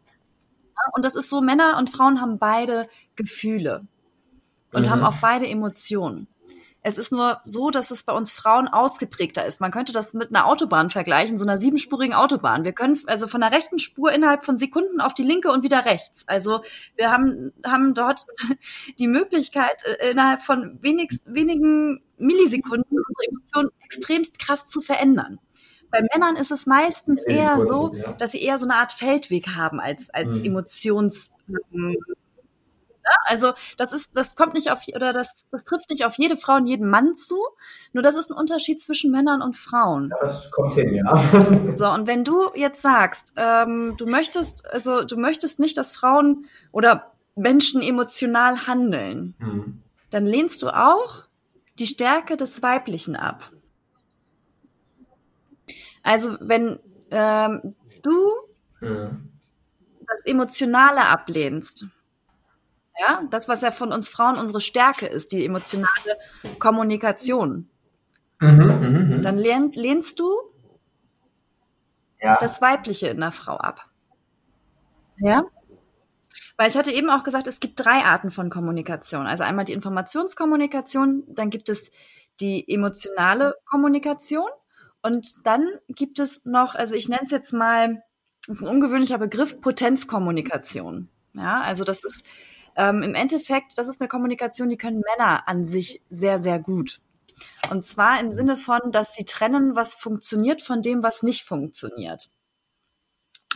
Und 0.93 1.05
das 1.05 1.15
ist 1.15 1.31
so, 1.31 1.41
Männer 1.41 1.77
und 1.79 1.89
Frauen 1.91 2.21
haben 2.21 2.39
beide 2.39 2.89
Gefühle 3.15 3.87
und 4.73 4.87
mhm. 4.87 4.91
haben 4.91 5.05
auch 5.05 5.21
beide 5.21 5.47
Emotionen. 5.47 6.27
Es 6.87 6.99
ist 6.99 7.11
nur 7.11 7.41
so, 7.43 7.71
dass 7.71 7.91
es 7.91 8.05
bei 8.05 8.13
uns 8.13 8.33
Frauen 8.33 8.69
ausgeprägter 8.69 9.45
ist. 9.45 9.61
Man 9.61 9.73
könnte 9.73 9.93
das 9.93 10.15
mit 10.15 10.29
einer 10.29 10.47
Autobahn 10.47 10.89
vergleichen, 10.89 11.37
so 11.37 11.45
einer 11.45 11.59
siebenspurigen 11.59 12.15
Autobahn. 12.15 12.63
Wir 12.63 12.75
können 12.75 12.97
also 13.09 13.27
von 13.27 13.41
der 13.41 13.51
rechten 13.51 13.81
Spur 13.81 14.13
innerhalb 14.13 14.45
von 14.45 14.57
Sekunden 14.57 15.01
auf 15.01 15.13
die 15.13 15.25
linke 15.25 15.51
und 15.51 15.65
wieder 15.65 15.85
rechts. 15.85 16.23
Also 16.29 16.61
wir 16.95 17.11
haben, 17.11 17.53
haben 17.67 17.93
dort 17.95 18.27
die 19.01 19.09
Möglichkeit, 19.09 19.83
äh, 19.85 20.13
innerhalb 20.13 20.43
von 20.43 20.79
wenig, 20.81 21.19
wenigen 21.25 22.05
Millisekunden 22.19 22.99
unsere 22.99 23.31
Emotionen 23.31 23.71
extremst 23.85 24.39
krass 24.39 24.69
zu 24.69 24.81
verändern. 24.81 25.41
Bei 25.91 26.03
Männern 26.15 26.37
ist 26.37 26.53
es 26.53 26.67
meistens 26.67 27.25
eher 27.25 27.65
so, 27.65 27.97
dass 28.19 28.31
sie 28.31 28.43
eher 28.43 28.59
so 28.59 28.65
eine 28.65 28.77
Art 28.77 28.93
Feldweg 28.93 29.57
haben 29.57 29.81
als, 29.81 30.09
als 30.11 30.35
mhm. 30.35 30.45
Emotions, 30.45 31.33
Ne? 33.07 33.17
Also 33.25 33.53
das 33.77 33.93
ist, 33.93 34.17
das 34.17 34.37
kommt 34.37 34.55
nicht 34.55 34.71
auf 34.71 34.83
oder 34.95 35.13
das, 35.13 35.47
das 35.51 35.65
trifft 35.65 35.91
nicht 35.91 36.05
auf 36.05 36.19
jede 36.19 36.37
Frau 36.37 36.57
und 36.57 36.67
jeden 36.67 36.89
Mann 36.89 37.15
zu. 37.15 37.37
Nur 37.93 38.03
das 38.03 38.17
ist 38.17 38.31
ein 38.31 38.37
Unterschied 38.37 38.81
zwischen 38.81 39.11
Männern 39.11 39.43
und 39.43 39.57
Frauen. 39.57 40.11
Ja, 40.11 40.27
das 40.27 40.51
kommt 40.51 40.75
hin, 40.75 40.95
ja. 40.95 41.17
So 41.77 41.89
und 41.89 42.07
wenn 42.07 42.25
du 42.25 42.51
jetzt 42.55 42.83
sagst, 42.83 43.33
ähm, 43.37 43.95
du 43.97 44.07
möchtest, 44.07 44.69
also 44.71 45.05
du 45.05 45.17
möchtest 45.17 45.61
nicht, 45.61 45.77
dass 45.79 45.93
Frauen 45.93 46.47
oder 46.73 47.13
Menschen 47.37 47.83
emotional 47.83 48.67
handeln, 48.67 49.35
mhm. 49.39 49.83
dann 50.11 50.27
lehnst 50.27 50.63
du 50.63 50.71
auch 50.71 51.25
die 51.79 51.87
Stärke 51.87 52.37
des 52.37 52.63
Weiblichen 52.63 53.15
ab. 53.15 53.51
Also 56.03 56.37
wenn 56.41 56.79
ähm, 57.11 57.75
du 58.03 58.33
mhm. 58.81 59.29
das 60.07 60.25
Emotionale 60.25 61.07
ablehnst, 61.07 61.87
ja, 62.99 63.23
das, 63.31 63.49
was 63.49 63.63
ja 63.63 63.71
von 63.71 63.93
uns 63.93 64.09
Frauen 64.09 64.39
unsere 64.39 64.61
Stärke 64.61 65.07
ist, 65.07 65.33
die 65.33 65.45
emotionale 65.45 66.19
Kommunikation. 66.59 67.69
Mhm, 68.41 68.49
mh, 68.49 68.75
mh. 68.75 69.19
Dann 69.23 69.39
lehn, 69.39 69.73
lehnst 69.73 70.19
du 70.19 70.31
ja. 72.21 72.37
das 72.41 72.61
Weibliche 72.61 73.09
in 73.09 73.21
der 73.21 73.33
Frau 73.33 73.57
ab. 73.57 73.89
Ja? 75.19 75.45
Weil 76.57 76.69
ich 76.69 76.77
hatte 76.77 76.93
eben 76.93 77.11
auch 77.11 77.25
gesagt, 77.25 77.47
es 77.47 77.61
gibt 77.61 77.85
drei 77.85 78.05
Arten 78.05 78.31
von 78.31 78.51
Kommunikation. 78.51 79.27
Also 79.27 79.45
einmal 79.45 79.65
die 79.65 79.73
Informationskommunikation, 79.73 81.25
dann 81.29 81.51
gibt 81.51 81.69
es 81.69 81.91
die 82.41 82.69
emotionale 82.69 83.57
Kommunikation 83.65 84.49
und 85.03 85.47
dann 85.47 85.67
gibt 85.89 86.19
es 86.19 86.45
noch, 86.45 86.75
also 86.75 86.95
ich 86.95 87.09
nenne 87.09 87.23
es 87.25 87.31
jetzt 87.31 87.53
mal, 87.53 88.03
das 88.47 88.59
ist 88.59 88.63
ein 88.63 88.69
ungewöhnlicher 88.69 89.19
Begriff, 89.19 89.61
Potenzkommunikation. 89.61 91.09
Ja, 91.35 91.61
also 91.61 91.85
das 91.85 92.03
ist 92.03 92.25
ähm, 92.77 93.03
Im 93.03 93.15
Endeffekt, 93.15 93.79
das 93.79 93.89
ist 93.89 94.01
eine 94.01 94.09
Kommunikation, 94.09 94.69
die 94.69 94.77
können 94.77 95.03
Männer 95.17 95.49
an 95.49 95.65
sich 95.65 96.03
sehr, 96.11 96.41
sehr 96.43 96.59
gut. 96.59 97.01
Und 97.71 97.87
zwar 97.87 98.21
im 98.21 98.33
Sinne 98.33 98.57
von, 98.57 98.93
dass 98.93 99.15
sie 99.15 99.25
trennen, 99.25 99.77
was 99.77 99.95
funktioniert 99.95 100.63
von 100.63 100.83
dem, 100.83 101.03
was 101.03 101.23
nicht 101.23 101.45
funktioniert. 101.45 102.29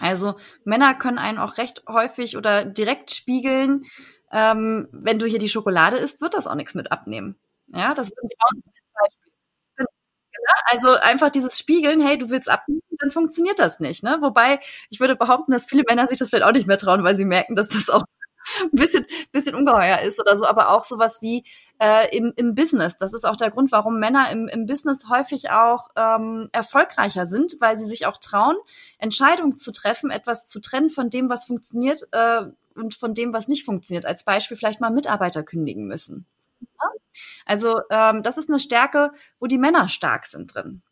Also 0.01 0.37
Männer 0.65 0.95
können 0.95 1.19
einen 1.19 1.39
auch 1.39 1.59
recht 1.59 1.85
häufig 1.87 2.37
oder 2.37 2.65
direkt 2.65 3.11
spiegeln, 3.11 3.85
ähm, 4.33 4.89
wenn 4.93 5.19
du 5.19 5.27
hier 5.27 5.39
die 5.39 5.49
Schokolade 5.49 5.99
isst, 5.99 6.21
wird 6.21 6.35
das 6.35 6.47
auch 6.47 6.55
nichts 6.55 6.75
mit 6.75 6.91
abnehmen. 6.91 7.37
Ja, 7.69 7.95
das 7.95 8.11
würden 8.11 8.31
Frauen. 8.39 8.63
Genau. 9.77 10.53
Also 10.67 10.91
einfach 10.95 11.31
dieses 11.31 11.59
Spiegeln, 11.59 12.01
hey, 12.01 12.17
du 12.17 12.31
willst 12.31 12.49
abnehmen, 12.49 12.83
dann 12.99 13.11
funktioniert 13.11 13.59
das 13.59 13.81
nicht. 13.81 14.03
Ne? 14.03 14.19
Wobei 14.21 14.61
ich 14.89 15.01
würde 15.01 15.17
behaupten, 15.17 15.53
dass 15.53 15.67
viele 15.67 15.83
Männer 15.89 16.09
sich 16.09 16.19
das 16.19 16.31
vielleicht 16.31 16.45
auch 16.45 16.53
nicht 16.53 16.67
mehr 16.67 16.79
trauen, 16.79 17.05
weil 17.05 17.17
sie 17.17 17.25
merken, 17.25 17.57
dass 17.57 17.69
das 17.69 17.91
auch 17.91 18.05
ein 18.63 18.71
bisschen, 18.73 19.07
bisschen 19.33 19.55
ungeheuer 19.55 20.01
ist 20.01 20.21
oder 20.21 20.37
so, 20.37 20.45
aber 20.45 20.71
auch 20.71 20.85
sowas 20.85 21.21
wie 21.23 21.45
äh, 21.81 22.15
im, 22.17 22.33
im 22.37 22.55
Business. 22.55 22.99
Das 22.99 23.13
ist 23.13 23.25
auch 23.25 23.37
der 23.37 23.51
Grund, 23.51 23.73
warum 23.73 23.99
Männer 23.99 24.31
im, 24.31 24.49
im 24.49 24.67
Business 24.67 25.09
häufig 25.09 25.51
auch 25.51 25.89
ähm, 25.97 26.49
erfolgreicher 26.53 27.27
sind, 27.27 27.57
weil 27.61 27.79
sie 27.79 27.87
sich 27.87 28.07
auch 28.07 28.19
trauen, 28.19 28.57
Entscheidungen 28.99 29.57
zu 29.57 29.73
treffen, 29.73 30.11
etwas 30.11 30.47
zu 30.47 30.61
trennen 30.61 30.91
von 30.91 31.11
dem, 31.11 31.29
was 31.29 31.45
funktioniert 31.45 32.03
äh, 32.13 32.45
und 32.75 32.95
von 32.95 33.15
dem, 33.15 33.33
was 33.33 33.49
nicht 33.49 33.65
funktioniert. 33.65 34.07
Als 34.07 34.25
Beispiel 34.25 34.57
vielleicht 34.57 34.81
mal 34.81 34.91
Mitarbeiter 34.91 35.43
kündigen 35.43 35.87
müssen. 35.87 36.27
Ja? 36.61 36.91
Also 37.47 37.81
ähm, 37.91 38.23
das 38.23 38.37
ist 38.37 38.49
eine 38.49 38.61
Stärke, 38.61 39.13
wo 39.39 39.47
die 39.47 39.59
Männer 39.59 39.89
stark 39.89 40.27
sind 40.27 40.55
drin. 40.55 40.83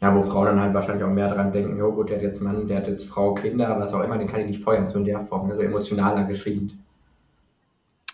Ja, 0.00 0.14
wo 0.14 0.22
Frauen 0.22 0.46
dann 0.46 0.60
halt 0.60 0.74
wahrscheinlich 0.74 1.04
auch 1.04 1.10
mehr 1.10 1.32
dran 1.32 1.52
denken, 1.52 1.82
oh 1.82 1.90
gut, 1.90 2.10
der 2.10 2.16
hat 2.16 2.22
jetzt 2.22 2.40
Mann, 2.40 2.68
der 2.68 2.78
hat 2.78 2.86
jetzt 2.86 3.08
Frau, 3.08 3.34
Kinder, 3.34 3.80
was 3.80 3.92
auch 3.92 4.00
immer, 4.00 4.16
den 4.16 4.28
kann 4.28 4.40
ich 4.40 4.46
nicht 4.46 4.62
feuern, 4.62 4.88
so 4.88 4.98
in 4.98 5.04
der 5.04 5.26
Form, 5.26 5.50
also 5.50 5.60
emotionaler 5.60 6.24
geschrieben. 6.24 6.84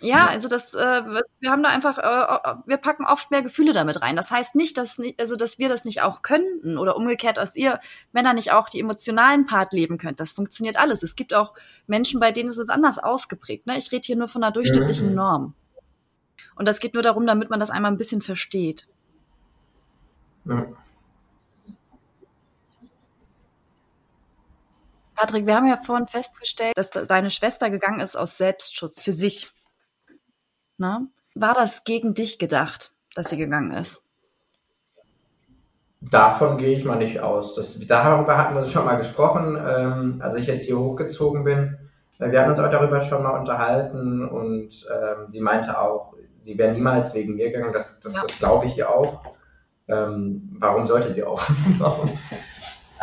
Ja, 0.01 0.26
also 0.26 0.49
das, 0.49 0.74
äh, 0.74 1.03
wir 1.41 1.51
haben 1.51 1.62
da 1.62 1.70
einfach, 1.70 1.99
äh, 1.99 2.57
wir 2.66 2.76
packen 2.76 3.07
oft 3.07 3.30
mehr 3.30 3.43
Gefühle 3.43 3.72
damit 3.72 4.03
rein. 4.03 4.16
Das 4.16 4.30
heißt 4.30 4.55
nicht, 4.55 4.76
dass, 4.76 5.01
also 5.18 5.37
dass 5.37 5.59
wir 5.59 5.68
das 5.68 5.85
nicht 5.85 6.03
auch 6.03 6.20
könnten 6.20 6.76
oder 6.76 6.97
umgekehrt, 6.97 7.39
dass 7.39 7.57
ihr 7.57 7.80
Männer 8.12 8.35
nicht 8.35 8.53
auch 8.53 8.68
die 8.68 8.80
emotionalen 8.80 9.47
Part 9.47 9.72
leben 9.72 9.97
könnt. 9.97 10.20
Das 10.20 10.32
funktioniert 10.32 10.78
alles. 10.78 11.03
Es 11.03 11.16
gibt 11.16 11.32
auch 11.32 11.55
Menschen, 11.87 12.20
bei 12.20 12.32
denen 12.32 12.51
ist 12.51 12.59
es 12.59 12.68
anders 12.68 12.99
ausgeprägt. 12.99 13.66
Ne? 13.66 13.78
Ich 13.78 13.93
rede 13.93 14.05
hier 14.05 14.16
nur 14.16 14.28
von 14.28 14.43
einer 14.43 14.53
durchschnittlichen 14.53 15.11
mhm. 15.11 15.14
Norm. 15.14 15.55
Und 16.55 16.68
das 16.68 16.80
geht 16.80 16.95
nur 16.95 17.03
darum, 17.03 17.26
damit 17.26 17.49
man 17.49 17.61
das 17.61 17.70
einmal 17.70 17.91
ein 17.91 17.99
bisschen 17.99 18.20
versteht. 18.20 18.87
Ja. 20.45 20.66
Patrick, 25.14 25.46
wir 25.46 25.54
haben 25.54 25.66
ja 25.66 25.78
vorhin 25.80 26.06
festgestellt, 26.06 26.76
dass 26.76 26.90
deine 26.90 27.30
Schwester 27.30 27.70
gegangen 27.70 28.00
ist 28.00 28.16
aus 28.16 28.36
Selbstschutz 28.36 29.00
für 29.00 29.12
sich. 29.12 29.50
Na? 30.76 31.06
War 31.34 31.54
das 31.54 31.84
gegen 31.84 32.14
dich 32.14 32.38
gedacht, 32.38 32.92
dass 33.14 33.30
sie 33.30 33.36
gegangen 33.36 33.72
ist? 33.72 34.02
Davon 36.00 36.58
gehe 36.58 36.76
ich 36.76 36.84
mal 36.84 36.96
nicht 36.96 37.20
aus. 37.20 37.54
Das, 37.54 37.78
darüber 37.86 38.36
hatten 38.36 38.54
wir 38.54 38.60
uns 38.60 38.70
schon 38.70 38.84
mal 38.84 38.96
gesprochen, 38.96 39.56
ähm, 39.56 40.20
als 40.22 40.36
ich 40.36 40.46
jetzt 40.46 40.64
hier 40.64 40.78
hochgezogen 40.78 41.44
bin. 41.44 41.78
Äh, 42.18 42.30
wir 42.30 42.40
hatten 42.40 42.50
uns 42.50 42.60
auch 42.60 42.70
darüber 42.70 43.00
schon 43.00 43.22
mal 43.22 43.38
unterhalten 43.38 44.28
und 44.28 44.86
ähm, 44.92 45.30
sie 45.30 45.40
meinte 45.40 45.80
auch, 45.80 46.14
sie 46.42 46.58
wäre 46.58 46.72
niemals 46.72 47.14
wegen 47.14 47.36
mir 47.36 47.50
gegangen. 47.50 47.72
Das, 47.72 48.00
das, 48.00 48.14
ja. 48.14 48.22
das 48.22 48.38
glaube 48.38 48.66
ich 48.66 48.76
ihr 48.76 48.90
auch. 48.90 49.22
Ähm, 49.88 50.56
warum 50.58 50.86
sollte 50.86 51.12
sie 51.12 51.24
auch? 51.24 51.42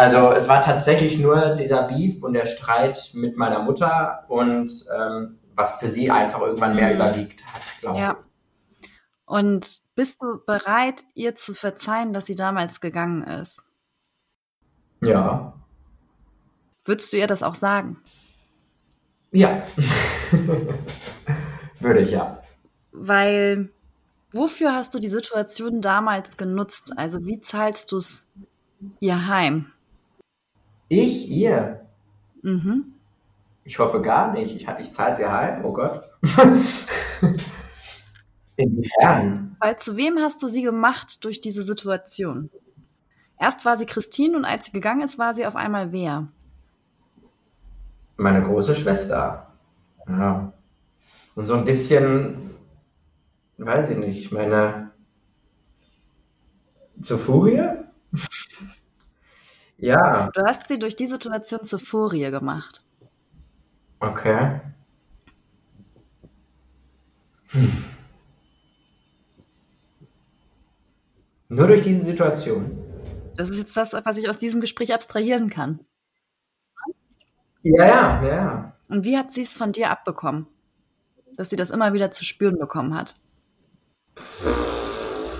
Also 0.01 0.31
es 0.31 0.47
war 0.47 0.61
tatsächlich 0.61 1.19
nur 1.19 1.55
dieser 1.57 1.83
Beef 1.83 2.23
und 2.23 2.33
der 2.33 2.47
Streit 2.47 3.11
mit 3.13 3.37
meiner 3.37 3.61
Mutter 3.61 4.25
und 4.29 4.71
ähm, 4.97 5.37
was 5.53 5.73
für 5.73 5.89
sie 5.89 6.09
einfach 6.09 6.41
irgendwann 6.41 6.75
mehr 6.75 6.87
mhm. 6.87 6.95
überwiegt 6.95 7.45
hat, 7.45 7.61
glaube 7.81 7.97
ich. 7.97 8.01
Ja. 8.01 8.17
Und 9.25 9.81
bist 9.93 10.23
du 10.23 10.43
bereit, 10.43 11.03
ihr 11.13 11.35
zu 11.35 11.53
verzeihen, 11.53 12.13
dass 12.13 12.25
sie 12.25 12.33
damals 12.33 12.81
gegangen 12.81 13.21
ist? 13.21 13.63
Ja. 15.03 15.53
Würdest 16.83 17.13
du 17.13 17.17
ihr 17.17 17.27
das 17.27 17.43
auch 17.43 17.53
sagen? 17.53 18.01
Ja. 19.29 19.61
Würde 21.79 21.99
ich 21.99 22.09
ja. 22.09 22.41
Weil, 22.91 23.69
wofür 24.31 24.73
hast 24.73 24.95
du 24.95 24.99
die 24.99 25.09
Situation 25.09 25.79
damals 25.79 26.37
genutzt? 26.37 26.91
Also, 26.95 27.23
wie 27.27 27.39
zahlst 27.39 27.91
du 27.91 27.97
es 27.97 28.27
ihr 28.99 29.27
heim? 29.27 29.71
Ich 30.93 31.29
ihr? 31.29 31.85
Mhm. 32.41 32.95
Ich 33.63 33.79
hoffe 33.79 34.01
gar 34.01 34.33
nicht. 34.33 34.53
Ich, 34.53 34.67
ich 34.67 34.91
zahle 34.91 35.15
sie 35.15 35.25
heim. 35.25 35.63
Oh 35.63 35.71
Gott. 35.71 36.03
Inwiefern? 38.57 39.55
Weil 39.61 39.79
zu 39.79 39.95
wem 39.95 40.19
hast 40.19 40.43
du 40.43 40.49
sie 40.49 40.63
gemacht 40.63 41.23
durch 41.23 41.39
diese 41.39 41.63
Situation? 41.63 42.49
Erst 43.39 43.63
war 43.63 43.77
sie 43.77 43.85
Christine 43.85 44.35
und 44.35 44.43
als 44.43 44.65
sie 44.65 44.73
gegangen 44.73 44.99
ist, 44.99 45.17
war 45.17 45.33
sie 45.33 45.45
auf 45.45 45.55
einmal 45.55 45.93
wer? 45.93 46.27
Meine 48.17 48.43
große 48.43 48.75
Schwester. 48.75 49.47
Ja. 50.09 50.51
Und 51.35 51.47
so 51.47 51.53
ein 51.53 51.63
bisschen, 51.63 52.51
weiß 53.59 53.91
ich 53.91 53.97
nicht, 53.97 54.33
meine 54.33 54.91
zur 57.01 57.17
Furie? 57.17 57.80
Ja. 59.81 60.29
Du 60.33 60.43
hast 60.45 60.67
sie 60.67 60.77
durch 60.77 60.95
die 60.95 61.07
Situation 61.07 61.63
zur 61.63 61.79
Furie 61.79 62.29
gemacht. 62.29 62.83
Okay. 63.99 64.61
Hm. 67.47 67.83
Nur 71.49 71.67
durch 71.67 71.81
diese 71.81 72.05
Situation. 72.05 72.77
Das 73.35 73.49
ist 73.49 73.57
jetzt 73.57 73.75
das, 73.75 73.93
was 74.05 74.17
ich 74.17 74.29
aus 74.29 74.37
diesem 74.37 74.61
Gespräch 74.61 74.93
abstrahieren 74.93 75.49
kann. 75.49 75.79
Ja, 77.63 77.85
ja, 77.85 78.23
ja. 78.23 78.73
Und 78.87 79.03
wie 79.03 79.17
hat 79.17 79.31
sie 79.31 79.41
es 79.41 79.55
von 79.55 79.71
dir 79.71 79.89
abbekommen? 79.89 80.47
Dass 81.35 81.49
sie 81.49 81.55
das 81.55 81.71
immer 81.71 81.93
wieder 81.93 82.11
zu 82.11 82.23
spüren 82.23 82.59
bekommen 82.59 82.93
hat? 82.93 83.15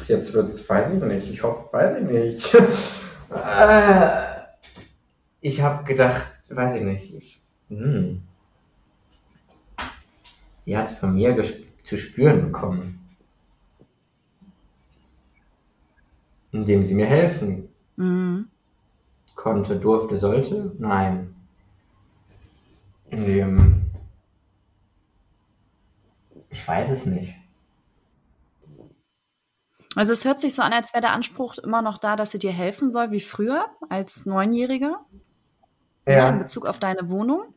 Jetzt 0.08 0.34
wird 0.34 0.50
es, 0.50 0.68
weiß 0.68 0.94
ich 0.94 1.04
nicht. 1.04 1.30
Ich 1.30 1.44
hoffe, 1.44 1.72
weiß 1.72 1.98
ich 1.98 2.04
nicht. 2.04 2.54
äh, 3.30 4.31
ich 5.42 5.62
habe 5.62 5.84
gedacht, 5.84 6.28
weiß 6.50 6.76
ich 6.76 6.84
nicht, 6.84 7.14
ich, 7.14 7.42
hm. 7.70 8.22
sie 10.60 10.78
hat 10.78 10.90
von 10.92 11.16
mir 11.16 11.36
zu 11.84 11.98
spüren 11.98 12.44
bekommen, 12.44 13.00
indem 16.52 16.84
sie 16.84 16.94
mir 16.94 17.08
helfen 17.08 17.70
mhm. 17.96 18.48
konnte, 19.36 19.78
durfte, 19.78 20.18
sollte, 20.20 20.76
nein. 20.78 21.34
Indem, 23.10 23.90
ich 26.50 26.66
weiß 26.66 26.92
es 26.92 27.06
nicht. 27.06 27.34
Also 29.96 30.14
es 30.14 30.24
hört 30.24 30.40
sich 30.40 30.56
so 30.56 30.62
an, 30.62 30.72
als 30.72 30.94
wäre 30.94 31.02
der 31.02 31.12
Anspruch 31.12 31.58
immer 31.58 31.82
noch 31.82 31.98
da, 31.98 32.16
dass 32.16 32.32
sie 32.32 32.40
dir 32.40 32.54
helfen 32.54 32.92
soll, 32.92 33.12
wie 33.12 33.20
früher 33.20 33.66
als 33.90 34.26
Neunjähriger 34.26 35.06
ja. 36.06 36.14
ja. 36.14 36.30
in 36.30 36.40
Bezug 36.40 36.66
auf 36.66 36.80
deine 36.80 37.10
Wohnung. 37.10 37.54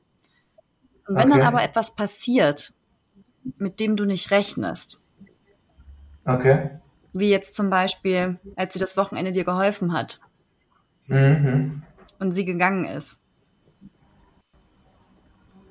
Und 1.06 1.16
wenn 1.16 1.30
okay. 1.30 1.38
dann 1.38 1.46
aber 1.46 1.62
etwas 1.62 1.94
passiert, 1.94 2.72
mit 3.58 3.80
dem 3.80 3.96
du 3.96 4.04
nicht 4.04 4.30
rechnest. 4.30 5.00
Okay. 6.24 6.70
Wie 7.12 7.30
jetzt 7.30 7.54
zum 7.54 7.70
Beispiel, 7.70 8.38
als 8.56 8.72
sie 8.72 8.78
das 8.78 8.96
Wochenende 8.96 9.32
dir 9.32 9.44
geholfen 9.44 9.92
hat. 9.92 10.20
Mhm. 11.06 11.82
Und 12.18 12.32
sie 12.32 12.44
gegangen 12.44 12.86
ist. 12.86 13.20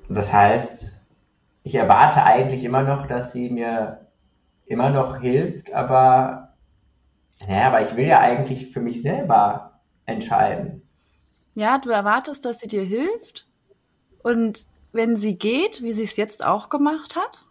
Das 0.08 0.32
heißt, 0.32 1.00
ich 1.64 1.74
erwarte 1.74 2.22
eigentlich 2.22 2.64
immer 2.64 2.82
noch, 2.82 3.06
dass 3.06 3.32
sie 3.32 3.50
mir 3.50 4.06
immer 4.66 4.90
noch 4.90 5.20
hilft, 5.20 5.72
aber, 5.72 6.54
naja, 7.48 7.68
aber 7.68 7.82
ich 7.82 7.96
will 7.96 8.06
ja 8.06 8.20
eigentlich 8.20 8.72
für 8.72 8.80
mich 8.80 9.02
selber 9.02 9.80
entscheiden. 10.06 10.83
Ja, 11.54 11.78
du 11.78 11.90
erwartest, 11.90 12.44
dass 12.44 12.60
sie 12.60 12.68
dir 12.68 12.82
hilft. 12.82 13.46
Und 14.22 14.66
wenn 14.92 15.16
sie 15.16 15.38
geht, 15.38 15.82
wie 15.82 15.92
sie 15.92 16.04
es 16.04 16.16
jetzt 16.16 16.44
auch 16.44 16.68
gemacht 16.68 17.16
hat? 17.16 17.44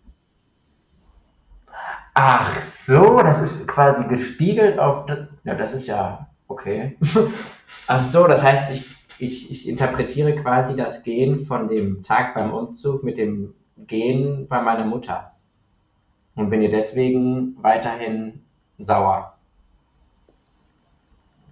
Ach 2.14 2.56
so, 2.62 3.18
das 3.18 3.42
ist 3.42 3.68
quasi 3.68 4.08
gespiegelt 4.08 4.78
auf. 4.78 5.08
Ja, 5.44 5.56
das 5.56 5.74
ist 5.74 5.88
ja 5.88 6.28
okay. 6.48 6.98
Ach 7.88 8.04
so, 8.04 8.28
das 8.28 8.44
heißt, 8.44 8.72
ich, 8.72 8.88
ich, 9.18 9.52
ich 9.52 9.68
interpretiere 9.68 10.36
quasi 10.36 10.76
das 10.76 11.04
Gehen 11.04 11.46
von 11.46 11.68
dem 11.68 12.04
Tag 12.04 12.36
beim 12.36 12.54
Umzug 12.54 13.04
mit 13.04 13.18
dem 13.18 13.54
Gehen 13.78 14.48
bei 14.48 14.62
meiner 14.62 14.86
Mutter. 14.86 15.32
Und 16.36 16.50
bin 16.50 16.62
ihr 16.62 16.72
deswegen 16.72 17.62
weiterhin 17.62 18.44
sauer. 18.80 19.38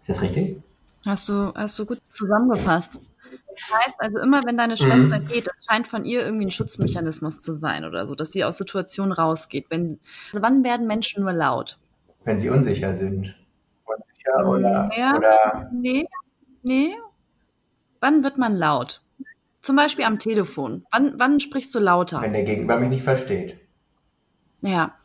Ist 0.01 0.09
das 0.09 0.21
richtig? 0.21 0.61
Hast 1.05 1.29
du, 1.29 1.53
hast 1.55 1.77
du 1.79 1.85
gut 1.85 1.99
zusammengefasst. 2.09 2.99
heißt 3.73 3.95
also 3.99 4.19
immer, 4.19 4.43
wenn 4.45 4.57
deine 4.57 4.77
Schwester 4.77 5.19
mhm. 5.19 5.27
geht, 5.27 5.47
das 5.47 5.65
scheint 5.67 5.87
von 5.87 6.05
ihr 6.05 6.23
irgendwie 6.23 6.45
ein 6.45 6.51
Schutzmechanismus 6.51 7.41
zu 7.41 7.53
sein 7.53 7.85
oder 7.85 8.05
so, 8.05 8.15
dass 8.15 8.31
sie 8.31 8.43
aus 8.43 8.57
Situationen 8.57 9.11
rausgeht. 9.11 9.65
Wenn, 9.69 9.99
also 10.31 10.41
wann 10.41 10.63
werden 10.63 10.87
Menschen 10.87 11.23
nur 11.23 11.33
laut? 11.33 11.79
Wenn 12.23 12.39
sie 12.39 12.49
unsicher 12.49 12.95
sind. 12.95 13.35
Unsicher 13.85 14.47
oder, 14.47 14.89
ja, 14.95 15.17
oder? 15.17 15.69
Nee, 15.73 16.07
nee. 16.61 16.95
Wann 17.99 18.23
wird 18.23 18.37
man 18.37 18.55
laut? 18.55 19.01
Zum 19.61 19.75
Beispiel 19.75 20.05
am 20.05 20.19
Telefon. 20.19 20.85
Wann, 20.91 21.13
wann 21.17 21.39
sprichst 21.39 21.73
du 21.73 21.79
lauter? 21.79 22.21
Wenn 22.21 22.33
der 22.33 22.43
Gegenüber 22.43 22.77
mich 22.77 22.89
nicht 22.89 23.03
versteht. 23.03 23.59
Ja. 24.61 24.95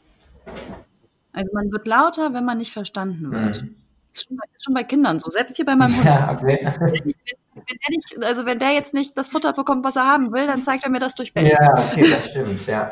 Also 1.33 1.53
man 1.53 1.71
wird 1.71 1.87
lauter, 1.87 2.33
wenn 2.33 2.45
man 2.45 2.59
nicht 2.59 2.73
verstanden 2.73 3.31
wird. 3.33 3.63
Mhm. 3.63 3.77
Ist 4.17 4.29
schon, 4.29 4.39
ist 4.55 4.65
schon 4.65 4.75
bei 4.75 4.85
Kindern 4.85 5.19
so. 5.19 5.29
Selbst 5.31 5.57
hier 5.57 5.67
bei 5.67 5.77
meinem 5.77 5.95
Hund. 5.97 6.07
Ja, 6.07 6.33
okay. 6.33 6.59
Wenn, 6.63 7.15
wenn, 7.55 7.79
der 7.83 7.91
nicht, 7.91 8.25
also 8.25 8.47
wenn 8.47 8.59
der 8.59 8.71
jetzt 8.71 8.95
nicht 8.95 9.17
das 9.19 9.29
Futter 9.29 9.53
bekommt, 9.53 9.85
was 9.85 9.97
er 9.97 10.07
haben 10.07 10.33
will, 10.33 10.47
dann 10.47 10.63
zeigt 10.63 10.85
er 10.85 10.91
mir 10.91 11.01
das 11.01 11.15
durch 11.15 11.35
Bälle. 11.35 11.51
Ja, 11.51 11.91
okay, 11.91 12.11
das 12.11 12.31
stimmt, 12.31 12.67
ja. 12.67 12.91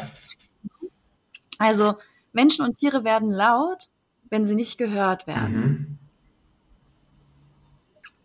Also 1.58 1.94
Menschen 2.32 2.64
und 2.64 2.78
Tiere 2.78 3.04
werden 3.04 3.30
laut, 3.30 3.90
wenn 4.28 4.44
sie 4.44 4.54
nicht 4.54 4.76
gehört 4.76 5.26
werden. 5.26 5.54
Mhm. 5.54 5.98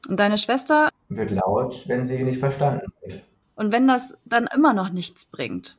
Und 0.10 0.20
deine 0.20 0.38
Schwester 0.38 0.89
wird 1.08 1.32
laut, 1.32 1.88
wenn 1.88 2.06
sie 2.06 2.24
nicht 2.24 2.39
verstanden 2.39 2.91
wird. 3.02 3.24
Und 3.56 3.72
wenn 3.72 3.88
das 3.88 4.18
dann 4.26 4.47
immer 4.54 4.74
noch 4.74 4.89
nichts 4.89 5.26
bringt? 5.26 5.78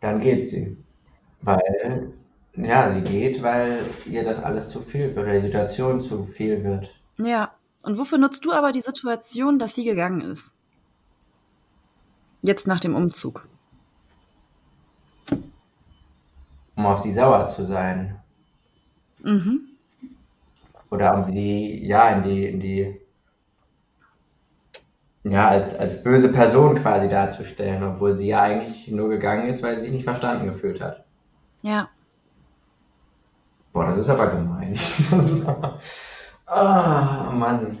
Dann 0.00 0.20
geht 0.20 0.44
sie. 0.48 0.76
Weil, 1.40 2.12
ja, 2.54 2.92
sie 2.92 3.00
geht, 3.00 3.42
weil 3.42 3.86
ihr 4.06 4.24
das 4.24 4.42
alles 4.42 4.70
zu 4.70 4.80
viel 4.80 5.14
wird, 5.14 5.18
oder 5.18 5.34
die 5.34 5.46
Situation 5.46 6.00
zu 6.00 6.26
viel 6.26 6.62
wird. 6.64 6.90
Ja. 7.18 7.52
Und 7.82 7.98
wofür 7.98 8.18
nutzt 8.18 8.44
du 8.44 8.52
aber 8.52 8.70
die 8.70 8.80
Situation, 8.80 9.58
dass 9.58 9.74
sie 9.74 9.84
gegangen 9.84 10.20
ist? 10.20 10.52
Jetzt 12.40 12.66
nach 12.66 12.80
dem 12.80 12.94
Umzug. 12.94 13.48
Um 16.76 16.86
auf 16.86 17.00
sie 17.00 17.12
sauer 17.12 17.48
zu 17.48 17.66
sein. 17.66 18.20
Mhm. 19.20 19.68
Oder 20.90 21.14
um 21.16 21.24
sie, 21.24 21.84
ja, 21.84 22.10
in 22.10 22.22
die, 22.22 22.46
in 22.46 22.60
die, 22.60 23.00
ja, 25.24 25.48
als, 25.48 25.74
als 25.74 26.02
böse 26.02 26.28
Person 26.28 26.76
quasi 26.76 27.08
darzustellen, 27.08 27.82
obwohl 27.82 28.16
sie 28.16 28.28
ja 28.28 28.42
eigentlich 28.42 28.88
nur 28.88 29.08
gegangen 29.08 29.48
ist, 29.48 29.62
weil 29.62 29.76
sie 29.76 29.82
sich 29.82 29.92
nicht 29.92 30.04
verstanden 30.04 30.46
gefühlt 30.46 30.80
hat. 30.80 31.04
Ja. 31.62 31.88
Boah, 33.82 33.90
das 33.90 33.98
ist 33.98 34.10
aber 34.10 34.28
gemein. 34.28 34.78
Ah, 36.46 37.32
Mann. 37.32 37.78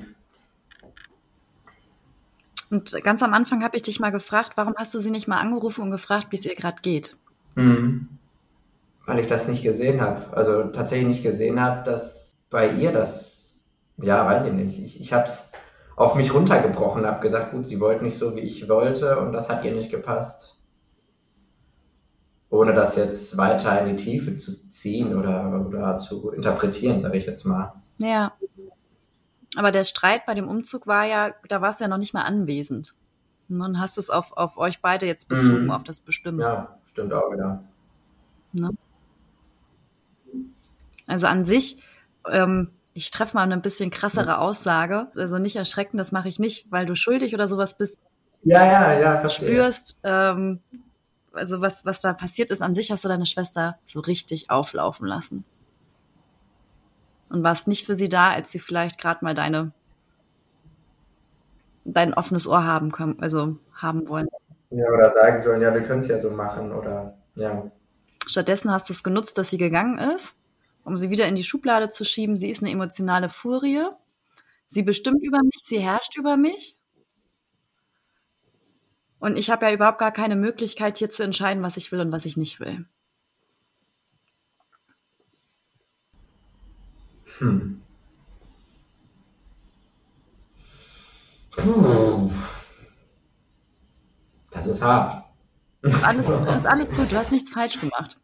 Und 2.70 3.04
ganz 3.04 3.22
am 3.22 3.34
Anfang 3.34 3.62
habe 3.62 3.76
ich 3.76 3.82
dich 3.82 4.00
mal 4.00 4.08
gefragt, 4.10 4.52
warum 4.56 4.74
hast 4.78 4.94
du 4.94 4.98
sie 4.98 5.10
nicht 5.10 5.28
mal 5.28 5.36
angerufen 5.40 5.82
und 5.82 5.90
gefragt, 5.90 6.28
wie 6.30 6.36
es 6.36 6.46
ihr 6.46 6.54
gerade 6.54 6.80
geht? 6.80 7.14
Mhm. 7.54 8.08
Weil 9.04 9.18
ich 9.18 9.26
das 9.26 9.46
nicht 9.46 9.62
gesehen 9.62 10.00
habe. 10.00 10.34
Also 10.34 10.64
tatsächlich 10.68 11.08
nicht 11.08 11.22
gesehen 11.22 11.60
habe, 11.60 11.84
dass 11.84 12.34
bei 12.48 12.72
ihr 12.72 12.92
das, 12.92 13.62
ja, 13.98 14.24
weiß 14.24 14.46
ich 14.46 14.54
nicht. 14.54 14.78
Ich, 14.78 15.00
ich 15.02 15.12
habe 15.12 15.28
es 15.28 15.52
auf 15.96 16.14
mich 16.14 16.32
runtergebrochen, 16.32 17.04
habe 17.04 17.20
gesagt, 17.20 17.50
gut, 17.50 17.68
sie 17.68 17.78
wollte 17.78 18.04
nicht 18.04 18.16
so, 18.16 18.34
wie 18.36 18.40
ich 18.40 18.70
wollte 18.70 19.18
und 19.18 19.32
das 19.32 19.50
hat 19.50 19.66
ihr 19.66 19.74
nicht 19.74 19.90
gepasst. 19.90 20.56
Ohne 22.52 22.74
das 22.74 22.96
jetzt 22.96 23.38
weiter 23.38 23.80
in 23.80 23.96
die 23.96 24.04
Tiefe 24.04 24.36
zu 24.36 24.52
ziehen 24.68 25.16
oder, 25.16 25.64
oder 25.66 25.96
zu 25.96 26.30
interpretieren, 26.32 27.00
sage 27.00 27.16
ich 27.16 27.24
jetzt 27.24 27.46
mal. 27.46 27.72
Ja. 27.96 28.34
Aber 29.56 29.72
der 29.72 29.84
Streit 29.84 30.26
bei 30.26 30.34
dem 30.34 30.48
Umzug 30.48 30.86
war 30.86 31.06
ja, 31.06 31.32
da 31.48 31.62
warst 31.62 31.80
du 31.80 31.84
ja 31.84 31.88
noch 31.88 31.96
nicht 31.96 32.12
mal 32.12 32.24
anwesend. 32.24 32.94
Und 33.48 33.58
dann 33.58 33.80
hast 33.80 33.96
du 33.96 34.02
es 34.02 34.10
auf, 34.10 34.36
auf 34.36 34.58
euch 34.58 34.82
beide 34.82 35.06
jetzt 35.06 35.28
bezogen, 35.28 35.64
mhm. 35.64 35.70
auf 35.70 35.82
das 35.82 36.00
Bestimmen. 36.00 36.40
Ja, 36.40 36.76
stimmt 36.84 37.14
auch 37.14 37.32
wieder. 37.32 37.64
Ne? 38.52 38.70
Also 41.06 41.28
an 41.28 41.46
sich, 41.46 41.82
ähm, 42.30 42.68
ich 42.92 43.10
treffe 43.10 43.34
mal 43.34 43.44
eine 43.44 43.56
bisschen 43.56 43.88
krassere 43.88 44.36
Aussage. 44.36 45.06
Also 45.16 45.38
nicht 45.38 45.56
erschrecken, 45.56 45.96
das 45.96 46.12
mache 46.12 46.28
ich 46.28 46.38
nicht, 46.38 46.70
weil 46.70 46.84
du 46.84 46.96
schuldig 46.96 47.32
oder 47.32 47.48
sowas 47.48 47.78
bist. 47.78 47.98
Ja, 48.42 48.66
ja, 48.66 49.00
ja, 49.00 49.16
verstehe. 49.20 49.48
Spürst, 49.48 49.98
ähm, 50.04 50.60
also 51.32 51.60
was, 51.60 51.84
was 51.84 52.00
da 52.00 52.12
passiert 52.12 52.50
ist, 52.50 52.62
an 52.62 52.74
sich 52.74 52.90
hast 52.90 53.04
du 53.04 53.08
deine 53.08 53.26
Schwester 53.26 53.78
so 53.86 54.00
richtig 54.00 54.50
auflaufen 54.50 55.06
lassen 55.06 55.44
und 57.28 57.42
warst 57.42 57.66
nicht 57.66 57.86
für 57.86 57.94
sie 57.94 58.08
da, 58.08 58.30
als 58.30 58.50
sie 58.50 58.58
vielleicht 58.58 59.00
gerade 59.00 59.24
mal 59.24 59.34
deine 59.34 59.72
dein 61.84 62.14
offenes 62.14 62.46
Ohr 62.46 62.64
haben 62.64 62.92
können, 62.92 63.20
also 63.20 63.56
haben 63.74 64.08
wollen. 64.08 64.28
Ja, 64.70 64.86
oder 64.86 65.10
sagen 65.12 65.42
sollen, 65.42 65.62
ja, 65.62 65.74
wir 65.74 65.82
können 65.82 66.00
es 66.00 66.08
ja 66.08 66.20
so 66.20 66.30
machen 66.30 66.72
oder 66.72 67.14
ja. 67.34 67.70
Stattdessen 68.26 68.70
hast 68.70 68.88
du 68.88 68.92
es 68.92 69.02
genutzt, 69.02 69.36
dass 69.36 69.50
sie 69.50 69.58
gegangen 69.58 69.98
ist, 69.98 70.34
um 70.84 70.96
sie 70.96 71.10
wieder 71.10 71.26
in 71.26 71.34
die 71.34 71.44
Schublade 71.44 71.88
zu 71.90 72.04
schieben. 72.04 72.36
Sie 72.36 72.50
ist 72.50 72.62
eine 72.62 72.70
emotionale 72.70 73.28
Furie. 73.28 73.84
Sie 74.68 74.82
bestimmt 74.82 75.22
über 75.22 75.42
mich, 75.42 75.62
sie 75.64 75.80
herrscht 75.80 76.16
über 76.16 76.36
mich. 76.36 76.76
Und 79.22 79.36
ich 79.36 79.50
habe 79.50 79.66
ja 79.66 79.72
überhaupt 79.72 80.00
gar 80.00 80.10
keine 80.10 80.34
Möglichkeit, 80.34 80.98
hier 80.98 81.08
zu 81.08 81.22
entscheiden, 81.22 81.62
was 81.62 81.76
ich 81.76 81.92
will 81.92 82.00
und 82.00 82.10
was 82.10 82.24
ich 82.24 82.36
nicht 82.36 82.58
will. 82.58 82.86
Hm. 87.38 87.80
Puh. 91.56 92.32
Das 94.50 94.66
ist 94.66 94.82
hart. 94.82 95.24
Alles, 96.02 96.26
das 96.26 96.56
ist 96.56 96.66
alles 96.66 96.88
gut, 96.88 97.12
du 97.12 97.16
hast 97.16 97.30
nichts 97.30 97.52
falsch 97.52 97.78
gemacht. 97.78 98.18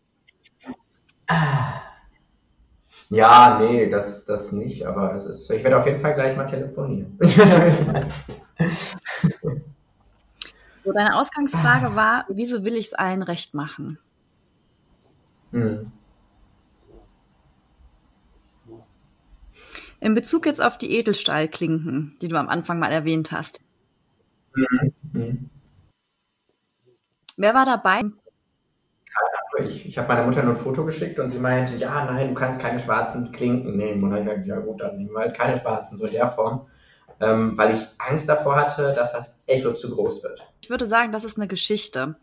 Ja, 3.08 3.60
nee, 3.60 3.88
das, 3.88 4.24
das 4.24 4.50
nicht, 4.50 4.84
aber 4.84 5.14
es 5.14 5.26
ist. 5.26 5.48
Ich 5.48 5.62
werde 5.62 5.78
auf 5.78 5.86
jeden 5.86 6.00
Fall 6.00 6.14
gleich 6.14 6.36
mal 6.36 6.46
telefonieren. 6.46 7.16
So, 10.88 10.94
deine 10.94 11.16
Ausgangsfrage 11.16 11.96
war, 11.96 12.24
wieso 12.30 12.64
will 12.64 12.72
ich 12.72 12.86
es 12.86 12.94
allen 12.94 13.22
recht 13.22 13.52
machen? 13.52 13.98
Hm. 15.50 15.92
In 20.00 20.14
Bezug 20.14 20.46
jetzt 20.46 20.62
auf 20.62 20.78
die 20.78 20.90
Edelstahlklinken, 20.92 22.16
die 22.22 22.28
du 22.28 22.36
am 22.36 22.48
Anfang 22.48 22.78
mal 22.78 22.90
erwähnt 22.90 23.32
hast. 23.32 23.60
Mhm. 24.54 24.94
mhm. 25.12 25.50
Wer 27.36 27.52
war 27.52 27.66
dabei? 27.66 28.00
Ich, 29.58 29.84
ich 29.84 29.98
habe 29.98 30.08
meiner 30.08 30.24
Mutter 30.24 30.42
nur 30.42 30.54
ein 30.54 30.60
Foto 30.60 30.86
geschickt 30.86 31.18
und 31.18 31.28
sie 31.28 31.38
meinte, 31.38 31.76
ja, 31.76 32.06
nein, 32.06 32.28
du 32.28 32.34
kannst 32.34 32.62
keine 32.62 32.78
schwarzen 32.78 33.30
Klinken 33.32 33.76
nehmen. 33.76 34.02
Und 34.04 34.12
dann 34.12 34.20
habe 34.20 34.36
ich 34.38 34.44
gesagt, 34.44 34.60
ja 34.60 34.64
gut, 34.64 34.80
dann 34.80 34.96
nehmen 34.96 35.12
wir 35.12 35.20
halt 35.20 35.36
keine 35.36 35.58
schwarzen, 35.58 35.98
so 35.98 36.06
in 36.06 36.12
der 36.12 36.30
Form. 36.30 36.66
Ähm, 37.20 37.58
weil 37.58 37.74
ich 37.74 37.86
Angst 37.98 38.28
davor 38.28 38.56
hatte, 38.56 38.92
dass 38.92 39.12
das 39.12 39.38
Echo 39.46 39.74
zu 39.74 39.90
groß 39.90 40.22
wird. 40.22 40.46
Ich 40.60 40.70
würde 40.70 40.86
sagen, 40.86 41.10
das 41.10 41.24
ist 41.24 41.36
eine 41.36 41.48
Geschichte. 41.48 42.16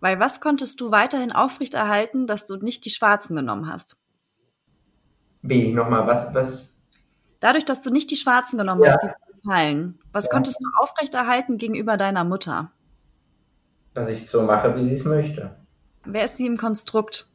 Weil 0.00 0.20
was 0.20 0.40
konntest 0.40 0.80
du 0.80 0.90
weiterhin 0.90 1.32
aufrechterhalten, 1.32 2.26
dass 2.26 2.46
du 2.46 2.56
nicht 2.56 2.84
die 2.84 2.90
schwarzen 2.90 3.36
genommen 3.36 3.70
hast? 3.70 3.96
Wie? 5.42 5.72
Nochmal, 5.72 6.06
was, 6.06 6.34
was, 6.34 6.78
Dadurch, 7.40 7.64
dass 7.64 7.82
du 7.82 7.90
nicht 7.90 8.10
die 8.10 8.16
Schwarzen 8.16 8.58
genommen 8.58 8.82
ja. 8.82 8.92
hast, 8.92 9.02
die 9.02 9.48
fallen, 9.48 9.98
was 10.12 10.24
ja. 10.24 10.30
konntest 10.30 10.58
du 10.60 10.68
aufrechterhalten 10.80 11.58
gegenüber 11.58 11.96
deiner 11.96 12.24
Mutter? 12.24 12.72
Dass 13.94 14.08
ich 14.08 14.26
so 14.28 14.42
mache, 14.42 14.76
wie 14.76 14.84
sie 14.84 14.94
es 14.94 15.04
möchte. 15.04 15.56
Wer 16.04 16.24
ist 16.24 16.36
sie 16.36 16.46
im 16.46 16.56
Konstrukt? 16.56 17.28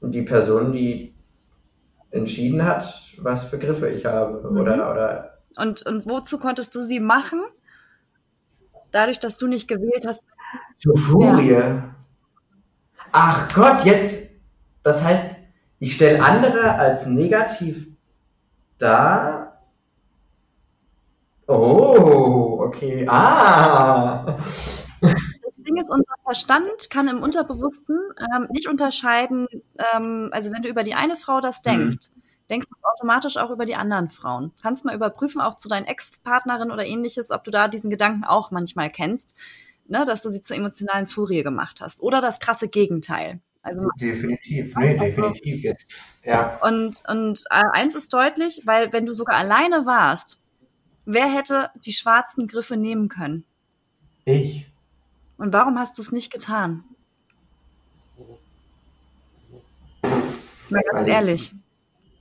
Die 0.00 0.22
Person, 0.22 0.72
die 0.72 1.14
entschieden 2.10 2.64
hat, 2.64 3.12
was 3.18 3.44
für 3.44 3.58
Griffe 3.58 3.88
ich 3.88 4.04
habe. 4.04 4.48
Mhm. 4.48 4.60
Oder, 4.60 4.90
oder 4.90 5.33
und, 5.56 5.84
und 5.86 6.06
wozu 6.06 6.38
konntest 6.38 6.74
du 6.74 6.82
sie 6.82 7.00
machen? 7.00 7.42
Dadurch, 8.90 9.18
dass 9.18 9.38
du 9.38 9.46
nicht 9.46 9.68
gewählt 9.68 10.06
hast. 10.06 10.20
Zur 10.78 10.96
Furie. 10.96 11.52
Ja. 11.52 11.94
Ach 13.12 13.48
Gott, 13.54 13.84
jetzt. 13.84 14.30
Das 14.82 15.02
heißt, 15.02 15.36
ich 15.78 15.94
stelle 15.94 16.22
andere 16.22 16.74
als 16.74 17.06
negativ 17.06 17.86
da. 18.78 19.60
Oh, 21.46 22.60
okay. 22.60 23.06
Ah. 23.08 24.38
Das 25.00 25.14
Ding 25.56 25.76
ist, 25.76 25.90
unser 25.90 26.14
Verstand 26.24 26.90
kann 26.90 27.08
im 27.08 27.22
Unterbewussten 27.22 27.98
ähm, 28.18 28.48
nicht 28.50 28.68
unterscheiden, 28.68 29.46
ähm, 29.94 30.28
also 30.32 30.52
wenn 30.52 30.62
du 30.62 30.68
über 30.68 30.82
die 30.82 30.94
eine 30.94 31.16
Frau 31.16 31.40
das 31.40 31.62
denkst, 31.62 32.10
mhm. 32.13 32.13
Denkst 32.50 32.66
du 32.68 32.74
automatisch 32.82 33.36
auch 33.36 33.50
über 33.50 33.64
die 33.64 33.74
anderen 33.76 34.08
Frauen. 34.08 34.52
Kannst 34.62 34.84
mal 34.84 34.94
überprüfen, 34.94 35.40
auch 35.40 35.54
zu 35.56 35.68
deinen 35.68 35.86
Ex-Partnerin 35.86 36.70
oder 36.70 36.84
ähnliches, 36.84 37.30
ob 37.30 37.44
du 37.44 37.50
da 37.50 37.68
diesen 37.68 37.90
Gedanken 37.90 38.24
auch 38.24 38.50
manchmal 38.50 38.90
kennst, 38.90 39.34
ne, 39.86 40.04
dass 40.04 40.22
du 40.22 40.30
sie 40.30 40.40
zur 40.40 40.56
emotionalen 40.56 41.06
Furie 41.06 41.42
gemacht 41.42 41.80
hast. 41.80 42.02
Oder 42.02 42.20
das 42.20 42.38
krasse 42.38 42.68
Gegenteil. 42.68 43.40
Also 43.62 43.88
definitiv, 43.98 44.76
nee, 44.76 44.96
definitiv 44.96 45.62
jetzt. 45.62 45.90
Ja. 46.22 46.58
Und, 46.60 47.02
und 47.08 47.44
äh, 47.48 47.62
eins 47.72 47.94
ist 47.94 48.12
deutlich, 48.12 48.62
weil 48.66 48.92
wenn 48.92 49.06
du 49.06 49.14
sogar 49.14 49.36
alleine 49.36 49.86
warst, 49.86 50.38
wer 51.06 51.26
hätte 51.32 51.70
die 51.76 51.94
schwarzen 51.94 52.46
Griffe 52.46 52.76
nehmen 52.76 53.08
können? 53.08 53.44
Ich. 54.26 54.70
Und 55.38 55.54
warum 55.54 55.78
hast 55.78 55.96
du 55.96 56.02
es 56.02 56.12
nicht 56.12 56.30
getan? 56.30 56.84
Mal 60.68 60.82
ganz 60.92 61.08
ich- 61.08 61.14
ehrlich. 61.14 61.54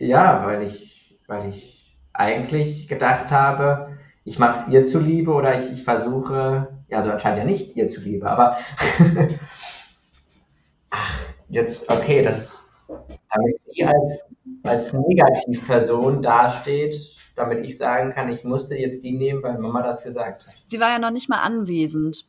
Ja, 0.03 0.45
weil 0.45 0.63
ich, 0.63 1.17
weil 1.27 1.49
ich 1.49 1.97
eigentlich 2.13 2.87
gedacht 2.87 3.31
habe, 3.31 3.97
ich 4.25 4.37
mache 4.37 4.61
es 4.61 4.67
ihr 4.67 4.85
zuliebe 4.85 5.31
oder 5.31 5.57
ich, 5.57 5.71
ich 5.71 5.83
versuche, 5.83 6.67
ja, 6.89 6.97
also 6.97 7.11
anscheinend 7.11 7.39
ja 7.39 7.45
nicht 7.45 7.75
ihr 7.75 7.87
zuliebe, 7.87 8.29
aber 8.29 8.57
ach, 10.89 11.19
jetzt, 11.47 11.89
okay, 11.89 12.21
das, 12.21 12.69
damit 13.33 13.55
sie 13.63 13.85
als, 13.85 14.25
als 14.63 14.93
Negativperson 14.93 16.21
dasteht, 16.21 16.95
damit 17.35 17.63
ich 17.65 17.77
sagen 17.77 18.11
kann, 18.11 18.29
ich 18.29 18.43
musste 18.43 18.75
jetzt 18.75 19.03
die 19.03 19.17
nehmen, 19.17 19.41
weil 19.41 19.57
Mama 19.57 19.81
das 19.81 20.03
gesagt 20.03 20.45
hat. 20.45 20.53
Sie 20.65 20.79
war 20.79 20.89
ja 20.89 20.99
noch 20.99 21.11
nicht 21.11 21.29
mal 21.29 21.41
anwesend. 21.41 22.25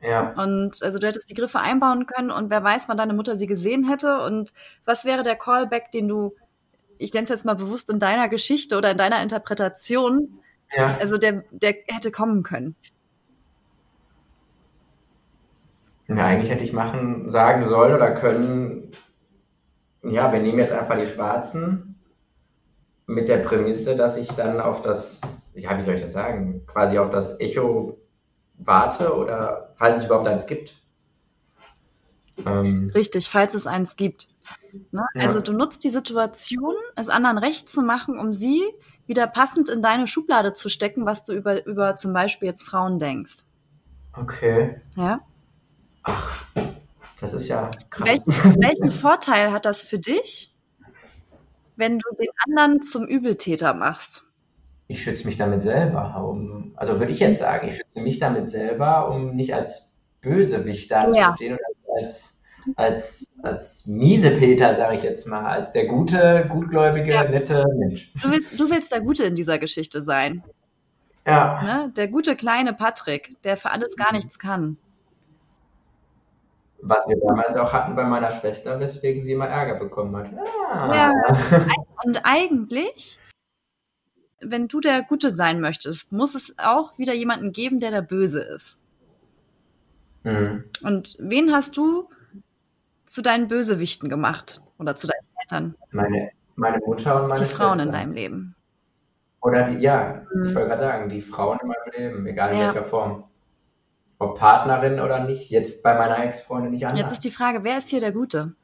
Ja, 0.00 0.32
Und 0.40 0.80
also 0.80 1.00
du 1.00 1.08
hättest 1.08 1.28
die 1.28 1.34
Griffe 1.34 1.58
einbauen 1.58 2.06
können 2.06 2.30
und 2.30 2.50
wer 2.50 2.62
weiß, 2.62 2.88
wann 2.88 2.96
deine 2.96 3.14
Mutter 3.14 3.36
sie 3.36 3.46
gesehen 3.46 3.88
hätte 3.88 4.20
und 4.22 4.52
was 4.84 5.04
wäre 5.04 5.24
der 5.24 5.34
Callback, 5.34 5.90
den 5.90 6.06
du, 6.06 6.36
ich 6.98 7.12
nenne 7.12 7.24
es 7.24 7.30
jetzt 7.30 7.44
mal 7.44 7.54
bewusst 7.54 7.90
in 7.90 7.98
deiner 7.98 8.28
Geschichte 8.28 8.76
oder 8.76 8.92
in 8.92 8.98
deiner 8.98 9.22
Interpretation, 9.22 10.40
ja. 10.76 10.96
also 11.00 11.16
der, 11.18 11.44
der 11.50 11.74
hätte 11.86 12.10
kommen 12.10 12.42
können. 12.42 12.76
Ja, 16.08 16.26
eigentlich 16.26 16.50
hätte 16.50 16.64
ich 16.64 16.72
machen, 16.72 17.28
sagen 17.28 17.64
sollen 17.64 17.94
oder 17.94 18.12
können, 18.12 18.92
ja, 20.02 20.32
wir 20.32 20.40
nehmen 20.40 20.58
jetzt 20.58 20.72
einfach 20.72 20.98
die 20.98 21.06
Schwarzen 21.06 21.96
mit 23.06 23.28
der 23.28 23.38
Prämisse, 23.38 23.96
dass 23.96 24.16
ich 24.16 24.28
dann 24.28 24.60
auf 24.60 24.82
das, 24.82 25.20
ja, 25.54 25.76
wie 25.76 25.82
soll 25.82 25.94
ich 25.94 26.00
das 26.00 26.12
sagen, 26.12 26.66
quasi 26.66 26.98
auf 26.98 27.10
das 27.10 27.38
Echo 27.40 27.98
warte 28.54 29.14
oder 29.14 29.72
falls 29.76 29.98
es 29.98 30.06
überhaupt 30.06 30.28
eins 30.28 30.46
gibt. 30.46 30.74
Ähm, 32.46 32.90
Richtig, 32.94 33.28
falls 33.28 33.54
es 33.54 33.66
eins 33.66 33.96
gibt. 33.96 34.28
Ne? 34.92 35.04
Ja. 35.14 35.22
Also 35.22 35.40
du 35.40 35.52
nutzt 35.52 35.84
die 35.84 35.90
Situation, 35.90 36.74
es 36.96 37.08
anderen 37.08 37.38
recht 37.38 37.68
zu 37.68 37.82
machen, 37.82 38.18
um 38.18 38.32
sie 38.32 38.62
wieder 39.06 39.26
passend 39.26 39.68
in 39.68 39.82
deine 39.82 40.06
Schublade 40.06 40.52
zu 40.52 40.68
stecken, 40.68 41.06
was 41.06 41.24
du 41.24 41.32
über, 41.32 41.64
über 41.66 41.96
zum 41.96 42.12
Beispiel 42.12 42.48
jetzt 42.48 42.64
Frauen 42.64 42.98
denkst. 42.98 43.38
okay. 44.12 44.80
Ja? 44.96 45.20
Ach, 46.02 46.44
das 47.20 47.32
ist 47.32 47.48
ja 47.48 47.70
krass. 47.90 48.06
Welchen, 48.06 48.62
welchen 48.62 48.92
Vorteil 48.92 49.52
hat 49.52 49.64
das 49.64 49.82
für 49.82 49.98
dich, 49.98 50.54
wenn 51.76 51.98
du 51.98 52.16
den 52.16 52.28
anderen 52.46 52.82
zum 52.82 53.06
Übeltäter 53.06 53.74
machst? 53.74 54.24
Ich 54.86 55.02
schütze 55.02 55.26
mich 55.26 55.36
damit 55.36 55.62
selber. 55.62 56.16
Um, 56.16 56.72
also 56.76 56.98
würde 56.98 57.12
ich 57.12 57.18
jetzt 57.18 57.40
sagen, 57.40 57.68
ich 57.68 57.76
schütze 57.76 58.02
mich 58.02 58.18
damit 58.18 58.48
selber, 58.48 59.10
um 59.10 59.34
nicht 59.36 59.54
als 59.54 59.90
Bösewicht 60.20 60.90
dazustehen 60.90 61.54
oder 61.54 61.77
als, 62.02 62.38
als, 62.76 63.26
als 63.42 63.86
Miesepeter, 63.86 64.76
sage 64.76 64.96
ich 64.96 65.02
jetzt 65.02 65.26
mal, 65.26 65.44
als 65.46 65.72
der 65.72 65.86
gute, 65.86 66.46
gutgläubige, 66.50 67.12
Ja. 67.12 67.24
nette 67.24 67.64
Mensch. 67.78 68.12
Du 68.22 68.30
willst, 68.30 68.58
du 68.58 68.70
willst 68.70 68.92
der 68.92 69.00
Gute 69.00 69.24
in 69.24 69.34
dieser 69.36 69.58
Geschichte 69.58 70.02
sein. 70.02 70.42
Ja, 71.26 71.62
Ne? 71.62 71.92
Der 71.96 72.08
gute 72.08 72.36
kleine 72.36 72.72
Patrick, 72.72 73.36
der 73.42 73.56
für 73.56 73.70
alles 73.70 73.96
gar 73.96 74.12
nichts 74.12 74.38
kann. 74.38 74.76
was 76.80 77.06
wir 77.08 77.16
damals 77.26 77.56
auch 77.56 77.72
hatten 77.72 77.96
bei 77.96 78.04
meiner 78.04 78.30
Schwester, 78.30 78.78
weswegen 78.78 79.22
sie 79.24 79.32
immer 79.32 79.48
Ärger 79.48 79.74
bekommen 79.80 80.16
hat. 80.16 80.28
Ah. 80.72 80.94
Ja. 80.94 81.12
Und 82.04 82.20
eigentlich, 82.22 83.18
wenn 84.40 84.68
du 84.68 84.78
der 84.80 85.02
Gute 85.02 85.32
sein 85.32 85.60
möchtest, 85.60 86.12
muss 86.12 86.36
es 86.36 86.54
auch 86.56 86.96
wieder 86.96 87.14
jemanden 87.14 87.50
geben, 87.50 87.80
der 87.80 87.90
der 87.90 88.02
Böse 88.02 88.40
ist. 88.42 88.78
Hm. 90.24 90.64
Und 90.82 91.16
wen 91.20 91.52
hast 91.52 91.76
du 91.76 92.08
zu 93.06 93.22
deinen 93.22 93.48
Bösewichten 93.48 94.08
gemacht? 94.08 94.60
Oder 94.78 94.94
zu 94.96 95.06
deinen 95.06 95.26
Eltern? 95.40 95.74
Meine, 95.92 96.30
meine 96.56 96.78
Mutter 96.78 97.22
und 97.22 97.28
meine 97.28 97.40
Die 97.40 97.46
Frauen 97.46 97.74
in 97.78 97.84
Schwester. 97.86 97.92
deinem 97.92 98.12
Leben. 98.12 98.54
Oder 99.40 99.62
die, 99.70 99.78
ja, 99.78 100.22
Mhm. 100.34 100.46
ich 100.46 100.54
wollte 100.54 100.68
gerade 100.68 100.80
sagen, 100.82 101.08
die 101.08 101.22
Frauen 101.22 101.58
in 101.62 101.68
meinem 101.68 101.92
Leben, 101.96 102.26
egal 102.26 102.52
in 102.52 102.58
Ja. 102.58 102.66
welcher 102.74 102.84
Form. 102.88 103.24
Ob 104.20 104.36
Partnerin 104.36 104.98
oder 104.98 105.24
nicht, 105.24 105.48
jetzt 105.50 105.82
bei 105.84 105.94
meiner 105.96 106.24
Ex-Freundin 106.24 106.72
nicht 106.72 106.84
anders. 106.84 107.00
Jetzt 107.00 107.12
ist 107.12 107.24
die 107.24 107.30
Frage, 107.30 107.62
wer 107.62 107.78
ist 107.78 107.88
hier 107.88 108.00
der 108.00 108.10
Gute? 108.12 108.54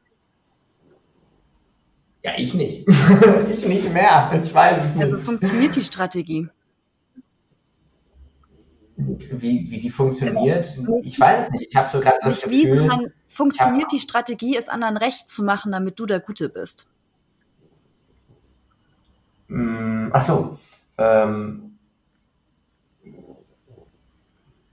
Ja, 2.25 2.33
ich 2.37 2.55
nicht. 2.55 2.87
ich 3.49 3.67
nicht 3.67 3.93
mehr. 3.93 4.31
Ich 4.43 4.53
weiß 4.53 4.83
es 4.83 4.95
nicht. 4.95 5.05
Also 5.05 5.19
funktioniert 5.23 5.77
die 5.77 5.85
Strategie? 5.85 6.49
Wie, 9.19 9.71
wie 9.71 9.81
die 9.81 9.91
funktioniert, 9.91 10.77
ich 11.03 11.19
weiß 11.19 11.47
es 11.47 11.51
nicht. 11.53 11.67
Ich 11.71 11.77
habe 11.77 11.91
so 11.91 12.01
gerade 12.01 12.17
das 12.21 12.47
Nicht 12.47 12.51
wie, 12.51 12.63
Gefühl, 12.63 12.89
sondern 12.89 13.13
funktioniert 13.27 13.93
die 13.93 14.01
Strategie, 14.01 14.57
es 14.57 14.69
anderen 14.69 14.97
recht 14.97 15.29
zu 15.29 15.45
machen, 15.45 15.73
damit 15.73 15.99
du 15.99 16.07
der 16.07 16.21
Gute 16.21 16.49
bist? 16.49 16.87
mh, 19.49 20.11
ach 20.13 20.23
so, 20.23 20.59
ähm, 20.99 21.79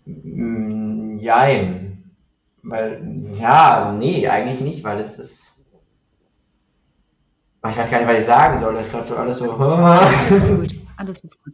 mh, 0.05 1.21
jein. 1.21 1.87
Weil, 2.63 3.01
ja, 3.39 3.91
nee, 3.91 4.27
eigentlich 4.27 4.61
nicht, 4.61 4.83
weil 4.83 4.99
es 4.99 5.17
ist, 5.17 5.63
ich 7.67 7.77
weiß 7.77 7.89
gar 7.89 7.99
nicht, 7.99 8.07
was 8.07 8.19
ich 8.19 8.25
sagen 8.25 8.59
soll. 8.59 8.75
Das 8.75 8.85
ist 8.85 8.91
gerade 8.91 9.07
so 9.07 9.15
alles 9.15 9.37
so, 9.39 9.51
Alles 9.51 10.31
ist 10.31 10.49
gut. 10.49 10.75
Alles 10.97 11.23
ist 11.23 11.43
gut. 11.43 11.53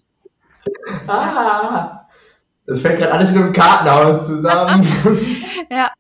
ah, 1.08 2.07
es 2.68 2.82
fällt 2.82 3.00
gerade 3.00 3.14
alles 3.14 3.30
wie 3.30 3.34
so 3.34 3.40
ein 3.40 3.54
Kartenhaus 3.54 4.26
zusammen. 4.26 4.86
Ja. 5.70 5.92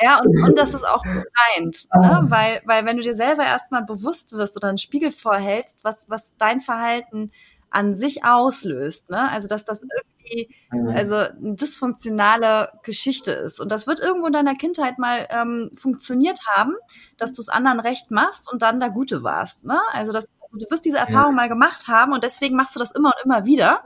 Ja, 0.00 0.20
und, 0.20 0.42
und 0.42 0.58
das 0.58 0.74
ist 0.74 0.84
auch 0.84 1.02
befreiend, 1.02 1.86
ne? 1.94 2.24
weil, 2.24 2.60
weil 2.64 2.84
wenn 2.84 2.96
du 2.96 3.04
dir 3.04 3.14
selber 3.14 3.44
erstmal 3.44 3.84
bewusst 3.84 4.32
wirst 4.32 4.56
oder 4.56 4.66
einen 4.66 4.78
Spiegel 4.78 5.12
vorhältst, 5.12 5.84
was, 5.84 6.10
was 6.10 6.36
dein 6.36 6.60
Verhalten 6.60 7.30
an 7.70 7.94
sich 7.94 8.24
auslöst, 8.24 9.10
ne? 9.10 9.30
also 9.30 9.46
dass 9.46 9.64
das 9.64 9.82
irgendwie 9.82 10.54
also 10.94 11.14
eine 11.14 11.54
dysfunktionale 11.54 12.70
Geschichte 12.82 13.30
ist. 13.30 13.60
Und 13.60 13.70
das 13.70 13.86
wird 13.86 14.00
irgendwo 14.00 14.26
in 14.26 14.32
deiner 14.32 14.56
Kindheit 14.56 14.98
mal 14.98 15.28
ähm, 15.30 15.70
funktioniert 15.76 16.40
haben, 16.46 16.74
dass 17.16 17.32
du 17.32 17.40
es 17.40 17.48
anderen 17.48 17.78
recht 17.78 18.10
machst 18.10 18.50
und 18.50 18.62
dann 18.62 18.80
der 18.80 18.90
Gute 18.90 19.22
warst. 19.22 19.64
Ne? 19.64 19.78
Also, 19.92 20.12
das, 20.12 20.26
also 20.42 20.58
du 20.58 20.70
wirst 20.70 20.84
diese 20.84 20.98
Erfahrung 20.98 21.34
mal 21.34 21.48
gemacht 21.48 21.86
haben 21.88 22.12
und 22.12 22.24
deswegen 22.24 22.56
machst 22.56 22.74
du 22.74 22.80
das 22.80 22.90
immer 22.90 23.10
und 23.10 23.24
immer 23.24 23.44
wieder. 23.44 23.84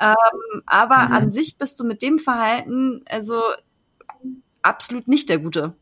Ähm, 0.00 0.62
aber 0.66 0.96
Mhm. 0.98 1.12
an 1.12 1.30
sich 1.30 1.58
bist 1.58 1.78
du 1.80 1.84
mit 1.84 2.02
dem 2.02 2.18
Verhalten 2.18 3.02
also 3.08 3.40
absolut 4.62 5.06
nicht 5.08 5.28
der 5.28 5.38
Gute. 5.38 5.74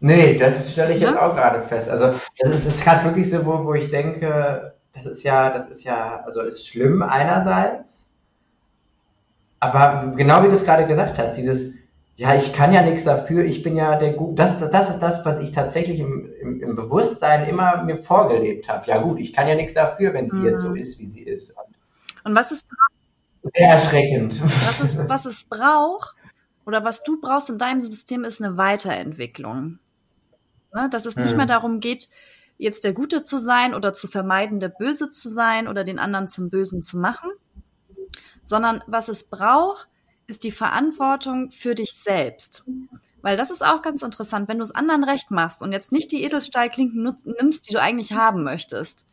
Nee, 0.00 0.36
das 0.36 0.72
stelle 0.72 0.92
ich 0.94 1.00
jetzt 1.00 1.14
Ne? 1.14 1.20
auch 1.20 1.34
gerade 1.34 1.62
fest. 1.68 1.88
Also 1.88 2.14
das 2.38 2.50
ist, 2.50 2.66
ist 2.66 2.82
gerade 2.84 3.04
wirklich 3.04 3.30
so, 3.30 3.44
wo, 3.46 3.64
wo 3.64 3.74
ich 3.74 3.90
denke, 3.90 4.74
das 4.94 5.06
ist 5.06 5.22
ja, 5.22 5.50
das 5.50 5.68
ist 5.68 5.84
ja, 5.84 6.22
also 6.24 6.40
ist 6.42 6.66
schlimm 6.66 7.02
einerseits, 7.02 8.10
aber 9.58 10.14
genau 10.16 10.42
wie 10.42 10.48
du 10.48 10.54
es 10.54 10.64
gerade 10.64 10.86
gesagt 10.86 11.18
hast, 11.18 11.34
dieses, 11.36 11.74
ja, 12.16 12.34
ich 12.34 12.52
kann 12.52 12.72
ja 12.72 12.82
nichts 12.82 13.04
dafür, 13.04 13.44
ich 13.44 13.62
bin 13.62 13.76
ja 13.76 13.96
der 13.98 14.12
Gut, 14.14 14.38
das, 14.38 14.58
das, 14.58 14.70
das 14.70 14.90
ist 14.90 15.00
das, 15.00 15.24
was 15.24 15.38
ich 15.40 15.52
tatsächlich 15.52 16.00
im, 16.00 16.30
im, 16.40 16.62
im 16.62 16.76
Bewusstsein 16.76 17.48
immer 17.48 17.82
mir 17.84 17.98
vorgelebt 17.98 18.68
habe. 18.68 18.86
Ja 18.88 18.98
gut, 19.02 19.18
ich 19.20 19.32
kann 19.32 19.48
ja 19.48 19.54
nichts 19.54 19.74
dafür, 19.74 20.12
wenn 20.14 20.30
sie 20.30 20.40
Mhm. 20.40 20.44
jetzt 20.44 20.62
so 20.62 20.74
ist, 20.74 20.98
wie 20.98 21.06
sie 21.06 21.22
ist. 21.22 21.50
Und 21.50 21.69
was 22.24 22.52
ist 22.52 22.66
Sehr 23.54 23.68
erschreckend. 23.68 24.40
was 24.42 24.80
es, 24.80 24.96
was 24.96 25.24
es 25.26 25.44
braucht 25.44 26.14
oder 26.66 26.84
was 26.84 27.02
du 27.02 27.20
brauchst 27.20 27.48
in 27.50 27.58
deinem 27.58 27.80
System, 27.82 28.24
ist 28.24 28.42
eine 28.42 28.56
Weiterentwicklung. 28.56 29.78
Ne? 30.74 30.88
Dass 30.90 31.06
es 31.06 31.16
nicht 31.16 31.30
Mhm. 31.32 31.36
mehr 31.38 31.46
darum 31.46 31.80
geht, 31.80 32.08
jetzt 32.58 32.84
der 32.84 32.92
Gute 32.92 33.22
zu 33.22 33.38
sein 33.38 33.74
oder 33.74 33.92
zu 33.92 34.06
vermeiden, 34.08 34.60
der 34.60 34.68
Böse 34.68 35.08
zu 35.10 35.28
sein 35.28 35.66
oder 35.68 35.82
den 35.84 35.98
anderen 35.98 36.28
zum 36.28 36.50
Bösen 36.50 36.82
zu 36.82 36.98
machen, 36.98 37.30
sondern 38.44 38.82
was 38.86 39.08
es 39.08 39.24
braucht, 39.24 39.88
ist 40.26 40.44
die 40.44 40.50
Verantwortung 40.52 41.50
für 41.50 41.74
dich 41.74 41.92
selbst. 41.94 42.64
Weil 43.22 43.36
das 43.36 43.50
ist 43.50 43.64
auch 43.64 43.82
ganz 43.82 44.02
interessant, 44.02 44.48
wenn 44.48 44.58
du 44.58 44.64
es 44.64 44.70
anderen 44.74 45.04
recht 45.04 45.30
machst 45.30 45.62
und 45.62 45.72
jetzt 45.72 45.90
nicht 45.92 46.12
die 46.12 46.22
Edelstahlklinken 46.22 47.02
nimmst, 47.24 47.68
die 47.68 47.72
du 47.72 47.80
eigentlich 47.80 48.12
haben 48.12 48.44
möchtest, 48.44 49.06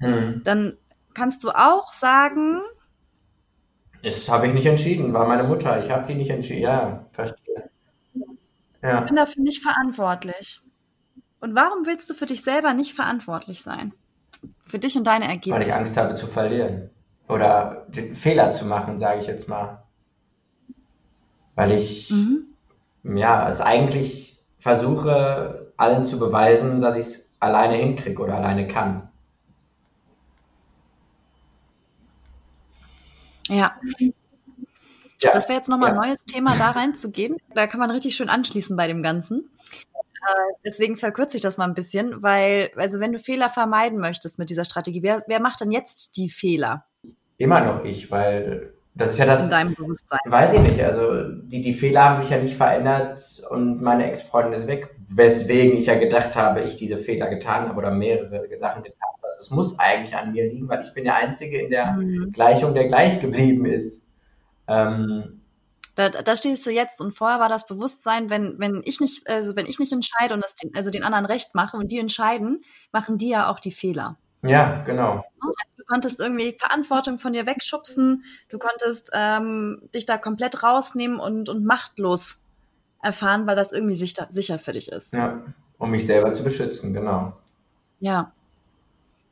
Hm. 0.00 0.42
dann 0.44 0.76
kannst 1.14 1.44
du 1.44 1.50
auch 1.50 1.92
sagen, 1.92 2.60
Das 4.02 4.28
habe 4.28 4.46
ich 4.48 4.54
nicht 4.54 4.66
entschieden, 4.66 5.12
war 5.12 5.26
meine 5.26 5.44
Mutter. 5.44 5.82
Ich 5.84 5.90
habe 5.90 6.06
die 6.06 6.14
nicht 6.14 6.30
entschieden. 6.30 6.62
Ja, 6.62 7.06
verstehe. 7.12 7.70
Ja. 8.82 9.00
Ich 9.00 9.06
bin 9.06 9.16
dafür 9.16 9.42
nicht 9.42 9.62
verantwortlich. 9.62 10.60
Und 11.40 11.54
warum 11.54 11.86
willst 11.86 12.08
du 12.10 12.14
für 12.14 12.26
dich 12.26 12.42
selber 12.42 12.74
nicht 12.74 12.94
verantwortlich 12.94 13.62
sein? 13.62 13.94
Für 14.66 14.78
dich 14.78 14.96
und 14.96 15.06
deine 15.06 15.26
Weil 15.26 15.62
ich 15.62 15.68
Ergebnisse. 15.68 15.74
Angst 15.74 15.96
habe 15.96 16.14
zu 16.16 16.26
verlieren. 16.26 16.90
Oder 17.28 17.86
den 17.88 18.14
Fehler 18.14 18.50
zu 18.50 18.66
machen, 18.66 18.98
sage 18.98 19.20
ich 19.20 19.26
jetzt 19.26 19.48
mal. 19.48 19.84
Weil 21.54 21.72
ich 21.72 22.10
Mhm. 22.10 22.46
ja 23.04 23.48
es 23.48 23.60
eigentlich 23.60 24.42
versuche, 24.58 25.72
allen 25.76 26.04
zu 26.04 26.18
beweisen, 26.18 26.80
dass 26.80 26.96
ich 26.96 27.06
es 27.06 27.34
alleine 27.40 27.76
hinkriege 27.76 28.22
oder 28.22 28.36
alleine 28.36 28.66
kann. 28.68 29.10
Ja. 33.52 33.72
Ja. 35.20 35.32
Das 35.32 35.48
wäre 35.48 35.58
jetzt 35.58 35.68
nochmal 35.68 35.90
ja. 35.90 36.00
ein 36.00 36.08
neues 36.08 36.24
Thema, 36.24 36.56
da 36.56 36.70
reinzugehen. 36.70 37.36
Da 37.54 37.66
kann 37.66 37.78
man 37.78 37.90
richtig 37.90 38.16
schön 38.16 38.28
anschließen 38.28 38.76
bei 38.76 38.88
dem 38.88 39.02
Ganzen. 39.02 39.50
Äh, 39.94 40.52
deswegen 40.64 40.96
verkürze 40.96 41.36
ich 41.36 41.42
das 41.42 41.58
mal 41.58 41.66
ein 41.66 41.74
bisschen, 41.74 42.22
weil, 42.22 42.70
also 42.76 42.98
wenn 42.98 43.12
du 43.12 43.18
Fehler 43.18 43.50
vermeiden 43.50 43.98
möchtest 43.98 44.38
mit 44.38 44.50
dieser 44.50 44.64
Strategie, 44.64 45.02
wer, 45.02 45.22
wer 45.26 45.40
macht 45.40 45.60
denn 45.60 45.70
jetzt 45.70 46.16
die 46.16 46.28
Fehler? 46.28 46.86
Immer 47.38 47.60
noch 47.60 47.84
ich, 47.84 48.10
weil 48.10 48.72
das 48.94 49.10
ist 49.10 49.18
ja 49.18 49.26
das. 49.26 49.42
In 49.42 49.50
deinem 49.50 49.74
Bewusstsein. 49.74 50.20
Weiß 50.26 50.52
ich 50.52 50.60
nicht. 50.60 50.82
Also 50.82 51.28
die, 51.28 51.62
die 51.62 51.72
Fehler 51.72 52.04
haben 52.04 52.18
sich 52.20 52.30
ja 52.30 52.38
nicht 52.38 52.56
verändert 52.56 53.42
und 53.48 53.80
meine 53.80 54.06
Ex-Freundin 54.06 54.52
ist 54.52 54.66
weg. 54.66 54.94
Weswegen 55.08 55.76
ich 55.76 55.86
ja 55.86 55.98
gedacht 55.98 56.36
habe, 56.36 56.62
ich 56.62 56.76
diese 56.76 56.98
Fehler 56.98 57.28
getan 57.28 57.68
habe 57.68 57.78
oder 57.78 57.90
mehrere 57.90 58.46
Sachen 58.58 58.82
getan. 58.82 59.08
Also 59.32 59.44
es 59.44 59.50
muss 59.50 59.78
eigentlich 59.78 60.16
an 60.16 60.32
mir 60.32 60.50
liegen, 60.50 60.68
weil 60.68 60.82
ich 60.82 60.92
bin 60.94 61.04
der 61.04 61.16
Einzige 61.16 61.60
in 61.60 61.70
der 61.70 61.92
mhm. 61.92 62.32
Gleichung, 62.32 62.74
der 62.74 62.86
gleich 62.86 63.20
geblieben 63.20 63.66
ist. 63.66 64.04
Ähm, 64.68 65.40
da, 65.94 66.08
da 66.08 66.36
stehst 66.36 66.64
du 66.64 66.70
jetzt 66.70 67.00
und 67.00 67.12
vorher 67.12 67.38
war 67.38 67.48
das 67.48 67.66
Bewusstsein, 67.66 68.30
wenn, 68.30 68.58
wenn 68.58 68.82
ich 68.84 69.00
nicht, 69.00 69.28
also 69.28 69.56
wenn 69.56 69.66
ich 69.66 69.78
nicht 69.78 69.92
entscheide 69.92 70.34
und 70.34 70.42
das 70.42 70.54
den, 70.54 70.74
also 70.74 70.90
den 70.90 71.04
anderen 71.04 71.26
recht 71.26 71.54
mache 71.54 71.76
und 71.76 71.90
die 71.90 71.98
entscheiden, 71.98 72.62
machen 72.92 73.18
die 73.18 73.28
ja 73.28 73.50
auch 73.50 73.60
die 73.60 73.72
Fehler. 73.72 74.16
Ja, 74.42 74.82
genau. 74.84 75.24
Also 75.40 75.54
du 75.76 75.84
konntest 75.84 76.18
irgendwie 76.18 76.56
Verantwortung 76.58 77.18
von 77.18 77.32
dir 77.32 77.46
wegschubsen, 77.46 78.24
du 78.48 78.58
konntest 78.58 79.10
ähm, 79.12 79.82
dich 79.94 80.06
da 80.06 80.16
komplett 80.16 80.62
rausnehmen 80.62 81.20
und, 81.20 81.48
und 81.48 81.64
machtlos 81.64 82.40
erfahren, 83.02 83.46
weil 83.46 83.56
das 83.56 83.72
irgendwie 83.72 83.96
sicher, 83.96 84.26
sicher 84.30 84.58
für 84.58 84.72
dich 84.72 84.90
ist. 84.90 85.12
Ja, 85.12 85.42
um 85.78 85.90
mich 85.90 86.06
selber 86.06 86.32
zu 86.32 86.42
beschützen, 86.42 86.94
genau. 86.94 87.36
Ja. 88.00 88.32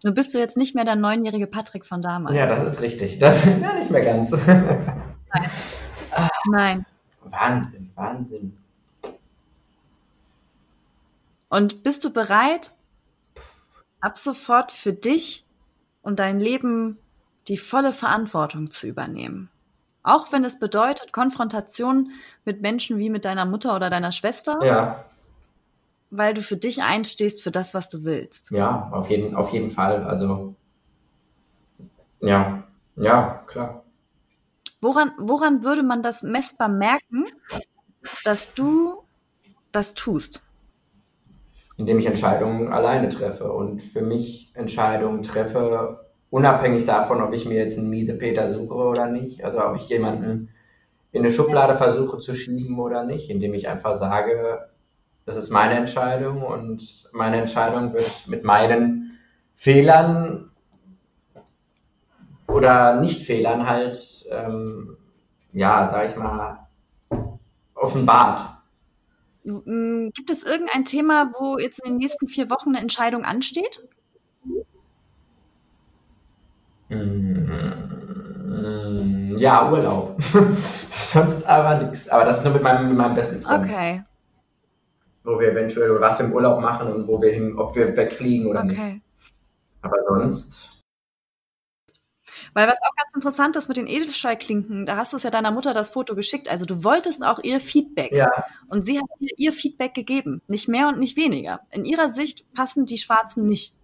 Nun 0.03 0.15
bist 0.15 0.35
du 0.35 0.39
jetzt 0.39 0.57
nicht 0.57 0.75
mehr 0.75 0.85
der 0.85 0.97
neunjährige 0.97 1.47
Patrick 1.47 1.85
von 1.85 2.01
damals. 2.01 2.37
Ja, 2.37 2.47
das 2.47 2.75
ist 2.75 2.81
richtig. 2.81 3.19
Das 3.19 3.45
ja 3.61 3.75
nicht 3.75 3.91
mehr 3.91 4.05
ganz. 4.05 4.31
Nein. 4.31 5.51
Nein. 6.51 6.87
Wahnsinn, 7.25 7.91
Wahnsinn. 7.95 8.57
Und 11.49 11.83
bist 11.83 12.05
du 12.05 12.13
bereit, 12.13 12.73
ab 14.01 14.17
sofort 14.17 14.73
für 14.73 14.93
dich 14.93 15.45
und 16.01 16.19
dein 16.19 16.41
Leben 16.41 16.99
die 17.49 17.59
volle 17.59 17.93
Verantwortung 17.93 18.71
zu 18.71 18.87
übernehmen? 18.87 19.51
Auch 20.03 20.33
wenn 20.33 20.45
es 20.45 20.59
bedeutet 20.59 21.13
Konfrontation 21.13 22.11
mit 22.45 22.63
Menschen 22.63 22.99
wie 22.99 23.11
mit 23.11 23.27
deiner 23.27 23.45
Mutter 23.45 23.77
oder 23.77 23.91
deiner 23.91 24.13
Schwester. 24.13 24.59
Ja. 24.65 25.05
Weil 26.11 26.35
du 26.35 26.43
für 26.43 26.57
dich 26.57 26.83
einstehst 26.83 27.43
für 27.43 27.51
das, 27.51 27.73
was 27.73 27.89
du 27.89 28.05
willst. 28.05 28.51
Ja, 28.51 28.89
auf 28.93 29.09
jeden, 29.09 29.35
auf 29.35 29.51
jeden 29.51 29.71
Fall. 29.71 30.03
Also, 30.05 30.55
ja, 32.21 32.65
ja, 32.97 33.43
klar. 33.47 33.85
Woran, 34.81 35.13
woran 35.19 35.63
würde 35.63 35.83
man 35.83 36.03
das 36.03 36.23
messbar 36.23 36.69
merken, 36.69 37.27
dass 38.25 38.55
du 38.55 39.03
das 39.73 39.95
tust? 39.95 40.43
Indem 41.77 41.99
ich 41.99 42.07
Entscheidungen 42.07 42.73
alleine 42.73 43.09
treffe 43.09 43.53
und 43.53 43.83
für 43.83 44.03
mich 44.03 44.51
Entscheidungen 44.55 45.23
treffe, 45.23 46.07
unabhängig 46.31 46.85
davon, 46.85 47.23
ob 47.23 47.33
ich 47.33 47.47
mir 47.47 47.57
jetzt 47.57 47.79
einen 47.79 47.91
miese 47.91 48.17
Peter 48.17 48.49
suche 48.49 48.75
oder 48.75 49.07
nicht, 49.07 49.45
also 49.45 49.65
ob 49.65 49.77
ich 49.77 49.89
jemanden 49.89 50.51
in 51.13 51.23
eine 51.23 51.31
Schublade 51.31 51.77
versuche 51.77 52.19
zu 52.19 52.35
schieben 52.35 52.79
oder 52.79 53.05
nicht, 53.05 53.31
indem 53.31 53.55
ich 53.55 53.69
einfach 53.69 53.97
sage, 53.97 54.69
das 55.27 55.37
ist 55.37 55.51
meine 55.51 55.75
Entscheidung 55.75 56.43
und 56.43 57.09
meine 57.13 57.39
Entscheidung 57.39 57.93
wird 57.93 58.27
mit 58.27 58.45
meinen 58.45 59.19
Fehlern 59.55 60.51
oder 62.47 63.01
Nicht-Fehlern 63.01 63.67
halt, 63.67 64.27
ähm, 64.31 64.97
ja, 65.53 65.87
sag 65.87 66.11
ich 66.11 66.17
mal, 66.17 66.67
offenbart. 67.75 68.57
Mm, 69.45 70.09
gibt 70.15 70.31
es 70.31 70.43
irgendein 70.43 70.85
Thema, 70.85 71.33
wo 71.39 71.59
jetzt 71.59 71.85
in 71.85 71.93
den 71.93 71.99
nächsten 71.99 72.29
vier 72.29 72.51
Wochen 72.51 72.71
eine 72.71 72.81
Entscheidung 72.81 73.25
ansteht? 73.25 73.81
Mm, 76.89 77.31
ja, 79.37 79.71
Urlaub. 79.71 80.17
Sonst 80.91 81.47
aber 81.47 81.83
nichts. 81.83 82.09
Aber 82.09 82.25
das 82.25 82.39
ist 82.39 82.45
nur 82.45 82.55
mit 82.55 82.63
meinem, 82.63 82.89
mit 82.89 82.97
meinem 82.99 83.15
besten 83.15 83.43
Freund. 83.43 83.65
Okay. 83.65 84.03
Wo 85.31 85.39
wir 85.39 85.53
eventuell 85.53 86.01
was 86.01 86.19
wir 86.19 86.27
im 86.27 86.33
Urlaub 86.33 86.61
machen 86.61 86.93
und 86.93 87.07
wo 87.07 87.21
wir 87.23 87.33
hin, 87.33 87.57
ob 87.57 87.77
wir 87.77 87.97
wegfliegen 87.97 88.47
oder 88.47 88.65
okay. 88.65 88.95
nicht. 88.95 89.03
Aber 89.83 89.97
sonst 90.09 90.71
weil 92.55 92.69
was 92.69 92.79
auch 92.83 92.95
ganz 92.97 93.15
interessant 93.15 93.57
ist 93.57 93.69
mit 93.69 93.77
den 93.77 93.87
Edelstahlklinken, 93.87 94.87
da 94.87 94.97
hast 94.97 95.13
du 95.13 95.17
es 95.17 95.23
ja 95.23 95.31
deiner 95.31 95.51
Mutter 95.51 95.73
das 95.73 95.91
Foto 95.91 96.15
geschickt. 96.15 96.51
Also 96.51 96.65
du 96.65 96.83
wolltest 96.85 97.25
auch 97.25 97.39
ihr 97.43 97.61
Feedback. 97.61 98.13
Ja. 98.13 98.31
Und 98.69 98.83
sie 98.83 98.99
hat 98.99 99.07
dir 99.21 99.31
ihr 99.37 99.53
Feedback 99.53 99.95
gegeben. 99.95 100.43
Nicht 100.49 100.69
mehr 100.69 100.89
und 100.89 100.99
nicht 100.99 101.17
weniger. 101.17 101.61
In 101.71 101.85
ihrer 101.85 102.09
Sicht 102.09 102.53
passen 102.53 102.87
die 102.87 102.99
Schwarzen 102.99 103.47
nicht. 103.47 103.75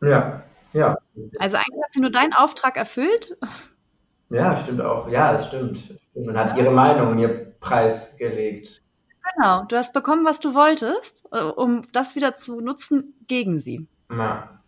Ja, 0.00 0.44
ja. 0.72 0.96
Also 1.40 1.56
eigentlich 1.56 1.82
hat 1.82 1.92
sie 1.92 2.00
nur 2.00 2.10
deinen 2.10 2.32
Auftrag 2.32 2.76
erfüllt. 2.76 3.36
Ja, 4.30 4.56
stimmt 4.56 4.80
auch. 4.80 5.08
Ja, 5.08 5.34
es 5.34 5.46
stimmt. 5.46 5.98
Und 6.14 6.36
hat 6.36 6.56
ihre 6.56 6.70
Meinung, 6.70 7.18
ihr 7.18 7.52
Preis 7.58 8.16
gelegt. 8.18 8.82
Genau, 9.34 9.64
du 9.64 9.76
hast 9.76 9.92
bekommen, 9.92 10.24
was 10.24 10.40
du 10.40 10.54
wolltest, 10.54 11.24
äh, 11.32 11.42
um 11.42 11.82
das 11.92 12.16
wieder 12.16 12.34
zu 12.34 12.60
nutzen 12.60 13.14
gegen 13.26 13.58
sie. 13.58 13.86
Ja. 14.10 14.60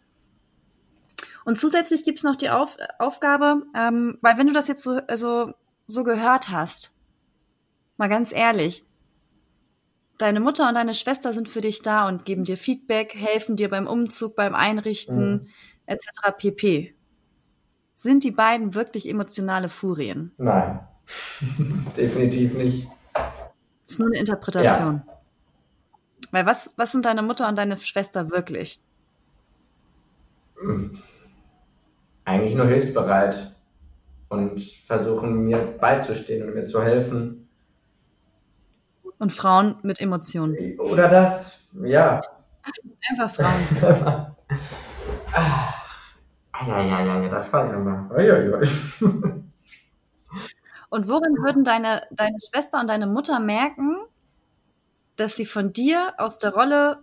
Und 1.45 1.59
zusätzlich 1.59 2.05
gibt's 2.05 2.23
noch 2.23 2.37
die 2.37 2.51
Auf 2.51 2.77
Aufgabe, 2.99 3.63
ähm, 3.75 4.19
weil 4.21 4.39
wenn 4.39 4.47
du 4.47 4.53
das 4.53 4.69
jetzt 4.69 4.83
so, 4.83 5.01
also, 5.07 5.55
so 5.87 6.05
gehört 6.05 6.51
hast, 6.51 6.95
mal 7.97 8.09
ganz 8.09 8.33
ehrlich, 8.33 8.85
deine 10.19 10.41
Mutter 10.41 10.69
und 10.69 10.75
deine 10.75 10.95
Schwester 10.95 11.33
sind 11.33 11.49
für 11.49 11.61
dich 11.61 11.83
da 11.83 12.07
und 12.07 12.25
geben 12.25 12.45
dir 12.45 12.57
Feedback, 12.57 13.15
helfen 13.15 13.57
dir 13.57 13.71
beim 13.71 13.87
Umzug, 13.87 14.37
beim 14.37 14.55
Einrichten 14.55 15.33
mhm. 15.33 15.49
etc. 15.87 16.07
pp. 16.37 16.95
Sind 17.95 18.25
die 18.25 18.31
beiden 18.31 18.75
wirklich 18.75 19.09
emotionale 19.09 19.69
Furien? 19.69 20.33
Nein, 20.37 20.81
definitiv 21.97 22.55
nicht. 22.55 22.89
Das 23.91 23.95
ist 23.95 23.99
nur 23.99 24.09
eine 24.09 24.19
Interpretation. 24.19 25.03
Ja. 25.07 25.19
Weil 26.31 26.47
was, 26.47 26.73
was 26.77 26.93
sind 26.93 27.05
deine 27.05 27.23
Mutter 27.23 27.49
und 27.49 27.59
deine 27.59 27.77
Schwester 27.77 28.31
wirklich? 28.31 28.81
Mhm 30.63 31.03
eigentlich 32.31 32.55
nur 32.55 32.67
hilfsbereit 32.67 33.53
und 34.29 34.61
versuchen 34.87 35.45
mir 35.45 35.59
beizustehen 35.59 36.47
und 36.47 36.55
mir 36.55 36.65
zu 36.65 36.83
helfen. 36.83 37.49
Und 39.19 39.33
Frauen 39.33 39.77
mit 39.83 40.01
Emotionen. 40.01 40.79
Oder 40.79 41.09
das, 41.09 41.59
ja. 41.83 42.21
Einfach 43.11 43.31
Frauen. 43.31 43.67
ah, 45.33 45.75
ja, 46.67 46.83
ja, 46.83 47.23
ja, 47.23 47.29
das 47.29 47.53
war 47.53 47.71
ja 47.71 47.79
mal. 47.79 48.09
Und 50.91 51.09
worin 51.09 51.37
würden 51.39 51.65
deine, 51.65 52.03
deine 52.11 52.37
Schwester 52.49 52.81
und 52.81 52.89
deine 52.89 53.07
Mutter 53.07 53.39
merken, 53.39 53.97
dass 55.17 55.37
sie 55.37 55.47
von 55.47 55.73
dir 55.73 56.15
aus 56.19 56.39
der 56.39 56.53
Rolle 56.53 56.99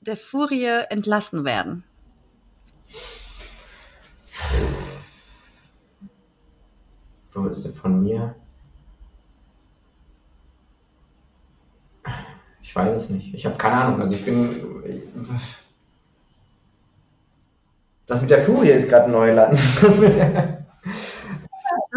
der 0.00 0.16
Furie 0.16 0.84
entlassen 0.88 1.44
werden? 1.44 1.84
Wo 7.32 7.46
ist 7.46 7.62
sie 7.62 7.72
von 7.72 8.02
mir? 8.02 8.34
Ich 12.62 12.74
weiß 12.74 13.02
es 13.02 13.10
nicht. 13.10 13.34
Ich 13.34 13.44
habe 13.44 13.56
keine 13.56 13.76
Ahnung. 13.76 14.00
Also 14.00 14.14
ich 14.14 14.24
bin. 14.24 15.06
Das 18.06 18.20
mit 18.20 18.30
der 18.30 18.44
Furie 18.44 18.70
ist 18.70 18.88
gerade 18.88 19.10
Neuland. 19.10 19.58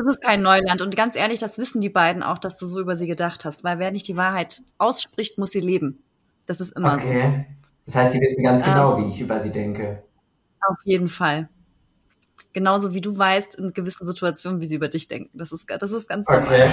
Das 0.04 0.16
ist 0.16 0.22
kein 0.22 0.42
Neuland. 0.42 0.82
Und 0.82 0.96
ganz 0.96 1.16
ehrlich, 1.16 1.40
das 1.40 1.58
wissen 1.58 1.80
die 1.80 1.90
beiden 1.90 2.24
auch, 2.24 2.38
dass 2.38 2.58
du 2.58 2.68
so 2.68 2.80
über 2.80 2.98
sie 2.98 3.08
gedacht 3.08 3.46
hast. 3.46 3.64
Weil 3.64 3.80
wer 3.80 3.92
nicht 3.92 4.08
die 4.08 4.18
Wahrheit 4.18 4.62
ausspricht, 4.78 5.38
muss 5.38 5.52
sie 5.52 5.62
leben. 5.62 6.04
Das 6.46 6.60
ist 6.60 6.76
immer 6.76 6.96
okay. 6.96 7.46
so. 7.48 7.66
Das 7.86 7.96
heißt, 7.96 8.14
die 8.14 8.20
wissen 8.20 8.44
ganz 8.44 8.64
genau, 8.64 8.98
ähm, 8.98 9.06
wie 9.06 9.14
ich 9.14 9.22
über 9.22 9.42
sie 9.42 9.52
denke. 9.52 10.04
Auf 10.68 10.78
jeden 10.84 11.08
Fall. 11.08 11.48
Genauso 12.52 12.94
wie 12.94 13.02
du 13.02 13.18
weißt 13.18 13.56
in 13.56 13.74
gewissen 13.74 14.06
Situationen, 14.06 14.60
wie 14.60 14.66
sie 14.66 14.76
über 14.76 14.90
dich 14.90 15.08
denken. 15.08 15.38
Das 15.38 15.52
ist, 15.52 15.66
das 15.70 15.92
ist 15.92 16.08
ganz 16.10 16.28
normal. 16.28 16.46
Okay. 16.46 16.70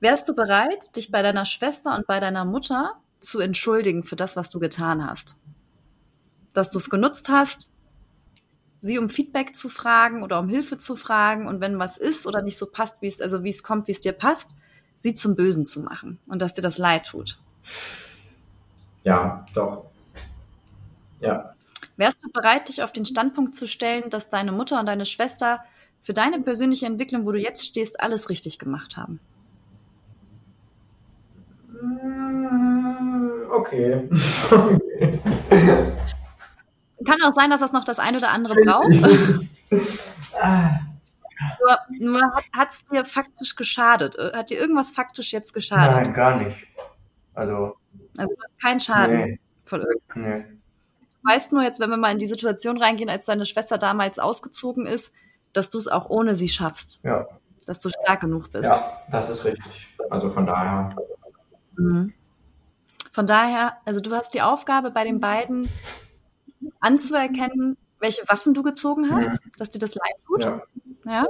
Wärst 0.00 0.28
du 0.28 0.34
bereit, 0.34 0.94
dich 0.94 1.10
bei 1.10 1.22
deiner 1.22 1.46
Schwester 1.46 1.96
und 1.96 2.06
bei 2.06 2.20
deiner 2.20 2.44
Mutter 2.44 2.94
zu 3.18 3.40
entschuldigen 3.40 4.04
für 4.04 4.16
das, 4.16 4.36
was 4.36 4.50
du 4.50 4.60
getan 4.60 5.04
hast? 5.04 5.36
Dass 6.52 6.70
du 6.70 6.78
es 6.78 6.90
genutzt 6.90 7.28
hast, 7.28 7.70
sie 8.80 8.98
um 8.98 9.08
Feedback 9.08 9.56
zu 9.56 9.68
fragen 9.68 10.22
oder 10.22 10.38
um 10.40 10.48
Hilfe 10.48 10.78
zu 10.78 10.96
fragen 10.96 11.48
und 11.48 11.60
wenn 11.60 11.78
was 11.78 11.96
ist 11.96 12.26
oder 12.26 12.42
nicht 12.42 12.58
so 12.58 12.66
passt, 12.66 13.00
wie 13.02 13.06
es, 13.06 13.20
also 13.20 13.42
wie 13.42 13.50
es 13.50 13.62
kommt, 13.62 13.88
wie 13.88 13.92
es 13.92 14.00
dir 14.00 14.12
passt, 14.12 14.50
sie 14.98 15.14
zum 15.14 15.36
Bösen 15.36 15.64
zu 15.64 15.80
machen 15.80 16.18
und 16.26 16.42
dass 16.42 16.54
dir 16.54 16.62
das 16.62 16.78
leid 16.78 17.06
tut. 17.06 17.38
Ja, 19.04 19.44
doch. 19.54 19.86
Ja. 21.20 21.54
Wärst 21.96 22.22
du 22.22 22.30
bereit, 22.30 22.68
dich 22.68 22.82
auf 22.82 22.92
den 22.92 23.06
Standpunkt 23.06 23.54
zu 23.54 23.66
stellen, 23.66 24.10
dass 24.10 24.28
deine 24.28 24.52
Mutter 24.52 24.78
und 24.80 24.86
deine 24.86 25.06
Schwester 25.06 25.60
für 26.02 26.12
deine 26.12 26.40
persönliche 26.40 26.86
Entwicklung, 26.86 27.24
wo 27.26 27.32
du 27.32 27.38
jetzt 27.38 27.64
stehst, 27.64 28.00
alles 28.00 28.28
richtig 28.28 28.58
gemacht 28.58 28.96
haben? 28.96 29.20
Mm, 31.82 33.50
Okay. 33.50 34.08
Kann 37.04 37.20
auch 37.22 37.32
sein, 37.34 37.50
dass 37.50 37.60
das 37.60 37.72
noch 37.72 37.84
das 37.84 37.98
ein 37.98 38.16
oder 38.16 38.30
andere 38.30 38.54
braucht. 38.54 38.88
Ah, 40.40 40.78
nur 41.60 41.78
nur 42.12 42.32
hat 42.52 42.70
es 42.70 42.84
dir 42.84 43.04
faktisch 43.04 43.56
geschadet? 43.56 44.16
Äh, 44.16 44.32
Hat 44.34 44.50
dir 44.50 44.58
irgendwas 44.58 44.92
faktisch 44.92 45.32
jetzt 45.32 45.52
geschadet? 45.54 45.94
Nein, 45.96 46.14
gar 46.14 46.36
nicht. 46.36 46.56
Also, 47.34 47.76
Also 48.16 48.34
keinen 48.62 48.80
Schaden 48.80 49.16
nee, 49.18 49.40
von 49.64 49.80
irgendwas. 49.80 50.16
nee. 50.16 50.44
Du 51.22 51.28
weißt 51.32 51.52
nur 51.52 51.62
jetzt, 51.62 51.80
wenn 51.80 51.90
wir 51.90 51.96
mal 51.96 52.12
in 52.12 52.18
die 52.18 52.26
Situation 52.26 52.80
reingehen, 52.80 53.10
als 53.10 53.24
deine 53.24 53.44
Schwester 53.46 53.76
damals 53.78 54.18
ausgezogen 54.18 54.86
ist, 54.86 55.12
dass 55.52 55.70
du 55.70 55.78
es 55.78 55.88
auch 55.88 56.08
ohne 56.08 56.36
sie 56.36 56.48
schaffst. 56.48 57.00
Ja, 57.02 57.26
Dass 57.66 57.80
du 57.80 57.88
stark 57.90 58.20
genug 58.20 58.52
bist. 58.52 58.64
ja, 58.64 59.00
das 59.10 59.28
ist 59.28 59.44
richtig. 59.44 59.94
Also 60.10 60.30
von 60.30 60.46
daher. 60.46 60.94
Mhm. 61.76 62.12
Von 63.12 63.26
daher, 63.26 63.78
also 63.84 64.00
du 64.00 64.14
hast 64.14 64.32
die 64.34 64.42
Aufgabe 64.42 64.90
bei 64.90 65.02
den 65.04 65.18
beiden 65.20 65.68
anzuerkennen, 66.80 67.76
welche 68.00 68.28
Waffen 68.28 68.54
du 68.54 68.62
gezogen 68.62 69.10
hast, 69.14 69.40
dass 69.58 69.70
dir 69.70 69.78
das 69.78 69.94
leid 69.94 70.14
tut, 70.26 70.44
Ja, 70.44 70.62
ja. 71.04 71.26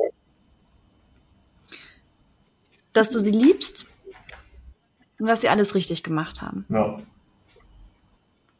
Dass 2.92 3.10
du 3.10 3.18
sie 3.18 3.30
liebst 3.30 3.86
und 5.18 5.26
dass 5.26 5.42
sie 5.42 5.48
alles 5.48 5.74
richtig 5.74 6.02
gemacht 6.02 6.40
haben. 6.42 6.64
ja, 6.70 6.98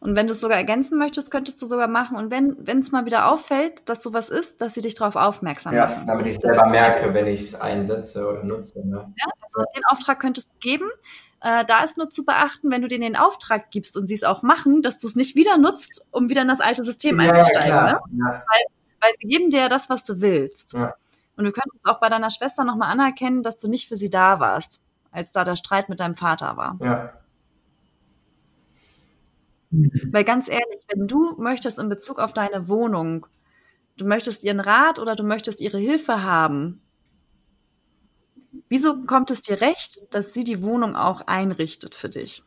Und 0.01 0.15
wenn 0.15 0.27
du 0.27 0.33
es 0.33 0.41
sogar 0.43 0.59
ergänzen 0.59 0.99
möchtest, 0.99 1.31
könntest 1.31 1.61
du 1.63 1.67
sogar 1.67 1.89
machen. 1.89 2.17
Und 2.19 2.31
wenn 2.31 2.55
wenn 2.67 2.81
es 2.81 2.93
mal 2.93 3.07
wieder 3.07 3.31
auffällt, 3.31 3.89
dass 3.89 4.03
sowas 4.03 4.29
ist, 4.29 4.61
dass 4.61 4.75
sie 4.75 4.83
dich 4.83 4.95
darauf 4.95 5.17
aufmerksam 5.17 5.75
ja, 5.75 5.87
machen. 5.87 6.07
damit 6.07 6.27
ich 6.27 6.39
Das- 6.39 6.53
selber 6.53 6.67
merke, 6.69 7.15
wenn 7.15 7.27
ich 7.27 7.41
es 7.41 7.55
einsetze 7.55 8.29
oder 8.29 8.45
nutze. 8.45 8.87
Ne? 8.87 9.13
Ja, 9.17 9.27
also 9.41 9.63
den 9.75 9.85
Auftrag 9.89 10.21
könntest 10.21 10.51
du 10.53 10.59
geben. 10.61 10.91
Äh, 11.41 11.65
da 11.65 11.85
ist 11.85 11.97
nur 11.97 12.11
zu 12.11 12.25
beachten, 12.25 12.71
wenn 12.71 12.83
du 12.83 12.89
denen 12.89 13.03
den 13.03 13.17
Auftrag 13.17 13.71
gibst 13.71 13.97
und 13.97 14.07
sie 14.07 14.15
es 14.15 14.25
auch 14.25 14.43
machen, 14.43 14.83
dass 14.83 14.99
du 14.99 15.07
es 15.07 15.17
nicht 15.17 15.37
wieder 15.37 15.59
nutzt, 15.59 16.05
um 16.11 16.29
wieder 16.29 16.43
in 16.43 16.49
das 16.49 16.61
alte 16.61 16.83
System 16.83 17.21
einzusteigen. 17.21 17.85
Ne? 17.85 17.99
Ja, 18.19 18.45
Weil 19.01 19.11
sie 19.21 19.29
geben 19.29 19.51
dir 19.51 19.61
ja 19.61 19.69
das, 19.69 19.91
was 19.91 20.05
du 20.05 20.21
willst. 20.21 20.73
Ja. 20.73 20.95
Und 21.37 21.45
du 21.45 21.53
könntest 21.53 21.85
auch 21.85 22.01
bei 22.01 22.09
deiner 22.09 22.31
Schwester 22.31 22.65
nochmal 22.65 22.91
anerkennen, 22.91 23.43
dass 23.43 23.59
du 23.59 23.69
nicht 23.69 23.89
für 23.89 23.97
sie 23.97 24.09
da 24.09 24.41
warst, 24.41 24.81
als 25.11 25.33
da 25.33 25.45
der 25.45 25.57
Streit 25.57 25.89
mit 25.89 26.01
deinem 26.01 26.15
Vater 26.15 26.57
war. 26.57 26.79
ja, 26.81 27.13
Weil 30.11 30.25
ganz 30.25 30.49
ehrlich, 30.49 30.85
wenn 30.89 31.07
du 31.07 31.35
möchtest 31.39 31.79
in 31.79 31.91
Bezug 31.91 32.19
auf 32.19 32.33
deine 32.33 32.69
Wohnung, 32.69 33.27
du 33.99 34.07
möchtest 34.07 34.45
ihren 34.45 34.61
Rat 34.61 34.99
oder 34.99 35.15
du 35.17 35.25
möchtest 35.25 35.61
ihre 35.61 35.79
Hilfe 35.79 36.23
haben, 36.23 36.83
wieso 38.69 39.03
kommt 39.05 39.31
es 39.31 39.41
dir 39.43 39.61
recht, 39.61 40.13
dass 40.15 40.33
sie 40.33 40.45
die 40.45 40.63
Wohnung 40.63 40.97
auch 40.97 41.23
einrichtet 41.27 41.95
für 41.95 42.09
dich? 42.09 42.43